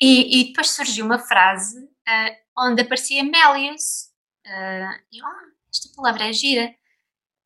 E, 0.00 0.40
e 0.40 0.44
depois 0.48 0.70
surgiu 0.70 1.04
uma 1.04 1.18
frase 1.18 1.76
ah, 2.06 2.30
onde 2.58 2.82
aparecia 2.82 3.22
Melius. 3.22 4.10
Ah, 4.46 4.98
e 5.12 5.18
eu, 5.18 5.26
ah, 5.26 5.44
esta 5.72 5.94
palavra 5.94 6.28
é 6.28 6.32
gira. 6.32 6.74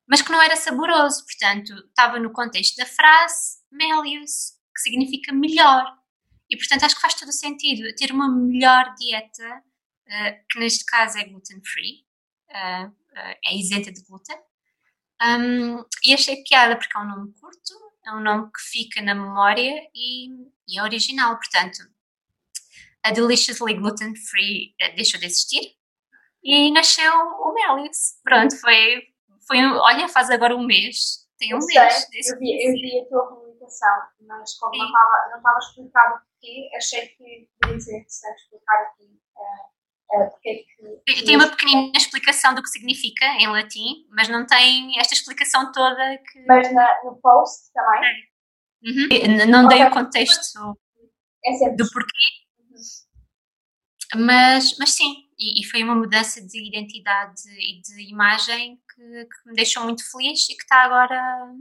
Mas 0.07 0.21
que 0.21 0.31
não 0.31 0.41
era 0.41 0.55
saboroso, 0.55 1.25
portanto, 1.25 1.73
estava 1.89 2.19
no 2.19 2.31
contexto 2.31 2.75
da 2.77 2.85
frase 2.85 3.57
Melius, 3.71 4.53
que 4.73 4.81
significa 4.81 5.33
melhor. 5.33 5.83
E 6.49 6.57
portanto 6.57 6.83
acho 6.83 6.95
que 6.95 7.01
faz 7.01 7.15
todo 7.15 7.29
o 7.29 7.33
sentido 7.33 7.83
ter 7.95 8.11
uma 8.11 8.29
melhor 8.29 8.93
dieta, 8.95 9.63
ah, 10.09 10.31
que 10.49 10.59
neste 10.59 10.85
caso 10.85 11.17
é 11.17 11.25
gluten 11.25 11.61
free, 11.63 12.05
ah, 12.51 12.91
ah, 13.15 13.35
é 13.45 13.55
isenta 13.55 13.91
de 13.91 14.03
glúten. 14.03 14.37
Um, 15.21 15.85
e 16.03 16.13
achei 16.13 16.43
piada 16.43 16.75
porque 16.75 16.97
é 16.97 16.99
um 16.99 17.07
nome 17.07 17.33
curto, 17.39 17.73
é 18.05 18.11
um 18.11 18.19
nome 18.19 18.51
que 18.51 18.61
fica 18.61 19.01
na 19.01 19.15
memória 19.15 19.89
e, 19.95 20.29
e 20.67 20.77
é 20.77 20.83
original. 20.83 21.37
Portanto, 21.37 21.77
a 23.03 23.11
Deliciously 23.11 23.75
Gluten 23.75 24.15
Free 24.15 24.75
eh, 24.79 24.91
deixou 24.95 25.19
de 25.19 25.27
existir 25.27 25.75
e 26.43 26.71
nasceu 26.71 27.11
o 27.13 27.53
Melius. 27.53 28.19
Pronto, 28.23 28.55
foi, 28.59 29.03
foi 29.47 29.63
olha, 29.63 30.07
faz 30.09 30.29
agora 30.29 30.55
um 30.55 30.65
mês. 30.65 31.25
Tem 31.37 31.53
um 31.53 31.57
Eu 31.57 31.61
sei, 31.61 31.79
mês. 31.79 32.07
desde 32.11 32.33
eu 32.33 32.39
vi, 32.39 32.67
eu 32.67 32.73
vi 32.73 32.99
a 32.99 33.05
tua 33.09 33.27
publicação, 33.27 33.95
mas 34.21 34.53
como 34.57 34.77
não 34.77 34.85
Sim. 34.85 34.91
estava 34.91 35.29
não 35.31 35.37
estava 35.37 35.59
explicado 35.59 36.19
porquê, 36.19 36.69
achei 36.75 37.07
que 37.07 37.49
ser 37.79 37.97
interessante 37.97 38.41
explicar 38.41 38.81
aqui 38.83 39.19
eh, 39.37 39.41
eh, 39.41 39.74
porque 40.29 40.49
é 40.49 41.13
que. 41.13 41.23
Tem 41.25 41.35
uma 41.35 41.47
pequenina 41.49 41.91
explicação 41.95 42.53
do 42.55 42.61
que 42.61 42.69
significa 42.69 43.25
em 43.39 43.47
latim, 43.47 44.05
mas 44.09 44.27
não 44.29 44.45
tem 44.45 44.99
esta 44.99 45.13
explicação 45.13 45.71
toda 45.71 46.17
que. 46.17 46.45
Mas 46.47 46.73
na- 46.73 47.03
no 47.03 47.15
post 47.21 47.71
também 47.73 48.25
Uhum. 48.83 49.47
Não 49.47 49.67
dei 49.67 49.83
o 49.83 49.89
contexto 49.89 50.77
é 51.43 51.69
do 51.71 51.89
porquê, 51.91 52.45
mas, 54.15 54.77
mas 54.77 54.91
sim, 54.91 55.25
e, 55.37 55.61
e 55.61 55.65
foi 55.65 55.83
uma 55.83 55.95
mudança 55.95 56.41
de 56.41 56.67
identidade 56.67 57.41
e 57.47 57.81
de 57.81 58.09
imagem 58.11 58.79
que, 58.93 59.01
que 59.25 59.49
me 59.49 59.55
deixou 59.55 59.83
muito 59.83 60.03
feliz 60.11 60.47
e 60.49 60.55
que 60.55 60.61
está 60.63 60.83
agora, 60.83 61.51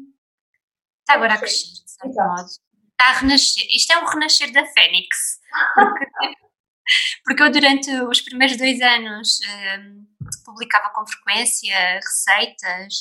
está 1.01 1.15
agora 1.15 1.35
a 1.35 1.39
crescer, 1.39 1.67
de 1.85 1.91
certo 1.91 2.15
modo. 2.15 2.47
Está 2.47 3.09
a 3.09 3.13
renascer. 3.21 3.67
Isto 3.75 3.93
é 3.93 3.99
um 3.99 4.07
renascer 4.07 4.53
da 4.53 4.65
Fênix. 4.67 5.41
Porque, 5.75 6.05
porque 7.25 7.43
eu, 7.43 7.51
durante 7.53 7.91
os 8.03 8.21
primeiros 8.21 8.57
dois 8.57 8.81
anos, 8.81 9.41
hum, 9.81 10.07
publicava 10.45 10.91
com 10.95 11.07
frequência 11.07 11.77
receitas. 11.97 12.95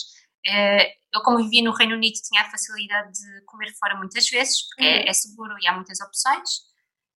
Eh, 0.46 0.94
eu, 1.14 1.22
como 1.24 1.38
vivia 1.38 1.64
no 1.64 1.74
Reino 1.74 1.96
Unido, 1.96 2.16
tinha 2.28 2.42
a 2.44 2.50
facilidade 2.52 3.12
de 3.14 3.42
comer 3.46 3.72
fora 3.80 3.96
muitas 3.98 4.28
vezes, 4.30 4.68
porque 4.70 4.84
é, 4.86 4.98
Uhum. 5.04 5.10
é 5.10 5.14
seguro 5.14 5.56
e 5.62 5.68
há 5.68 5.74
muitas 5.74 6.00
opções. 6.02 6.50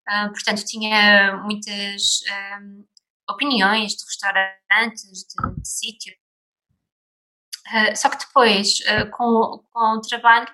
Ah, 0.08 0.30
portanto, 0.30 0.64
tinha 0.66 1.38
muitas 1.44 2.22
hum, 2.62 2.86
opiniões 3.30 3.94
de 3.96 4.06
restaurantes, 4.06 5.04
de, 5.28 5.62
de 5.62 5.68
sítios. 5.68 6.16
Ah, 7.68 7.96
só 7.96 8.10
que 8.10 8.18
depois, 8.18 8.80
ah, 8.88 9.06
com, 9.08 9.64
com 9.72 9.98
o 9.98 10.02
trabalho 10.02 10.48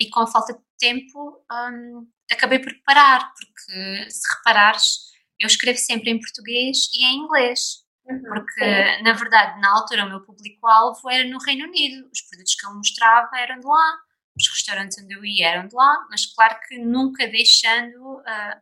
e 0.00 0.08
com 0.10 0.20
a 0.20 0.26
falta 0.26 0.54
de 0.54 0.60
tempo, 0.78 1.44
hum, 1.52 2.08
acabei 2.32 2.58
por 2.58 2.72
parar, 2.84 3.32
porque 3.34 4.10
se 4.10 4.36
reparares, 4.36 5.12
eu 5.38 5.46
escrevo 5.46 5.78
sempre 5.78 6.10
em 6.10 6.20
português 6.20 6.88
e 6.92 7.04
em 7.04 7.18
inglês. 7.18 7.82
Uhum, 8.04 8.22
Porque, 8.22 8.64
sim. 8.64 9.02
na 9.02 9.12
verdade, 9.12 9.60
na 9.60 9.72
altura, 9.72 10.04
o 10.04 10.08
meu 10.08 10.20
público-alvo 10.22 11.08
era 11.10 11.28
no 11.28 11.38
Reino 11.38 11.66
Unido. 11.66 12.08
Os 12.12 12.22
produtos 12.22 12.54
que 12.54 12.66
eu 12.66 12.74
mostrava 12.74 13.30
eram 13.38 13.60
de 13.60 13.66
lá, 13.66 13.98
os 14.36 14.48
restaurantes 14.48 14.98
onde 15.02 15.14
eu 15.14 15.24
ia 15.24 15.48
eram 15.48 15.68
de 15.68 15.74
lá, 15.74 16.06
mas 16.10 16.26
claro 16.26 16.58
que 16.66 16.78
nunca 16.78 17.26
deixando 17.28 18.22
ah, 18.26 18.60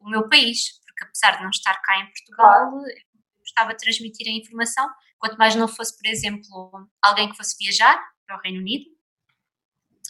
o 0.00 0.08
meu 0.08 0.28
país, 0.28 0.80
porque 0.86 1.04
apesar 1.04 1.36
de 1.36 1.42
não 1.42 1.50
estar 1.50 1.74
cá 1.82 1.98
em 1.98 2.06
Portugal, 2.06 2.72
eu 2.86 3.40
gostava 3.40 3.74
de 3.74 3.78
transmitir 3.78 4.26
a 4.28 4.36
informação, 4.36 4.88
quanto 5.18 5.36
mais 5.36 5.54
não 5.54 5.68
fosse, 5.68 5.96
por 5.96 6.08
exemplo, 6.08 6.88
alguém 7.02 7.30
que 7.30 7.36
fosse 7.36 7.56
viajar 7.58 8.00
para 8.26 8.36
o 8.36 8.40
Reino 8.40 8.60
Unido. 8.60 8.86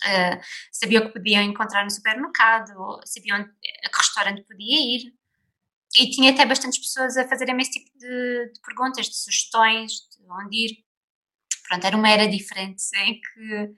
Ah, 0.02 0.40
sabia 0.72 1.00
o 1.00 1.06
que 1.06 1.12
podia 1.12 1.42
encontrar 1.42 1.84
no 1.84 1.90
supermercado, 1.90 3.00
sabia 3.04 3.36
onde, 3.36 3.50
a 3.84 3.90
que 3.90 3.98
restaurante 3.98 4.42
podia 4.44 4.96
ir, 4.96 5.14
e 5.96 6.10
tinha 6.10 6.30
até 6.30 6.46
bastantes 6.46 6.78
pessoas 6.78 7.16
a 7.16 7.26
fazerem 7.26 7.56
esse 7.60 7.72
tipo 7.72 7.98
de, 7.98 8.52
de 8.52 8.60
perguntas, 8.64 9.06
de 9.06 9.16
sugestões, 9.16 9.92
de 9.92 10.30
onde 10.30 10.56
ir. 10.66 10.84
Pronto, 11.68 11.86
era 11.86 11.96
uma 11.96 12.08
era 12.08 12.28
diferente 12.28 12.82
em 12.96 13.20
que 13.20 13.74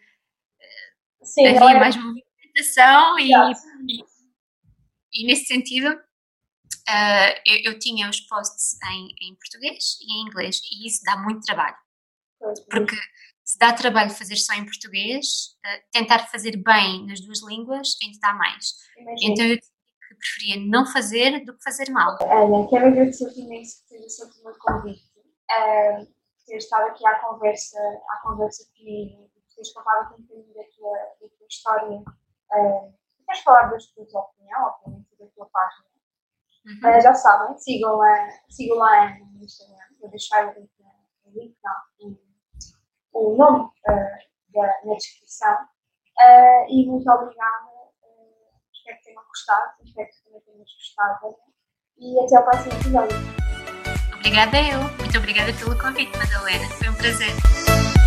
Sim, 1.23 1.55
não 1.55 1.67
havia 1.69 1.77
é- 1.77 1.81
mais 1.81 1.97
movimentação 1.97 3.19
e, 3.19 3.33
Exato. 3.33 3.61
e 5.13 5.27
nesse 5.27 5.47
sentido 5.47 5.89
ah, 6.89 7.35
eu, 7.47 7.73
eu 7.73 7.79
tinha 7.79 8.11
os 8.11 8.21
posts 8.21 8.79
em, 8.91 9.29
em 9.29 9.35
português 9.37 9.99
e 10.01 10.13
em 10.13 10.27
inglês 10.27 10.61
e 10.71 10.87
isso 10.87 11.03
dá 11.05 11.17
muito 11.17 11.43
trabalho, 11.43 11.77
porque 12.71 12.97
se 13.45 13.59
dá 13.59 13.73
trabalho 13.73 14.11
fazer 14.11 14.37
só 14.37 14.55
em 14.55 14.65
português, 14.65 15.57
ah, 15.65 15.81
tentar 15.91 16.31
fazer 16.31 16.57
bem 16.63 17.07
nas 17.07 17.21
duas 17.21 17.43
línguas 17.43 17.97
ainda 18.03 18.19
dá 18.21 18.35
mais. 18.35 18.75
imagina. 18.97 19.33
Então 19.33 19.47
eu 19.47 19.59
preferia 20.19 20.65
não 20.69 20.87
fazer 20.87 21.45
do 21.45 21.57
que 21.57 21.63
fazer 21.65 21.91
mal. 21.91 22.17
Ana, 22.21 22.69
quero 22.69 22.87
agradecer-te 22.87 23.41
imenso 23.41 23.81
por 23.81 23.89
ter 23.89 24.05
aceito 24.05 24.41
o 24.41 24.45
meu 24.45 24.55
convite. 24.59 25.13
uh, 25.51 26.07
por 26.07 26.47
ter 26.47 26.57
estado 26.57 26.89
aqui 26.89 27.07
à 27.07 27.19
conversa, 27.21 27.79
à 28.11 28.23
conversa 28.23 28.65
comigo, 28.77 29.31
por 29.35 29.43
teres 29.55 29.73
contado 29.73 30.15
um 30.15 30.23
bocadinho 30.23 30.55
da 30.55 30.65
tua, 30.77 30.99
da 31.21 31.29
tua 31.37 31.47
história, 31.49 31.99
uh, 31.99 32.95
teres 33.27 33.43
falado 33.43 33.71
da 33.71 34.05
tua 34.07 34.21
opinião, 34.21 34.63
obviamente, 34.65 35.17
da 35.19 35.27
tua 35.27 35.47
página. 35.47 35.93
Uhum. 36.65 36.99
Uh, 36.99 37.01
já 37.01 37.15
sabem, 37.15 37.59
sigam, 37.59 38.01
a, 38.01 38.29
sigam 38.49 38.77
lá 38.77 39.19
no 39.19 39.45
Instagram, 39.45 39.77
vou 40.01 40.11
deixar 40.11 40.49
o 40.49 40.61
link, 40.61 40.71
o, 41.25 41.31
link 41.31 41.57
não, 41.63 42.17
o, 43.13 43.37
nome 43.37 43.65
uh, 43.65 44.53
da, 44.53 44.67
na 44.85 44.95
descrição. 44.95 45.55
Uh, 45.55 46.67
e 46.69 46.87
muito 46.87 47.11
obrigada, 47.11 47.69
espero 48.73 48.99
que 48.99 49.05
tenham 49.05 49.23
gostado, 49.27 49.73
espero 49.85 50.09
que 50.09 50.25
também 50.25 50.41
tenham 50.41 50.59
gostado. 50.59 51.37
E 51.99 52.21
até 52.21 52.37
ao 52.37 52.45
próximo 52.45 52.73
episódio. 52.75 53.19
Obrigada 54.15 54.57
eu. 54.57 54.81
Muito 54.99 55.19
obrigada 55.19 55.53
pelo 55.53 55.79
convite, 55.79 56.17
Madalena. 56.17 56.69
Foi 56.77 56.89
um 56.89 56.95
prazer. 56.95 58.02